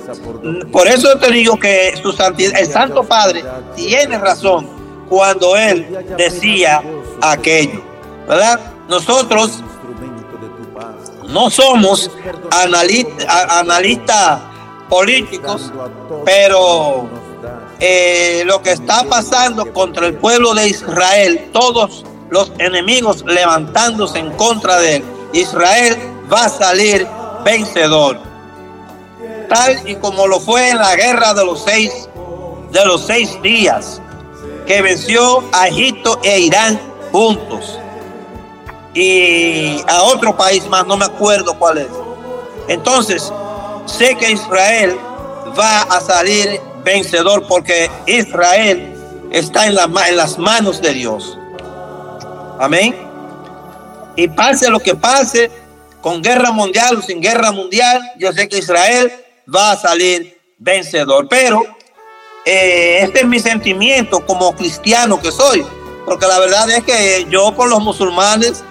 por 0.71 0.87
eso 0.87 1.17
te 1.17 1.31
digo 1.31 1.57
que 1.57 1.95
su 2.01 2.11
santidad, 2.11 2.59
el 2.59 2.71
Santo 2.71 3.03
Padre 3.03 3.43
tiene 3.75 4.17
razón 4.17 4.67
cuando 5.07 5.55
él 5.55 5.87
decía 6.17 6.81
aquello. 7.21 7.83
¿Verdad? 8.27 8.59
Nosotros 8.87 9.63
no 11.29 11.49
somos 11.49 12.09
analistas 13.49 14.39
políticos, 14.89 15.71
pero 16.23 17.07
eh, 17.79 18.43
lo 18.45 18.61
que 18.61 18.71
está 18.71 19.03
pasando 19.03 19.71
contra 19.73 20.07
el 20.07 20.15
pueblo 20.15 20.53
de 20.53 20.69
Israel, 20.69 21.49
todos 21.51 22.05
los 22.29 22.51
enemigos 22.57 23.23
levantándose 23.25 24.19
en 24.19 24.31
contra 24.31 24.79
de 24.79 24.97
él, 24.97 25.03
Israel 25.33 25.97
va 26.31 26.45
a 26.45 26.49
salir 26.49 27.07
vencedor. 27.43 28.19
Tal 29.49 29.87
y 29.87 29.95
como 29.95 30.27
lo 30.27 30.39
fue 30.39 30.69
en 30.69 30.77
la 30.77 30.95
guerra 30.95 31.33
de 31.33 31.45
los 31.45 31.63
seis, 31.63 31.91
de 32.71 32.85
los 32.85 33.05
seis 33.05 33.39
días, 33.41 34.01
que 34.65 34.81
venció 34.81 35.43
a 35.51 35.67
Egipto 35.67 36.19
e 36.23 36.39
Irán 36.39 36.79
juntos. 37.11 37.79
Y 38.93 39.81
a 39.87 40.03
otro 40.03 40.35
país 40.35 40.67
más, 40.67 40.87
no 40.87 40.97
me 40.97 41.05
acuerdo 41.05 41.57
cuál 41.59 41.79
es. 41.79 41.87
Entonces, 42.67 43.31
sé 43.85 44.15
que 44.15 44.31
Israel 44.31 44.97
va 45.57 45.81
a 45.81 45.99
salir 46.01 46.61
vencedor 46.85 47.45
porque 47.47 47.89
Israel 48.05 48.93
está 49.31 49.65
en, 49.65 49.75
la, 49.75 49.89
en 50.07 50.15
las 50.15 50.37
manos 50.37 50.81
de 50.81 50.93
Dios. 50.93 51.37
Amén. 52.59 52.95
Y 54.15 54.29
pase 54.29 54.69
lo 54.69 54.79
que 54.79 54.95
pase, 54.95 55.51
con 55.99 56.21
guerra 56.21 56.51
mundial 56.51 56.97
o 56.97 57.01
sin 57.01 57.19
guerra 57.19 57.51
mundial, 57.51 57.99
yo 58.17 58.31
sé 58.31 58.47
que 58.47 58.59
Israel 58.59 59.11
va 59.53 59.71
a 59.71 59.77
salir 59.77 60.39
vencedor. 60.57 61.27
Pero 61.27 61.63
eh, 62.45 62.99
este 63.01 63.21
es 63.21 63.25
mi 63.25 63.39
sentimiento 63.39 64.25
como 64.25 64.55
cristiano 64.55 65.19
que 65.19 65.31
soy, 65.31 65.65
porque 66.05 66.27
la 66.27 66.39
verdad 66.39 66.69
es 66.69 66.83
que 66.83 67.25
yo 67.29 67.53
por 67.55 67.69
los 67.69 67.81
musulmanes 67.81 68.63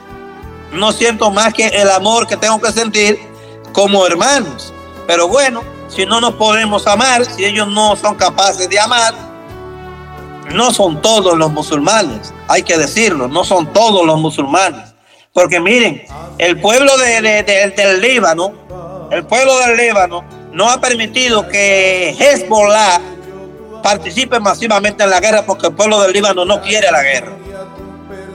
no 0.72 0.92
siento 0.92 1.30
más 1.30 1.52
que 1.52 1.66
el 1.66 1.90
amor 1.90 2.26
que 2.26 2.36
tengo 2.36 2.60
que 2.60 2.72
sentir 2.72 3.18
como 3.72 4.06
hermanos. 4.06 4.72
Pero 5.06 5.28
bueno, 5.28 5.62
si 5.88 6.06
no 6.06 6.20
nos 6.20 6.34
podemos 6.34 6.86
amar, 6.86 7.24
si 7.24 7.44
ellos 7.44 7.68
no 7.68 7.96
son 7.96 8.14
capaces 8.14 8.68
de 8.68 8.78
amar, 8.78 9.14
no 10.52 10.72
son 10.72 11.00
todos 11.00 11.36
los 11.36 11.50
musulmanes, 11.52 12.32
hay 12.48 12.62
que 12.62 12.76
decirlo, 12.76 13.28
no 13.28 13.44
son 13.44 13.72
todos 13.72 14.04
los 14.06 14.18
musulmanes. 14.18 14.94
Porque 15.32 15.58
miren, 15.58 16.04
el 16.38 16.60
pueblo 16.60 16.96
del 16.96 18.00
Líbano, 18.00 18.52
el 19.10 19.24
pueblo 19.24 19.58
del 19.60 19.76
Líbano 19.76 20.24
no 20.52 20.70
ha 20.70 20.80
permitido 20.80 21.48
que 21.48 22.10
Hezbollah 22.10 23.00
participe 23.82 24.38
masivamente 24.38 25.02
en 25.02 25.10
la 25.10 25.20
guerra 25.20 25.44
porque 25.44 25.66
el 25.66 25.74
pueblo 25.74 26.00
del 26.00 26.12
Líbano 26.12 26.44
no 26.44 26.60
quiere 26.62 26.90
la 26.90 27.02
guerra. 27.02 27.32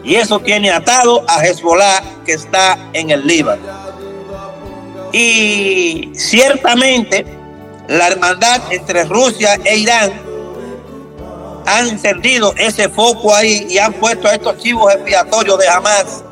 Y 0.04 0.16
eso 0.16 0.39
tiene 0.39 0.72
atado 0.72 1.24
a 1.28 1.45
Hezbollah 1.45 2.04
que 2.26 2.34
está 2.34 2.78
en 2.93 3.12
el 3.12 3.26
Líbano. 3.26 3.62
Y 5.14 6.12
ciertamente 6.14 7.39
la 7.90 8.08
hermandad 8.08 8.62
entre 8.72 9.04
Rusia 9.06 9.60
e 9.66 9.78
Irán 9.78 10.12
han 11.66 11.88
encendido 11.88 12.54
ese 12.56 12.88
foco 12.88 13.34
ahí 13.34 13.66
y 13.68 13.80
han 13.80 13.94
puesto 13.94 14.28
a 14.28 14.36
estos 14.36 14.58
chivos 14.60 14.94
expiatorios 14.94 15.58
de 15.58 15.68
Hamas 15.68 16.24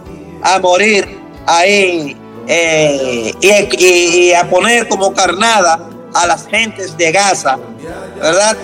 a 0.44 0.60
morir 0.60 1.20
ahí 1.48 2.16
eh, 2.48 3.34
y, 3.42 4.34
a 4.34 4.50
poner 4.50 4.88
como 4.88 5.14
carnada 5.14 5.80
a 6.14 6.28
las 6.28 6.48
gentes 6.48 6.96
de 6.96 7.12
Gaza, 7.12 7.58
¿verdad? 8.22 8.56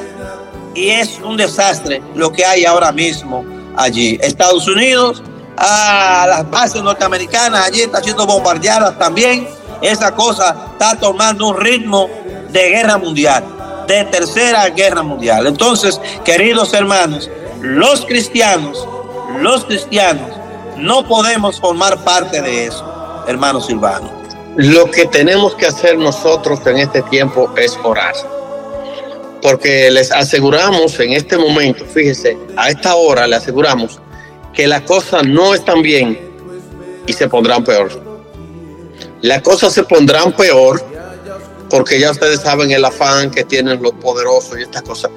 Y 0.76 0.89
es 0.89 1.20
un 1.20 1.36
desastre 1.36 2.02
lo 2.14 2.32
que 2.32 2.46
hay 2.46 2.64
ahora 2.64 2.91
mismo 2.91 3.44
allí. 3.76 4.20
Estados 4.22 4.68
Unidos, 4.68 5.24
a 5.58 6.26
las 6.28 6.50
bases 6.50 6.82
norteamericanas 6.82 7.68
allí 7.68 7.82
está 7.82 8.02
siendo 8.02 8.26
bombardeadas 8.28 8.98
también. 9.00 9.48
Esa 9.82 10.12
cosa 10.14 10.56
está 10.74 10.98
tomando 10.98 11.50
un 11.50 11.60
ritmo 11.60 12.08
de 12.54 12.70
guerra 12.70 12.97
mundial 12.97 13.43
de 13.88 14.06
tercera 14.06 14.70
guerra 14.70 15.04
mundial. 15.04 15.47
Entonces, 15.47 15.99
queridos 16.24 16.74
hermanos, 16.74 17.30
los 17.62 18.06
cristianos, 18.06 18.88
los 19.39 19.66
cristianos, 19.66 20.30
no 20.78 21.08
podemos 21.08 21.60
formar 21.60 22.04
parte 22.04 22.41
de 22.41 22.66
eso, 22.68 23.24
hermano 23.28 23.62
Silvano. 23.62 24.12
Lo 24.56 24.89
que 24.91 25.06
tenemos 25.06 25.56
que 25.56 25.66
hacer 25.66 25.97
nosotros 25.97 26.60
en 26.66 26.78
este 26.78 27.01
tiempo 27.04 27.51
es 27.58 27.78
orar. 27.84 28.14
Porque 29.41 29.91
les 29.91 30.12
aseguramos 30.12 30.99
en 30.99 31.14
este 31.14 31.38
momento, 31.38 31.86
fíjese, 31.86 32.38
a 32.56 32.70
esta 32.70 32.95
hora 32.95 33.28
le 33.28 33.36
aseguramos 33.36 33.99
que 34.54 34.68
las 34.68 34.82
cosas 34.82 35.26
no 35.28 35.54
están 35.54 35.82
bien 35.82 36.18
y 37.08 37.14
se 37.14 37.28
pondrán 37.28 37.64
peor. 37.64 37.91
Las 39.22 39.41
cosas 39.41 39.74
se 39.74 39.84
pondrán 39.84 40.32
peor 40.34 40.93
porque 41.74 41.99
ya 41.99 42.11
ustedes 42.11 42.41
saben 42.41 42.69
el 42.69 42.86
afán 42.86 43.32
que 43.32 43.43
tienen 43.43 43.82
los 43.82 43.93
poderosos 43.93 44.59
y 44.59 44.61
estas 44.61 44.84
cosas. 44.84 45.09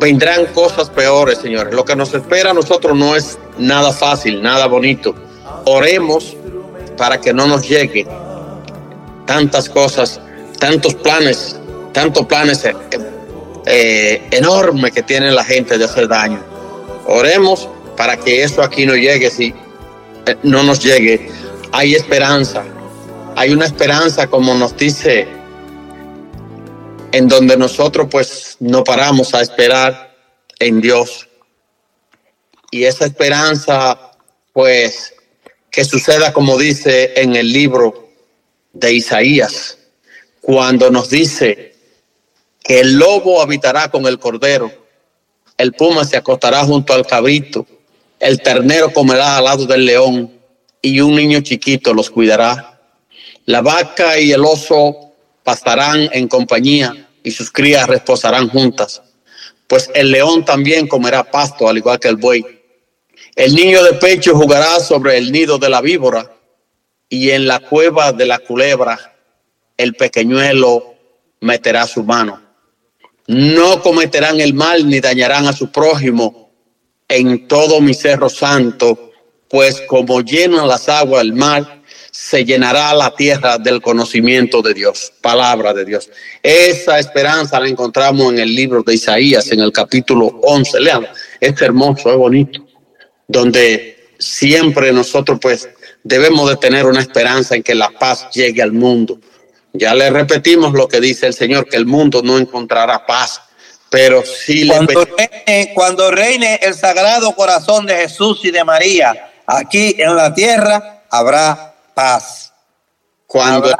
Vendrán 0.00 0.46
cosas 0.46 0.88
peores, 0.88 1.36
señores. 1.42 1.74
Lo 1.74 1.84
que 1.84 1.94
nos 1.94 2.14
espera 2.14 2.52
a 2.52 2.54
nosotros 2.54 2.96
no 2.96 3.14
es 3.14 3.38
nada 3.58 3.92
fácil, 3.92 4.40
nada 4.40 4.66
bonito. 4.66 5.14
Oremos 5.66 6.38
para 6.96 7.20
que 7.20 7.34
no 7.34 7.46
nos 7.46 7.68
llegue 7.68 8.06
tantas 9.26 9.68
cosas, 9.68 10.22
tantos 10.58 10.94
planes, 10.94 11.60
tantos 11.92 12.24
planes 12.24 12.64
eh, 12.64 12.74
eh, 13.66 14.26
enormes 14.30 14.90
que 14.90 15.02
tiene 15.02 15.32
la 15.32 15.44
gente 15.44 15.76
de 15.76 15.84
hacer 15.84 16.08
daño. 16.08 16.42
Oremos 17.06 17.68
para 17.94 18.16
que 18.16 18.42
eso 18.42 18.62
aquí 18.62 18.86
no 18.86 18.94
llegue, 18.94 19.30
si 19.30 19.52
eh, 20.24 20.36
no 20.44 20.62
nos 20.62 20.82
llegue. 20.82 21.28
Hay 21.72 21.94
esperanza, 21.94 22.64
hay 23.36 23.52
una 23.52 23.66
esperanza 23.66 24.28
como 24.28 24.54
nos 24.54 24.74
dice 24.78 25.43
en 27.14 27.28
donde 27.28 27.56
nosotros 27.56 28.08
pues 28.10 28.56
no 28.58 28.82
paramos 28.82 29.34
a 29.34 29.40
esperar 29.40 30.16
en 30.58 30.80
Dios. 30.80 31.28
Y 32.72 32.86
esa 32.86 33.04
esperanza 33.04 34.10
pues 34.52 35.14
que 35.70 35.84
suceda 35.84 36.32
como 36.32 36.58
dice 36.58 37.12
en 37.14 37.36
el 37.36 37.52
libro 37.52 38.08
de 38.72 38.94
Isaías, 38.94 39.78
cuando 40.40 40.90
nos 40.90 41.08
dice 41.08 41.76
que 42.64 42.80
el 42.80 42.94
lobo 42.94 43.40
habitará 43.40 43.92
con 43.92 44.06
el 44.06 44.18
cordero, 44.18 44.72
el 45.56 45.72
puma 45.72 46.04
se 46.04 46.16
acostará 46.16 46.64
junto 46.64 46.94
al 46.94 47.06
cabrito, 47.06 47.64
el 48.18 48.42
ternero 48.42 48.92
comerá 48.92 49.36
al 49.36 49.44
lado 49.44 49.66
del 49.66 49.84
león 49.84 50.36
y 50.82 51.00
un 51.00 51.14
niño 51.14 51.42
chiquito 51.42 51.94
los 51.94 52.10
cuidará. 52.10 52.80
La 53.44 53.62
vaca 53.62 54.18
y 54.18 54.32
el 54.32 54.44
oso 54.44 55.12
pastarán 55.44 56.08
en 56.12 56.26
compañía 56.26 57.03
y 57.24 57.32
sus 57.32 57.50
crías 57.50 57.88
reposarán 57.88 58.48
juntas. 58.48 59.02
Pues 59.66 59.90
el 59.94 60.12
león 60.12 60.44
también 60.44 60.86
comerá 60.86 61.24
pasto, 61.24 61.68
al 61.68 61.78
igual 61.78 61.98
que 61.98 62.08
el 62.08 62.16
buey. 62.16 62.44
El 63.34 63.56
niño 63.56 63.82
de 63.82 63.94
pecho 63.94 64.36
jugará 64.36 64.78
sobre 64.78 65.18
el 65.18 65.32
nido 65.32 65.58
de 65.58 65.68
la 65.68 65.80
víbora 65.80 66.30
y 67.08 67.30
en 67.30 67.48
la 67.48 67.58
cueva 67.58 68.12
de 68.12 68.26
la 68.26 68.38
culebra 68.38 69.16
el 69.76 69.94
pequeñuelo 69.94 70.94
meterá 71.40 71.86
su 71.86 72.04
mano. 72.04 72.40
No 73.26 73.82
cometerán 73.82 74.38
el 74.40 74.54
mal 74.54 74.88
ni 74.88 75.00
dañarán 75.00 75.48
a 75.48 75.52
su 75.52 75.72
prójimo 75.72 76.52
en 77.08 77.48
todo 77.48 77.80
mi 77.80 77.94
cerro 77.94 78.28
santo, 78.28 79.12
pues 79.48 79.80
como 79.88 80.20
llenan 80.20 80.68
las 80.68 80.88
aguas 80.88 81.22
el 81.22 81.32
mar, 81.32 81.82
se 82.14 82.44
llenará 82.44 82.94
la 82.94 83.12
tierra 83.12 83.58
del 83.58 83.82
conocimiento 83.82 84.62
de 84.62 84.72
Dios, 84.72 85.12
palabra 85.20 85.74
de 85.74 85.84
Dios. 85.84 86.08
Esa 86.40 87.00
esperanza 87.00 87.58
la 87.58 87.66
encontramos 87.66 88.32
en 88.32 88.38
el 88.38 88.54
libro 88.54 88.84
de 88.84 88.94
Isaías, 88.94 89.50
en 89.50 89.58
el 89.58 89.72
capítulo 89.72 90.26
11. 90.44 90.78
Lean, 90.78 91.08
es 91.40 91.60
hermoso, 91.60 92.12
es 92.12 92.16
bonito, 92.16 92.64
donde 93.26 94.12
siempre 94.16 94.92
nosotros 94.92 95.40
pues 95.42 95.68
debemos 96.04 96.48
de 96.48 96.56
tener 96.56 96.86
una 96.86 97.00
esperanza 97.00 97.56
en 97.56 97.64
que 97.64 97.74
la 97.74 97.90
paz 97.90 98.28
llegue 98.32 98.62
al 98.62 98.70
mundo. 98.70 99.18
Ya 99.72 99.92
le 99.92 100.08
repetimos 100.08 100.72
lo 100.72 100.86
que 100.86 101.00
dice 101.00 101.26
el 101.26 101.34
Señor, 101.34 101.68
que 101.68 101.76
el 101.76 101.86
mundo 101.86 102.22
no 102.22 102.38
encontrará 102.38 103.04
paz, 103.04 103.40
pero 103.90 104.22
sí 104.24 104.68
cuando 104.68 105.04
reine, 105.04 105.72
cuando 105.74 106.10
reine 106.12 106.60
el 106.62 106.74
sagrado 106.74 107.34
corazón 107.34 107.86
de 107.86 107.96
Jesús 107.96 108.38
y 108.44 108.52
de 108.52 108.62
María 108.62 109.32
aquí 109.48 109.96
en 109.98 110.14
la 110.14 110.32
tierra, 110.32 111.02
habrá 111.10 111.73
paz. 111.94 112.52
Cuando 113.26 113.74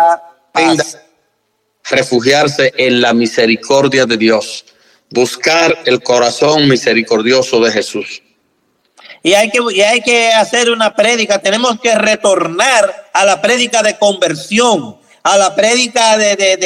refugiarse 1.91 2.73
en 2.77 3.01
la 3.01 3.13
misericordia 3.13 4.07
de 4.07 4.17
Dios, 4.17 4.65
buscar 5.11 5.79
el 5.85 6.03
corazón 6.03 6.69
misericordioso 6.69 7.61
de 7.61 7.71
Jesús. 7.71 8.23
Y 9.23 9.35
hay 9.35 9.51
que, 9.51 9.61
y 9.73 9.81
hay 9.81 10.01
que 10.01 10.29
hacer 10.33 10.71
una 10.71 10.95
prédica, 10.95 11.39
tenemos 11.39 11.81
que 11.81 11.95
retornar 11.95 13.09
a 13.13 13.25
la 13.25 13.41
prédica 13.41 13.83
de 13.83 13.99
conversión, 13.99 14.99
a 15.23 15.39
la 15.39 15.55
prédica 15.55 16.19
de, 16.19 16.37
de, 16.37 16.57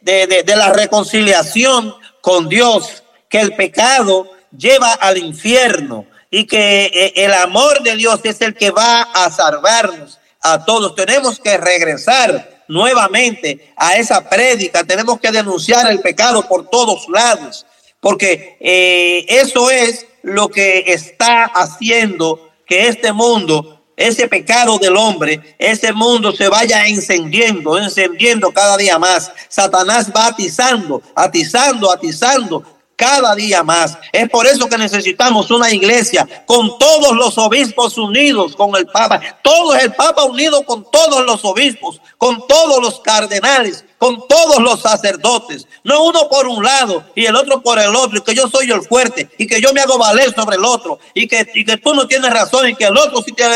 de, 0.00 0.42
de, 0.42 0.56
la 0.56 0.72
reconciliación 0.72 1.94
con 2.20 2.48
Dios, 2.48 3.02
que 3.28 3.40
el 3.40 3.54
pecado 3.54 4.30
lleva 4.56 4.92
al 4.92 5.18
infierno 5.18 6.06
y 6.30 6.46
que 6.46 6.86
eh, 6.86 7.12
el 7.16 7.34
amor 7.34 7.82
de 7.82 7.96
Dios 7.96 8.20
es 8.24 8.40
el 8.40 8.54
que 8.54 8.70
va 8.70 9.02
a 9.02 9.30
salvarnos 9.30 10.18
a 10.42 10.64
todos. 10.64 10.94
Tenemos 10.94 11.38
que 11.38 11.56
regresar 11.56 12.64
nuevamente 12.68 13.72
a 13.76 13.96
esa 13.96 14.28
prédica, 14.28 14.84
tenemos 14.84 15.20
que 15.20 15.30
denunciar 15.30 15.90
el 15.90 16.00
pecado 16.00 16.46
por 16.48 16.68
todos 16.68 17.06
lados, 17.08 17.66
porque 18.00 18.56
eh, 18.60 19.26
eso 19.28 19.70
es 19.70 20.06
lo 20.22 20.48
que 20.48 20.84
está 20.86 21.44
haciendo 21.44 22.50
que 22.66 22.88
este 22.88 23.12
mundo, 23.12 23.84
ese 23.96 24.26
pecado 24.28 24.78
del 24.78 24.96
hombre, 24.96 25.56
ese 25.58 25.92
mundo 25.92 26.32
se 26.32 26.48
vaya 26.48 26.86
encendiendo, 26.86 27.78
encendiendo 27.78 28.50
cada 28.52 28.76
día 28.76 28.98
más. 28.98 29.30
Satanás 29.48 30.10
va 30.16 30.28
atizando, 30.28 31.02
atizando, 31.14 31.92
atizando 31.92 32.64
cada 32.96 33.34
día 33.34 33.62
más. 33.62 33.98
Es 34.12 34.28
por 34.28 34.46
eso 34.46 34.68
que 34.68 34.78
necesitamos 34.78 35.50
una 35.50 35.70
iglesia 35.70 36.26
con 36.46 36.78
todos 36.78 37.12
los 37.16 37.36
obispos 37.38 37.98
unidos 37.98 38.54
con 38.56 38.74
el 38.76 38.86
Papa. 38.86 39.20
Todo 39.42 39.74
el 39.74 39.92
Papa 39.92 40.24
unido 40.24 40.64
con 40.64 40.88
todos 40.90 41.24
los 41.24 41.44
obispos, 41.44 42.00
con 42.18 42.46
todos 42.46 42.80
los 42.80 43.00
cardenales, 43.00 43.84
con 44.02 44.26
todos 44.26 44.58
los 44.58 44.80
sacerdotes. 44.80 45.68
No 45.84 46.02
uno 46.02 46.28
por 46.28 46.48
un 46.48 46.64
lado 46.64 47.04
y 47.14 47.24
el 47.24 47.36
otro 47.36 47.62
por 47.62 47.78
el 47.78 47.94
otro. 47.94 48.18
Y 48.18 48.20
que 48.22 48.34
yo 48.34 48.48
soy 48.48 48.68
el 48.68 48.82
fuerte 48.82 49.28
y 49.38 49.46
que 49.46 49.60
yo 49.60 49.72
me 49.72 49.80
hago 49.80 49.96
valer 49.96 50.34
sobre 50.34 50.56
el 50.56 50.64
otro. 50.64 50.98
Y 51.14 51.28
que, 51.28 51.46
y 51.54 51.64
que 51.64 51.76
tú 51.76 51.94
no 51.94 52.08
tienes 52.08 52.32
razón 52.32 52.68
y 52.68 52.74
que 52.74 52.86
el 52.86 52.96
otro 52.96 53.22
sí 53.22 53.30
tiene. 53.30 53.54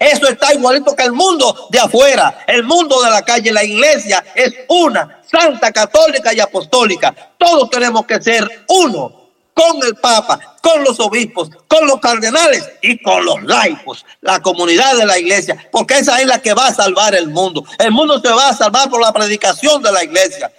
Eso 0.00 0.26
está 0.26 0.52
igualito 0.52 0.96
que 0.96 1.04
el 1.04 1.12
mundo 1.12 1.68
de 1.70 1.78
afuera. 1.78 2.44
El 2.48 2.64
mundo 2.64 3.00
de 3.04 3.10
la 3.10 3.22
calle. 3.22 3.52
La 3.52 3.62
iglesia 3.62 4.24
es 4.34 4.52
una 4.68 5.22
santa, 5.30 5.70
católica 5.70 6.34
y 6.34 6.40
apostólica. 6.40 7.14
Todos 7.38 7.70
tenemos 7.70 8.04
que 8.04 8.20
ser 8.20 8.64
uno 8.66 9.23
con 9.54 9.82
el 9.86 9.94
Papa, 9.94 10.56
con 10.60 10.82
los 10.82 10.98
obispos, 11.00 11.48
con 11.68 11.86
los 11.86 12.00
cardenales 12.00 12.68
y 12.82 13.00
con 13.00 13.24
los 13.24 13.42
laicos, 13.44 14.04
la 14.20 14.42
comunidad 14.42 14.96
de 14.96 15.06
la 15.06 15.18
iglesia, 15.18 15.68
porque 15.70 15.98
esa 15.98 16.20
es 16.20 16.26
la 16.26 16.42
que 16.42 16.52
va 16.52 16.66
a 16.66 16.74
salvar 16.74 17.14
el 17.14 17.28
mundo. 17.28 17.64
El 17.78 17.92
mundo 17.92 18.20
se 18.20 18.28
va 18.28 18.48
a 18.48 18.56
salvar 18.56 18.90
por 18.90 19.00
la 19.00 19.12
predicación 19.12 19.82
de 19.82 19.92
la 19.92 20.02
iglesia. 20.02 20.52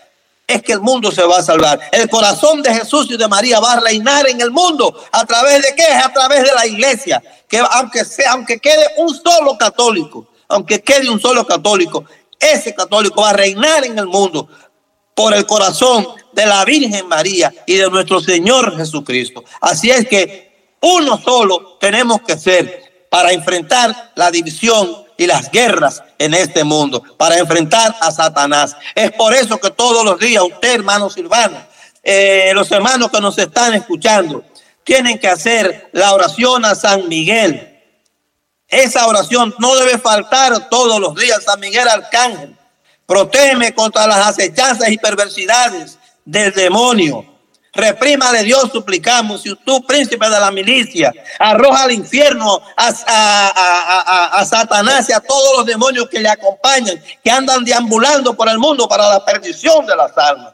Es 0.47 0.61
que 0.61 0.73
el 0.73 0.79
mundo 0.79 1.11
se 1.11 1.23
va 1.23 1.39
a 1.39 1.43
salvar. 1.43 1.79
El 1.91 2.07
corazón 2.07 2.61
de 2.61 2.73
Jesús 2.73 3.07
y 3.09 3.17
de 3.17 3.27
María 3.27 3.59
va 3.59 3.73
a 3.73 3.79
reinar 3.79 4.27
en 4.29 4.39
el 4.39 4.51
mundo. 4.51 5.03
¿A 5.11 5.25
través 5.25 5.63
de 5.63 5.73
qué? 5.75 5.87
A 5.87 6.13
través 6.13 6.43
de 6.43 6.53
la 6.53 6.67
iglesia. 6.67 7.21
Que 7.47 7.57
aunque 7.71 8.05
sea, 8.05 8.33
aunque 8.33 8.59
quede 8.59 8.85
un 8.97 9.09
solo 9.09 9.57
católico, 9.57 10.27
aunque 10.47 10.81
quede 10.81 11.09
un 11.09 11.19
solo 11.19 11.47
católico, 11.47 12.05
ese 12.39 12.75
católico 12.75 13.21
va 13.21 13.31
a 13.31 13.33
reinar 13.33 13.85
en 13.85 13.97
el 13.97 14.05
mundo 14.05 14.47
por 15.15 15.33
el 15.33 15.47
corazón 15.47 16.05
de 16.35 16.45
la 16.45 16.63
Virgen 16.65 17.07
María 17.07 17.51
y 17.65 17.75
de 17.75 17.89
nuestro 17.89 18.19
Señor 18.19 18.77
Jesucristo. 18.77 19.43
Así 19.61 19.89
es 19.89 20.07
que 20.07 20.75
uno 20.81 21.19
solo 21.19 21.77
tenemos 21.79 22.21
que 22.21 22.37
ser 22.37 23.07
para 23.09 23.31
enfrentar 23.31 24.11
la 24.15 24.29
división 24.29 25.05
y 25.17 25.25
las 25.25 25.49
guerras 25.49 26.03
en 26.19 26.33
este 26.33 26.65
mundo, 26.65 27.01
para 27.17 27.37
enfrentar 27.37 27.95
a 28.01 28.11
Satanás. 28.11 28.75
Es 28.93 29.11
por 29.13 29.33
eso 29.33 29.57
que 29.57 29.71
todos 29.71 30.03
los 30.03 30.19
días 30.19 30.43
usted, 30.43 30.75
hermano 30.75 31.09
Silvano, 31.09 31.57
eh, 32.03 32.51
los 32.53 32.69
hermanos 32.71 33.09
que 33.09 33.21
nos 33.21 33.37
están 33.37 33.73
escuchando, 33.73 34.43
tienen 34.83 35.17
que 35.17 35.29
hacer 35.29 35.89
la 35.93 36.13
oración 36.13 36.65
a 36.65 36.75
San 36.75 37.07
Miguel. 37.07 37.81
Esa 38.67 39.07
oración 39.07 39.55
no 39.57 39.73
debe 39.77 39.97
faltar 39.97 40.69
todos 40.69 40.99
los 40.99 41.15
días, 41.15 41.43
San 41.45 41.59
Miguel 41.61 41.87
Arcángel 41.87 42.55
Protégeme 43.05 43.73
contra 43.73 44.07
las 44.07 44.27
acechanzas 44.27 44.89
y 44.89 44.97
perversidades 44.97 45.99
del 46.25 46.51
demonio. 46.51 47.23
Reprima 47.71 48.31
de 48.31 48.43
Dios, 48.43 48.69
suplicamos. 48.71 49.45
Y 49.45 49.53
tú, 49.65 49.85
príncipe 49.85 50.25
de 50.29 50.39
la 50.39 50.49
milicia, 50.49 51.13
arroja 51.37 51.83
al 51.83 51.91
infierno 51.91 52.61
a, 52.75 52.87
a, 53.05 54.39
a, 54.39 54.45
Satanás 54.45 55.09
y 55.09 55.13
a 55.13 55.19
todos 55.19 55.57
los 55.57 55.65
demonios 55.65 56.07
que 56.09 56.19
le 56.19 56.29
acompañan, 56.29 57.01
que 57.23 57.29
andan 57.29 57.65
deambulando 57.65 58.33
por 58.33 58.47
el 58.47 58.57
mundo 58.57 58.87
para 58.87 59.09
la 59.09 59.25
perdición 59.25 59.85
de 59.85 59.95
las 59.95 60.17
almas. 60.17 60.53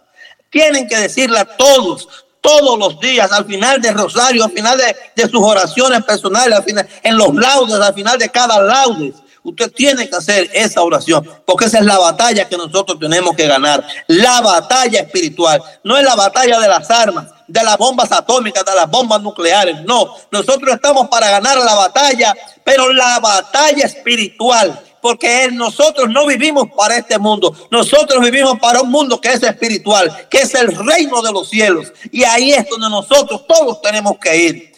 Tienen 0.49 0.87
que 0.87 0.97
decirle 0.97 1.39
a 1.39 1.45
todos, 1.45 2.07
todos 2.41 2.77
los 2.77 2.99
días, 2.99 3.31
al 3.31 3.45
final 3.45 3.79
del 3.79 3.93
rosario, 3.93 4.43
al 4.43 4.51
final 4.51 4.77
de, 4.77 4.95
de 5.15 5.29
sus 5.29 5.41
oraciones 5.41 6.03
personales, 6.03 6.57
al 6.57 6.63
final, 6.63 6.87
en 7.03 7.17
los 7.17 7.35
laudes, 7.35 7.79
al 7.79 7.93
final 7.93 8.17
de 8.17 8.29
cada 8.29 8.59
laudes 8.59 9.13
Usted 9.43 9.71
tiene 9.71 10.07
que 10.07 10.15
hacer 10.15 10.49
esa 10.53 10.83
oración, 10.83 11.27
porque 11.45 11.65
esa 11.65 11.79
es 11.79 11.85
la 11.85 11.97
batalla 11.97 12.47
que 12.47 12.57
nosotros 12.57 12.99
tenemos 12.99 13.35
que 13.35 13.47
ganar. 13.47 13.83
La 14.07 14.39
batalla 14.41 14.99
espiritual, 14.99 15.61
no 15.83 15.97
es 15.97 16.03
la 16.03 16.15
batalla 16.15 16.59
de 16.59 16.67
las 16.67 16.89
armas, 16.91 17.27
de 17.47 17.63
las 17.63 17.77
bombas 17.77 18.11
atómicas, 18.11 18.63
de 18.63 18.75
las 18.75 18.89
bombas 18.89 19.19
nucleares. 19.21 19.81
No, 19.83 20.15
nosotros 20.29 20.75
estamos 20.75 21.07
para 21.07 21.31
ganar 21.31 21.57
la 21.57 21.73
batalla, 21.73 22.35
pero 22.63 22.93
la 22.93 23.19
batalla 23.19 23.85
espiritual. 23.85 24.79
Porque 25.01 25.49
nosotros 25.51 26.07
no 26.11 26.27
vivimos 26.27 26.67
para 26.77 26.95
este 26.95 27.17
mundo, 27.17 27.55
nosotros 27.71 28.21
vivimos 28.21 28.59
para 28.59 28.81
un 28.81 28.91
mundo 28.91 29.19
que 29.19 29.33
es 29.33 29.41
espiritual, 29.41 30.27
que 30.29 30.41
es 30.41 30.53
el 30.53 30.67
reino 30.85 31.23
de 31.23 31.31
los 31.31 31.49
cielos. 31.49 31.91
Y 32.11 32.23
ahí 32.23 32.51
es 32.51 32.69
donde 32.69 32.87
nosotros 32.87 33.47
todos 33.47 33.81
tenemos 33.81 34.19
que 34.19 34.37
ir. 34.37 34.73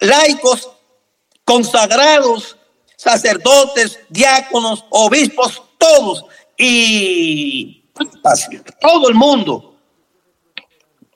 Laicos, 0.00 0.70
consagrados, 1.44 2.55
sacerdotes, 2.96 4.00
diáconos, 4.08 4.84
obispos, 4.90 5.62
todos 5.78 6.24
y 6.56 7.84
todo 8.80 9.08
el 9.08 9.14
mundo 9.14 9.76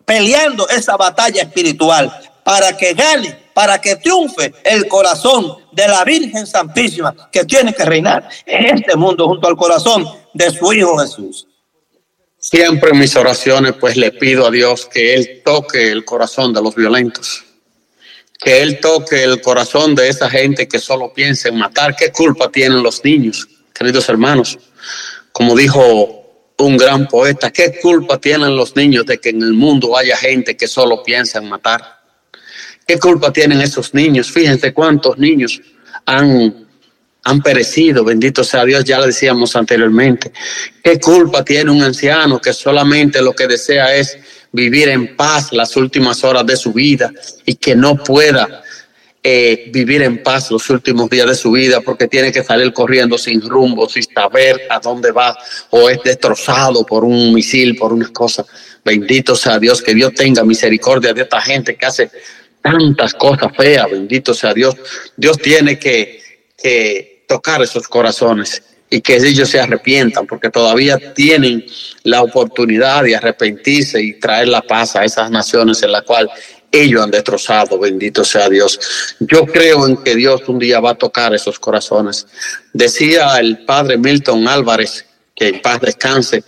peleando 0.04 0.68
esa 0.68 0.96
batalla 0.96 1.42
espiritual 1.42 2.12
para 2.42 2.76
que 2.76 2.94
gane, 2.94 3.38
para 3.54 3.80
que 3.80 3.94
triunfe 3.94 4.52
el 4.64 4.88
corazón 4.88 5.56
de 5.70 5.86
la 5.86 6.04
Virgen 6.04 6.48
Santísima 6.48 7.14
que 7.30 7.44
tiene 7.44 7.72
que 7.72 7.84
reinar 7.84 8.28
en 8.44 8.76
este 8.76 8.96
mundo 8.96 9.28
junto 9.28 9.46
al 9.46 9.56
corazón 9.56 10.04
de 10.34 10.50
su 10.50 10.72
Hijo 10.72 10.98
Jesús. 10.98 11.46
Siempre 12.38 12.90
en 12.90 12.98
mis 12.98 13.14
oraciones 13.14 13.74
pues 13.78 13.96
le 13.96 14.10
pido 14.10 14.46
a 14.46 14.50
Dios 14.50 14.86
que 14.86 15.14
Él 15.14 15.42
toque 15.44 15.92
el 15.92 16.04
corazón 16.04 16.52
de 16.52 16.62
los 16.62 16.74
violentos 16.74 17.44
que 18.40 18.62
Él 18.62 18.80
toque 18.80 19.22
el 19.22 19.40
corazón 19.40 19.94
de 19.94 20.08
esa 20.08 20.30
gente 20.30 20.66
que 20.66 20.78
solo 20.78 21.12
piensa 21.12 21.48
en 21.48 21.58
matar. 21.58 21.94
¿Qué 21.94 22.10
culpa 22.10 22.50
tienen 22.50 22.82
los 22.82 23.04
niños, 23.04 23.46
queridos 23.74 24.08
hermanos? 24.08 24.58
Como 25.32 25.54
dijo 25.54 26.52
un 26.56 26.76
gran 26.76 27.06
poeta, 27.06 27.50
¿qué 27.50 27.78
culpa 27.80 28.18
tienen 28.18 28.56
los 28.56 28.74
niños 28.76 29.06
de 29.06 29.18
que 29.18 29.30
en 29.30 29.42
el 29.42 29.52
mundo 29.52 29.96
haya 29.96 30.16
gente 30.16 30.56
que 30.56 30.66
solo 30.66 31.02
piensa 31.02 31.38
en 31.38 31.48
matar? 31.48 32.00
¿Qué 32.86 32.98
culpa 32.98 33.32
tienen 33.32 33.60
esos 33.60 33.94
niños? 33.94 34.30
Fíjense 34.30 34.72
cuántos 34.72 35.18
niños 35.18 35.60
han, 36.06 36.66
han 37.22 37.40
perecido, 37.42 38.04
bendito 38.04 38.42
sea 38.42 38.64
Dios, 38.64 38.84
ya 38.84 38.98
lo 38.98 39.06
decíamos 39.06 39.54
anteriormente. 39.54 40.32
¿Qué 40.82 40.98
culpa 40.98 41.44
tiene 41.44 41.70
un 41.70 41.82
anciano 41.82 42.40
que 42.40 42.52
solamente 42.52 43.22
lo 43.22 43.34
que 43.34 43.46
desea 43.46 43.94
es 43.94 44.18
vivir 44.52 44.88
en 44.88 45.16
paz 45.16 45.52
las 45.52 45.76
últimas 45.76 46.24
horas 46.24 46.44
de 46.46 46.56
su 46.56 46.72
vida 46.72 47.12
y 47.44 47.54
que 47.54 47.74
no 47.74 47.96
pueda 47.96 48.62
eh, 49.22 49.70
vivir 49.70 50.02
en 50.02 50.22
paz 50.22 50.50
los 50.50 50.70
últimos 50.70 51.10
días 51.10 51.26
de 51.26 51.34
su 51.34 51.50
vida 51.52 51.80
porque 51.82 52.08
tiene 52.08 52.32
que 52.32 52.42
salir 52.42 52.72
corriendo 52.72 53.18
sin 53.18 53.42
rumbo, 53.42 53.88
sin 53.88 54.02
saber 54.02 54.62
a 54.70 54.80
dónde 54.80 55.12
va 55.12 55.36
o 55.70 55.90
es 55.90 56.02
destrozado 56.02 56.84
por 56.86 57.04
un 57.04 57.34
misil, 57.34 57.76
por 57.76 57.92
unas 57.92 58.10
cosas. 58.10 58.46
Bendito 58.84 59.36
sea 59.36 59.58
Dios, 59.58 59.82
que 59.82 59.94
Dios 59.94 60.14
tenga 60.14 60.42
misericordia 60.42 61.12
de 61.12 61.22
esta 61.22 61.40
gente 61.40 61.76
que 61.76 61.86
hace 61.86 62.10
tantas 62.62 63.12
cosas 63.14 63.54
feas, 63.54 63.90
bendito 63.90 64.32
sea 64.32 64.54
Dios. 64.54 64.74
Dios 65.16 65.36
tiene 65.38 65.78
que, 65.78 66.48
que 66.56 67.24
tocar 67.28 67.62
esos 67.62 67.86
corazones 67.88 68.62
y 68.90 69.00
que 69.00 69.16
ellos 69.16 69.48
se 69.48 69.60
arrepientan, 69.60 70.26
porque 70.26 70.50
todavía 70.50 70.98
tienen 71.14 71.64
la 72.02 72.22
oportunidad 72.22 73.04
de 73.04 73.14
arrepentirse 73.14 74.02
y 74.02 74.18
traer 74.18 74.48
la 74.48 74.62
paz 74.62 74.96
a 74.96 75.04
esas 75.04 75.30
naciones 75.30 75.80
en 75.84 75.92
las 75.92 76.02
cuales 76.02 76.32
ellos 76.72 77.02
han 77.02 77.10
destrozado, 77.10 77.78
bendito 77.78 78.24
sea 78.24 78.48
Dios. 78.48 78.78
Yo 79.20 79.46
creo 79.46 79.86
en 79.86 79.96
que 79.98 80.16
Dios 80.16 80.42
un 80.48 80.58
día 80.58 80.80
va 80.80 80.90
a 80.90 80.94
tocar 80.94 81.32
esos 81.34 81.58
corazones. 81.58 82.26
Decía 82.72 83.38
el 83.38 83.64
padre 83.64 83.96
Milton 83.96 84.46
Álvarez, 84.48 85.06
que 85.34 85.48
en 85.48 85.62
paz 85.62 85.80
descanse, 85.80 86.42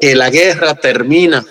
que 0.00 0.14
la 0.14 0.30
guerra 0.30 0.74
termina 0.74 1.44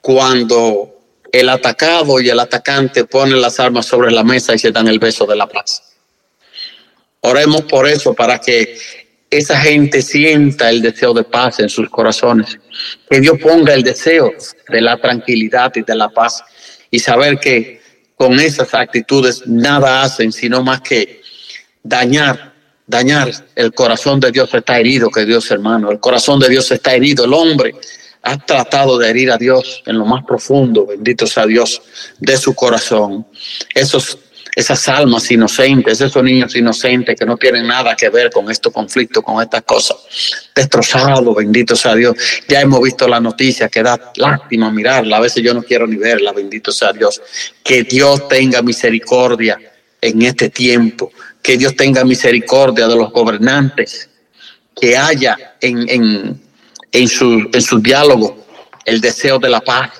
cuando 0.00 0.98
el 1.32 1.48
atacado 1.48 2.20
y 2.20 2.28
el 2.28 2.40
atacante 2.40 3.04
ponen 3.04 3.40
las 3.40 3.60
armas 3.60 3.86
sobre 3.86 4.10
la 4.10 4.24
mesa 4.24 4.54
y 4.54 4.58
se 4.58 4.72
dan 4.72 4.88
el 4.88 4.98
beso 4.98 5.26
de 5.26 5.36
la 5.36 5.46
paz. 5.46 5.89
Oremos 7.20 7.62
por 7.62 7.86
eso, 7.86 8.14
para 8.14 8.38
que 8.38 8.76
esa 9.30 9.60
gente 9.60 10.02
sienta 10.02 10.70
el 10.70 10.82
deseo 10.82 11.14
de 11.14 11.22
paz 11.24 11.60
en 11.60 11.68
sus 11.68 11.88
corazones. 11.88 12.58
Que 13.08 13.20
Dios 13.20 13.38
ponga 13.40 13.74
el 13.74 13.82
deseo 13.82 14.32
de 14.68 14.80
la 14.80 14.96
tranquilidad 14.96 15.72
y 15.76 15.82
de 15.82 15.94
la 15.94 16.08
paz 16.08 16.42
y 16.90 16.98
saber 16.98 17.38
que 17.38 17.80
con 18.16 18.38
esas 18.40 18.74
actitudes 18.74 19.46
nada 19.46 20.02
hacen 20.02 20.32
sino 20.32 20.62
más 20.62 20.80
que 20.80 21.22
dañar, 21.82 22.54
dañar. 22.86 23.30
El 23.54 23.72
corazón 23.72 24.18
de 24.18 24.32
Dios 24.32 24.52
está 24.52 24.78
herido, 24.78 25.10
que 25.10 25.24
Dios 25.24 25.50
hermano, 25.50 25.90
el 25.90 26.00
corazón 26.00 26.40
de 26.40 26.48
Dios 26.48 26.70
está 26.72 26.94
herido. 26.94 27.24
El 27.24 27.32
hombre 27.32 27.74
ha 28.22 28.36
tratado 28.38 28.98
de 28.98 29.08
herir 29.08 29.30
a 29.30 29.38
Dios 29.38 29.82
en 29.86 29.96
lo 29.96 30.04
más 30.04 30.24
profundo, 30.24 30.86
bendito 30.86 31.26
sea 31.26 31.46
Dios, 31.46 31.80
de 32.18 32.36
su 32.36 32.54
corazón. 32.54 33.26
Esos 33.74 34.18
esas 34.54 34.88
almas 34.88 35.30
inocentes, 35.30 36.00
esos 36.00 36.22
niños 36.22 36.54
inocentes 36.56 37.16
que 37.18 37.24
no 37.24 37.36
tienen 37.36 37.66
nada 37.66 37.94
que 37.94 38.08
ver 38.08 38.30
con 38.30 38.50
estos 38.50 38.72
conflictos, 38.72 39.22
con 39.22 39.42
estas 39.42 39.62
cosas. 39.62 39.96
Destrozado, 40.54 41.34
bendito 41.34 41.76
sea 41.76 41.94
Dios. 41.94 42.16
Ya 42.48 42.60
hemos 42.60 42.80
visto 42.82 43.06
la 43.06 43.20
noticia 43.20 43.68
que 43.68 43.82
da 43.82 44.12
lástima 44.16 44.70
mirarla. 44.70 45.18
A 45.18 45.20
veces 45.20 45.42
yo 45.42 45.54
no 45.54 45.62
quiero 45.62 45.86
ni 45.86 45.96
verla, 45.96 46.32
bendito 46.32 46.72
sea 46.72 46.92
Dios. 46.92 47.20
Que 47.62 47.84
Dios 47.84 48.28
tenga 48.28 48.62
misericordia 48.62 49.58
en 50.00 50.22
este 50.22 50.50
tiempo. 50.50 51.12
Que 51.42 51.56
Dios 51.56 51.76
tenga 51.76 52.04
misericordia 52.04 52.88
de 52.88 52.96
los 52.96 53.12
gobernantes. 53.12 54.08
Que 54.78 54.96
haya 54.96 55.56
en, 55.60 55.88
en, 55.88 56.40
en, 56.92 57.08
su, 57.08 57.48
en 57.52 57.62
su 57.62 57.80
diálogo 57.80 58.46
el 58.84 59.00
deseo 59.00 59.38
de 59.38 59.48
la 59.48 59.60
paz 59.60 59.90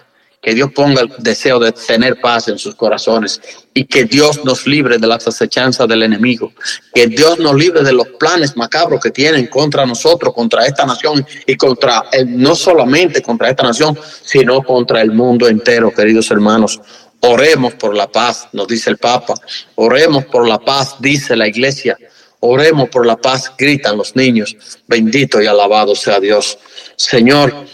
que 0.41 0.55
Dios 0.55 0.70
ponga 0.72 1.03
el 1.03 1.12
deseo 1.18 1.59
de 1.59 1.72
tener 1.72 2.20
paz 2.20 2.49
en 2.49 2.59
sus 2.59 2.74
corazones 2.74 3.41
y 3.74 3.84
que 3.84 4.05
Dios 4.05 4.43
nos 4.45 4.66
libre 4.66 4.97
de 4.97 5.07
las 5.07 5.26
acechanzas 5.26 5.86
del 5.86 6.03
enemigo, 6.03 6.53
que 6.95 7.07
Dios 7.07 7.38
nos 7.38 7.55
libre 7.55 7.82
de 7.82 7.93
los 7.93 8.09
planes 8.18 8.57
macabros 8.57 9.01
que 9.01 9.11
tienen 9.11 9.49
contra 9.49 9.84
nosotros, 9.84 10.32
contra 10.32 10.64
esta 10.64 10.86
nación 10.86 11.26
y 11.47 11.57
contra, 11.57 12.05
eh, 12.12 12.24
no 12.24 12.55
solamente 12.55 13.20
contra 13.20 13.51
esta 13.51 13.64
nación, 13.64 13.99
sino 14.22 14.62
contra 14.62 15.03
el 15.03 15.12
mundo 15.12 15.47
entero, 15.47 15.93
queridos 15.93 16.30
hermanos. 16.30 16.80
Oremos 17.20 17.74
por 17.74 17.95
la 17.95 18.11
paz, 18.11 18.49
nos 18.53 18.66
dice 18.66 18.88
el 18.88 18.97
Papa. 18.97 19.34
Oremos 19.74 20.24
por 20.24 20.49
la 20.49 20.59
paz, 20.59 20.97
dice 21.01 21.36
la 21.36 21.47
iglesia. 21.47 21.99
Oremos 22.41 22.88
por 22.88 23.05
la 23.05 23.18
paz, 23.18 23.53
gritan 23.59 23.99
los 23.99 24.16
niños. 24.16 24.57
Bendito 24.86 25.43
y 25.43 25.47
alabado 25.47 25.95
sea 25.95 26.18
Dios. 26.18 26.59
Señor, 26.97 27.66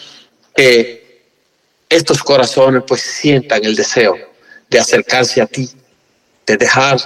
que 0.57 1.06
estos 1.89 2.23
corazones 2.23 2.83
pues 2.87 3.01
sientan 3.01 3.65
el 3.65 3.77
deseo 3.77 4.17
de 4.69 4.79
acercarse 4.79 5.41
a 5.41 5.47
ti, 5.47 5.69
de 6.47 6.57
dejar 6.57 6.99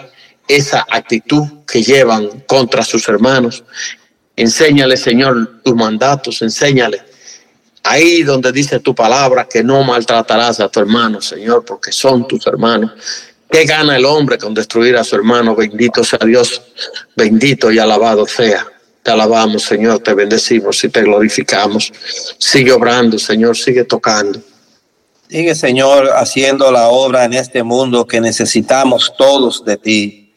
esa 0.48 0.86
actitud 0.90 1.44
que 1.66 1.82
llevan 1.82 2.40
contra 2.46 2.82
sus 2.82 3.08
hermanos. 3.08 3.62
Enséñale, 4.36 4.96
Señor, 4.96 5.62
tus 5.62 5.74
mandatos, 5.74 6.42
enséñale. 6.42 7.02
Ahí 7.82 8.22
donde 8.22 8.52
dice 8.52 8.80
tu 8.80 8.94
palabra 8.94 9.46
que 9.48 9.62
no 9.62 9.82
maltratarás 9.84 10.60
a 10.60 10.68
tu 10.68 10.80
hermano, 10.80 11.20
Señor, 11.20 11.64
porque 11.64 11.92
son 11.92 12.26
tus 12.26 12.46
hermanos. 12.46 12.92
¿Qué 13.50 13.64
gana 13.64 13.96
el 13.96 14.04
hombre 14.04 14.38
con 14.38 14.54
destruir 14.54 14.96
a 14.96 15.04
su 15.04 15.16
hermano? 15.16 15.56
Bendito 15.56 16.04
sea 16.04 16.20
Dios, 16.24 16.62
bendito 17.16 17.70
y 17.70 17.78
alabado 17.78 18.26
sea. 18.26 18.66
Te 19.02 19.10
alabamos, 19.10 19.62
Señor, 19.62 20.00
te 20.00 20.14
bendecimos 20.14 20.84
y 20.84 20.88
te 20.88 21.02
glorificamos. 21.02 21.90
Sigue 22.38 22.70
obrando, 22.70 23.18
Señor, 23.18 23.56
sigue 23.56 23.84
tocando. 23.84 24.40
Sigue, 25.30 25.54
Señor, 25.54 26.10
haciendo 26.16 26.72
la 26.72 26.88
obra 26.88 27.24
en 27.24 27.34
este 27.34 27.62
mundo 27.62 28.04
que 28.04 28.20
necesitamos 28.20 29.14
todos 29.16 29.64
de 29.64 29.76
ti. 29.76 30.34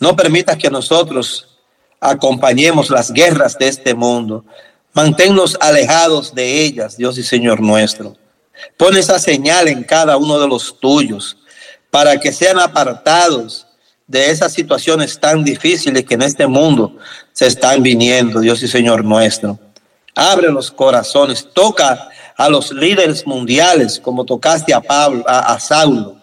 No 0.00 0.16
permitas 0.16 0.56
que 0.56 0.68
nosotros 0.68 1.60
acompañemos 2.00 2.90
las 2.90 3.12
guerras 3.12 3.56
de 3.56 3.68
este 3.68 3.94
mundo. 3.94 4.44
Manténnos 4.92 5.56
alejados 5.60 6.34
de 6.34 6.64
ellas, 6.64 6.96
Dios 6.96 7.16
y 7.18 7.22
Señor 7.22 7.60
nuestro. 7.60 8.16
Pon 8.76 8.96
esa 8.96 9.20
señal 9.20 9.68
en 9.68 9.84
cada 9.84 10.16
uno 10.16 10.40
de 10.40 10.48
los 10.48 10.76
tuyos 10.80 11.36
para 11.92 12.18
que 12.18 12.32
sean 12.32 12.58
apartados 12.58 13.64
de 14.08 14.30
esas 14.30 14.52
situaciones 14.52 15.20
tan 15.20 15.44
difíciles 15.44 16.04
que 16.04 16.14
en 16.14 16.22
este 16.22 16.48
mundo 16.48 16.96
se 17.32 17.46
están 17.46 17.80
viniendo, 17.80 18.40
Dios 18.40 18.60
y 18.60 18.66
Señor 18.66 19.04
nuestro. 19.04 19.56
Abre 20.16 20.50
los 20.50 20.72
corazones, 20.72 21.46
toca 21.54 22.08
a 22.36 22.48
los 22.48 22.70
líderes 22.70 23.26
mundiales, 23.26 23.98
como 23.98 24.24
tocaste 24.24 24.74
a 24.74 24.80
Pablo, 24.80 25.24
a, 25.26 25.58
Saulo. 25.58 26.16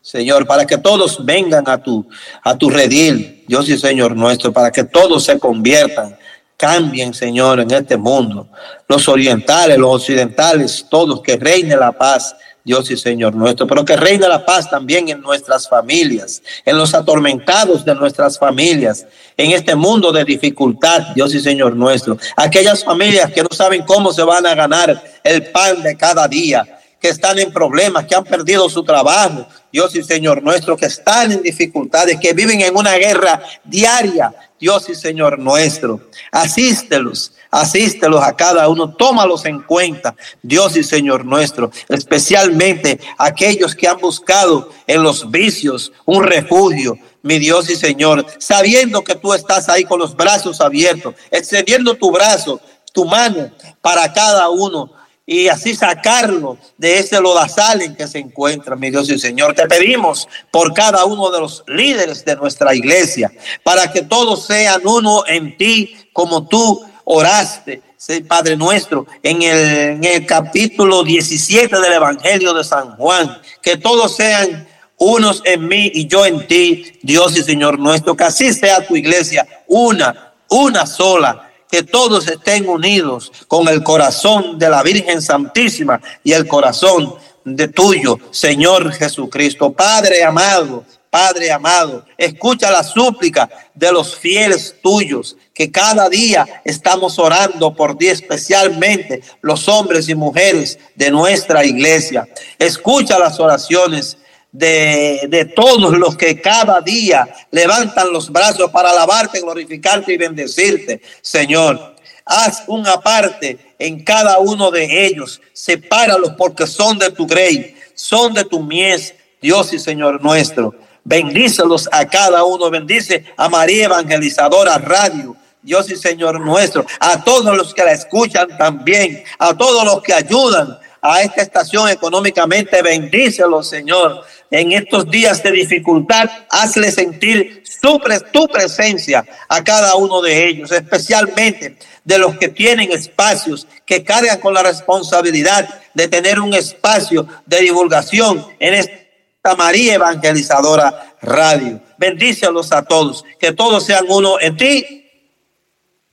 Señor, 0.00 0.46
para 0.46 0.66
que 0.66 0.78
todos 0.78 1.24
vengan 1.24 1.68
a 1.68 1.82
tu, 1.82 2.06
a 2.42 2.56
tu 2.56 2.70
redil, 2.70 3.44
Dios 3.48 3.68
y 3.68 3.76
Señor 3.76 4.14
nuestro, 4.14 4.52
para 4.52 4.70
que 4.70 4.84
todos 4.84 5.24
se 5.24 5.38
conviertan, 5.38 6.16
cambien, 6.56 7.12
Señor, 7.14 7.60
en 7.60 7.70
este 7.72 7.96
mundo. 7.96 8.48
Los 8.86 9.08
orientales, 9.08 9.78
los 9.78 10.02
occidentales, 10.02 10.86
todos, 10.88 11.20
que 11.20 11.36
reine 11.36 11.76
la 11.76 11.92
paz 11.92 12.36
Dios 12.64 12.90
y 12.90 12.96
Señor 12.96 13.34
nuestro, 13.34 13.66
pero 13.66 13.84
que 13.84 13.94
reina 13.94 14.26
la 14.26 14.46
paz 14.46 14.70
también 14.70 15.10
en 15.10 15.20
nuestras 15.20 15.68
familias, 15.68 16.42
en 16.64 16.78
los 16.78 16.94
atormentados 16.94 17.84
de 17.84 17.94
nuestras 17.94 18.38
familias, 18.38 19.06
en 19.36 19.50
este 19.50 19.74
mundo 19.74 20.10
de 20.10 20.24
dificultad, 20.24 21.02
Dios 21.14 21.34
y 21.34 21.40
Señor 21.40 21.76
nuestro. 21.76 22.16
Aquellas 22.36 22.82
familias 22.82 23.30
que 23.32 23.42
no 23.42 23.50
saben 23.52 23.82
cómo 23.82 24.14
se 24.14 24.22
van 24.22 24.46
a 24.46 24.54
ganar 24.54 25.02
el 25.22 25.50
pan 25.50 25.82
de 25.82 25.94
cada 25.94 26.26
día, 26.26 26.80
que 26.98 27.10
están 27.10 27.38
en 27.38 27.52
problemas, 27.52 28.06
que 28.06 28.14
han 28.14 28.24
perdido 28.24 28.66
su 28.70 28.82
trabajo, 28.82 29.46
Dios 29.70 29.94
y 29.94 30.02
Señor 30.02 30.42
nuestro, 30.42 30.74
que 30.74 30.86
están 30.86 31.32
en 31.32 31.42
dificultades, 31.42 32.18
que 32.18 32.32
viven 32.32 32.62
en 32.62 32.74
una 32.74 32.94
guerra 32.94 33.42
diaria, 33.62 34.34
Dios 34.64 34.88
y 34.88 34.94
Señor 34.94 35.38
nuestro. 35.38 36.00
Asístelos, 36.32 37.32
asístelos 37.50 38.22
a 38.22 38.34
cada 38.34 38.66
uno, 38.70 38.94
tómalos 38.94 39.44
en 39.44 39.60
cuenta, 39.60 40.16
Dios 40.42 40.74
y 40.78 40.82
Señor 40.82 41.26
nuestro, 41.26 41.70
especialmente 41.90 42.98
aquellos 43.18 43.74
que 43.74 43.86
han 43.86 43.98
buscado 43.98 44.70
en 44.86 45.02
los 45.02 45.30
vicios 45.30 45.92
un 46.06 46.24
refugio, 46.24 46.96
mi 47.20 47.38
Dios 47.38 47.68
y 47.68 47.76
Señor, 47.76 48.24
sabiendo 48.38 49.04
que 49.04 49.14
tú 49.14 49.34
estás 49.34 49.68
ahí 49.68 49.84
con 49.84 49.98
los 49.98 50.16
brazos 50.16 50.62
abiertos, 50.62 51.14
extendiendo 51.30 51.94
tu 51.94 52.10
brazo, 52.10 52.58
tu 52.94 53.04
mano 53.04 53.50
para 53.82 54.10
cada 54.14 54.48
uno 54.48 54.90
y 55.26 55.48
así 55.48 55.74
sacarlo 55.74 56.58
de 56.76 56.98
ese 56.98 57.20
lodazal 57.20 57.80
en 57.82 57.96
que 57.96 58.06
se 58.06 58.18
encuentra, 58.18 58.76
mi 58.76 58.90
Dios 58.90 59.08
y 59.10 59.18
Señor. 59.18 59.54
Te 59.54 59.66
pedimos 59.66 60.28
por 60.50 60.74
cada 60.74 61.04
uno 61.04 61.30
de 61.30 61.40
los 61.40 61.64
líderes 61.66 62.24
de 62.24 62.36
nuestra 62.36 62.74
iglesia, 62.74 63.32
para 63.62 63.90
que 63.90 64.02
todos 64.02 64.46
sean 64.46 64.82
uno 64.84 65.24
en 65.26 65.56
ti, 65.56 65.96
como 66.12 66.46
tú 66.46 66.84
oraste, 67.04 67.82
Padre 68.28 68.56
nuestro, 68.56 69.06
en 69.22 69.40
el, 69.40 69.58
en 69.96 70.04
el 70.04 70.26
capítulo 70.26 71.02
17 71.02 71.80
del 71.80 71.92
Evangelio 71.94 72.52
de 72.52 72.62
San 72.62 72.96
Juan, 72.96 73.40
que 73.62 73.78
todos 73.78 74.14
sean 74.16 74.68
unos 74.98 75.40
en 75.46 75.66
mí 75.66 75.90
y 75.94 76.06
yo 76.06 76.26
en 76.26 76.46
ti, 76.46 76.98
Dios 77.02 77.36
y 77.36 77.42
Señor 77.42 77.78
nuestro, 77.78 78.14
que 78.14 78.24
así 78.24 78.52
sea 78.52 78.86
tu 78.86 78.94
iglesia, 78.94 79.46
una, 79.66 80.34
una 80.50 80.86
sola, 80.86 81.50
que 81.74 81.82
todos 81.82 82.28
estén 82.28 82.68
unidos 82.68 83.32
con 83.48 83.66
el 83.66 83.82
corazón 83.82 84.60
de 84.60 84.68
la 84.70 84.80
Virgen 84.84 85.20
Santísima 85.20 86.00
y 86.22 86.30
el 86.30 86.46
corazón 86.46 87.16
de 87.44 87.66
tuyo, 87.66 88.16
Señor 88.30 88.92
Jesucristo. 88.92 89.72
Padre 89.72 90.22
amado, 90.22 90.84
Padre 91.10 91.50
amado, 91.50 92.06
escucha 92.16 92.70
la 92.70 92.84
súplica 92.84 93.50
de 93.74 93.90
los 93.90 94.14
fieles 94.14 94.76
tuyos, 94.84 95.36
que 95.52 95.72
cada 95.72 96.08
día 96.08 96.62
estamos 96.64 97.18
orando 97.18 97.74
por 97.74 97.98
ti, 97.98 98.06
especialmente 98.06 99.20
los 99.40 99.66
hombres 99.66 100.08
y 100.08 100.14
mujeres 100.14 100.78
de 100.94 101.10
nuestra 101.10 101.64
iglesia. 101.64 102.28
Escucha 102.56 103.18
las 103.18 103.40
oraciones 103.40 104.16
de, 104.54 105.26
de, 105.28 105.44
todos 105.44 105.98
los 105.98 106.16
que 106.16 106.40
cada 106.40 106.80
día 106.80 107.28
levantan 107.50 108.10
los 108.10 108.30
brazos 108.30 108.70
para 108.70 108.90
alabarte, 108.90 109.40
glorificarte 109.40 110.14
y 110.14 110.16
bendecirte, 110.16 111.02
Señor. 111.20 111.94
Haz 112.24 112.62
una 112.68 113.00
parte 113.00 113.74
en 113.78 114.02
cada 114.02 114.38
uno 114.38 114.70
de 114.70 115.06
ellos, 115.06 115.42
sepáralos 115.52 116.32
porque 116.38 116.66
son 116.66 116.98
de 116.98 117.10
tu 117.10 117.26
grey, 117.26 117.76
son 117.94 118.32
de 118.32 118.44
tu 118.44 118.60
mies, 118.60 119.14
Dios 119.42 119.74
y 119.74 119.78
Señor 119.78 120.22
nuestro. 120.22 120.74
Bendícelos 121.04 121.86
a 121.92 122.06
cada 122.06 122.44
uno. 122.44 122.70
Bendice 122.70 123.24
a 123.36 123.48
María 123.48 123.84
Evangelizadora 123.84 124.78
Radio. 124.78 125.36
Dios 125.60 125.90
y 125.90 125.96
Señor 125.96 126.40
nuestro. 126.40 126.84
A 126.98 127.22
todos 127.22 127.54
los 127.56 127.74
que 127.74 127.84
la 127.84 127.92
escuchan 127.92 128.48
también. 128.56 129.22
A 129.38 129.54
todos 129.54 129.84
los 129.84 130.02
que 130.02 130.14
ayudan 130.14 130.78
a 131.02 131.20
esta 131.20 131.42
estación 131.42 131.90
económicamente. 131.90 132.80
Bendícelo, 132.80 133.62
Señor. 133.62 134.24
En 134.54 134.70
estos 134.70 135.10
días 135.10 135.42
de 135.42 135.50
dificultad, 135.50 136.30
hazle 136.48 136.92
sentir 136.92 137.64
tu, 137.82 138.00
tu 138.32 138.46
presencia 138.46 139.26
a 139.48 139.64
cada 139.64 139.96
uno 139.96 140.22
de 140.22 140.46
ellos, 140.46 140.70
especialmente 140.70 141.76
de 142.04 142.18
los 142.18 142.38
que 142.38 142.46
tienen 142.46 142.92
espacios, 142.92 143.66
que 143.84 144.04
cargan 144.04 144.38
con 144.38 144.54
la 144.54 144.62
responsabilidad 144.62 145.68
de 145.92 146.06
tener 146.06 146.38
un 146.38 146.54
espacio 146.54 147.26
de 147.44 147.62
divulgación 147.62 148.46
en 148.60 148.74
esta 148.74 149.56
María 149.56 149.94
Evangelizadora 149.94 151.16
Radio. 151.20 151.80
Bendícelos 151.98 152.70
a 152.70 152.84
todos, 152.84 153.24
que 153.40 153.50
todos 153.50 153.84
sean 153.84 154.04
uno 154.08 154.38
en 154.40 154.56
ti, 154.56 155.10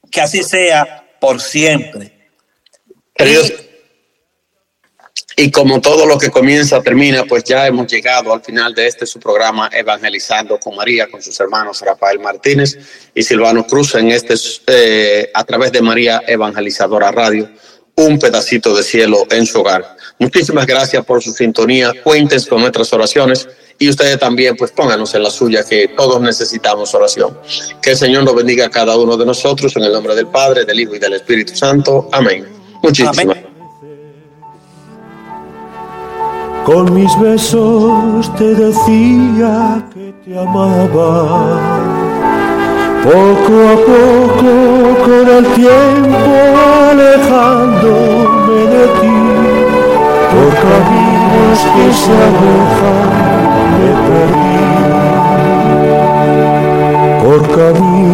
que 0.09 0.19
así 0.19 0.41
sea 0.41 1.07
por 1.19 1.39
siempre. 1.39 2.31
Y 5.35 5.49
como 5.49 5.79
todo 5.79 6.05
lo 6.05 6.17
que 6.17 6.29
comienza 6.29 6.81
termina, 6.81 7.23
pues 7.23 7.43
ya 7.43 7.65
hemos 7.65 7.87
llegado 7.87 8.33
al 8.33 8.41
final 8.41 8.73
de 8.75 8.87
este 8.87 9.05
su 9.05 9.19
programa 9.19 9.69
Evangelizando 9.71 10.59
con 10.59 10.75
María, 10.75 11.09
con 11.09 11.21
sus 11.21 11.39
hermanos 11.39 11.81
Rafael 11.81 12.19
Martínez 12.19 12.77
y 13.15 13.23
Silvano 13.23 13.65
Cruz 13.65 13.95
en 13.95 14.11
este 14.11 14.35
eh, 14.67 15.31
a 15.33 15.43
través 15.43 15.71
de 15.71 15.81
María 15.81 16.21
Evangelizadora 16.27 17.11
Radio, 17.11 17.49
un 17.95 18.19
pedacito 18.19 18.75
de 18.75 18.83
cielo 18.83 19.25
en 19.29 19.45
su 19.45 19.59
hogar. 19.59 19.95
Muchísimas 20.19 20.67
gracias 20.67 21.03
por 21.05 21.23
su 21.23 21.31
sintonía. 21.31 21.93
Cuentes 22.03 22.45
con 22.45 22.61
nuestras 22.61 22.91
oraciones 22.93 23.47
y 23.79 23.89
ustedes 23.89 24.19
también, 24.19 24.55
pues 24.55 24.71
pónganos 24.71 25.15
en 25.15 25.23
la 25.23 25.31
suya, 25.31 25.63
que 25.67 25.87
todos 25.87 26.21
necesitamos 26.21 26.93
oración. 26.93 27.35
Que 27.81 27.91
el 27.91 27.97
Señor 27.97 28.23
nos 28.23 28.35
bendiga 28.35 28.67
a 28.67 28.69
cada 28.69 28.95
uno 28.95 29.17
de 29.17 29.25
nosotros 29.25 29.75
en 29.75 29.83
el 29.83 29.91
nombre 29.91 30.13
del 30.13 30.27
Padre, 30.27 30.65
del 30.65 30.79
Hijo 30.79 30.95
y 30.95 30.99
del 30.99 31.13
Espíritu 31.13 31.55
Santo. 31.55 32.07
Amén. 32.11 32.47
Muchísimas 32.83 33.50
Con 36.65 36.93
mis 36.93 37.19
besos 37.19 38.31
te 38.35 38.53
decía 38.53 39.83
que 39.93 40.13
te 40.23 40.39
amaba. 40.39 41.59
Poco 43.03 43.53
a 43.67 43.75
poco, 43.89 44.51
con 45.03 45.27
el 45.27 45.45
tiempo 45.53 46.33
alejándome 46.91 48.59
de 48.75 48.85
ti, 49.01 49.19
por 50.31 50.51
caminos 50.65 51.59
que 51.73 51.87
se 52.01 52.13
alejan 52.27 53.09
me 53.77 53.89
perdí. 54.07 54.61
Por 57.23 57.41
caminos 57.57 58.10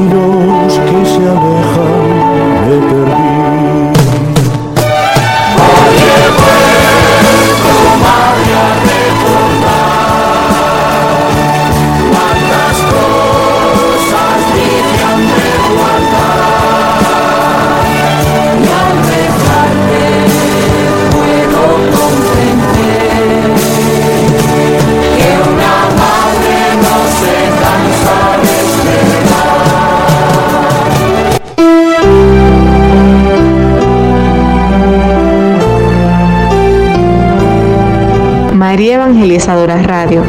Radio, 39.55 40.23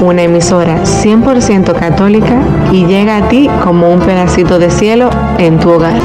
una 0.00 0.22
emisora 0.22 0.84
100% 0.84 1.74
católica 1.76 2.40
y 2.70 2.86
llega 2.86 3.16
a 3.16 3.28
ti 3.28 3.50
como 3.64 3.90
un 3.90 3.98
pedacito 3.98 4.60
de 4.60 4.70
cielo 4.70 5.10
en 5.38 5.58
tu 5.58 5.70
hogar. 5.70 6.00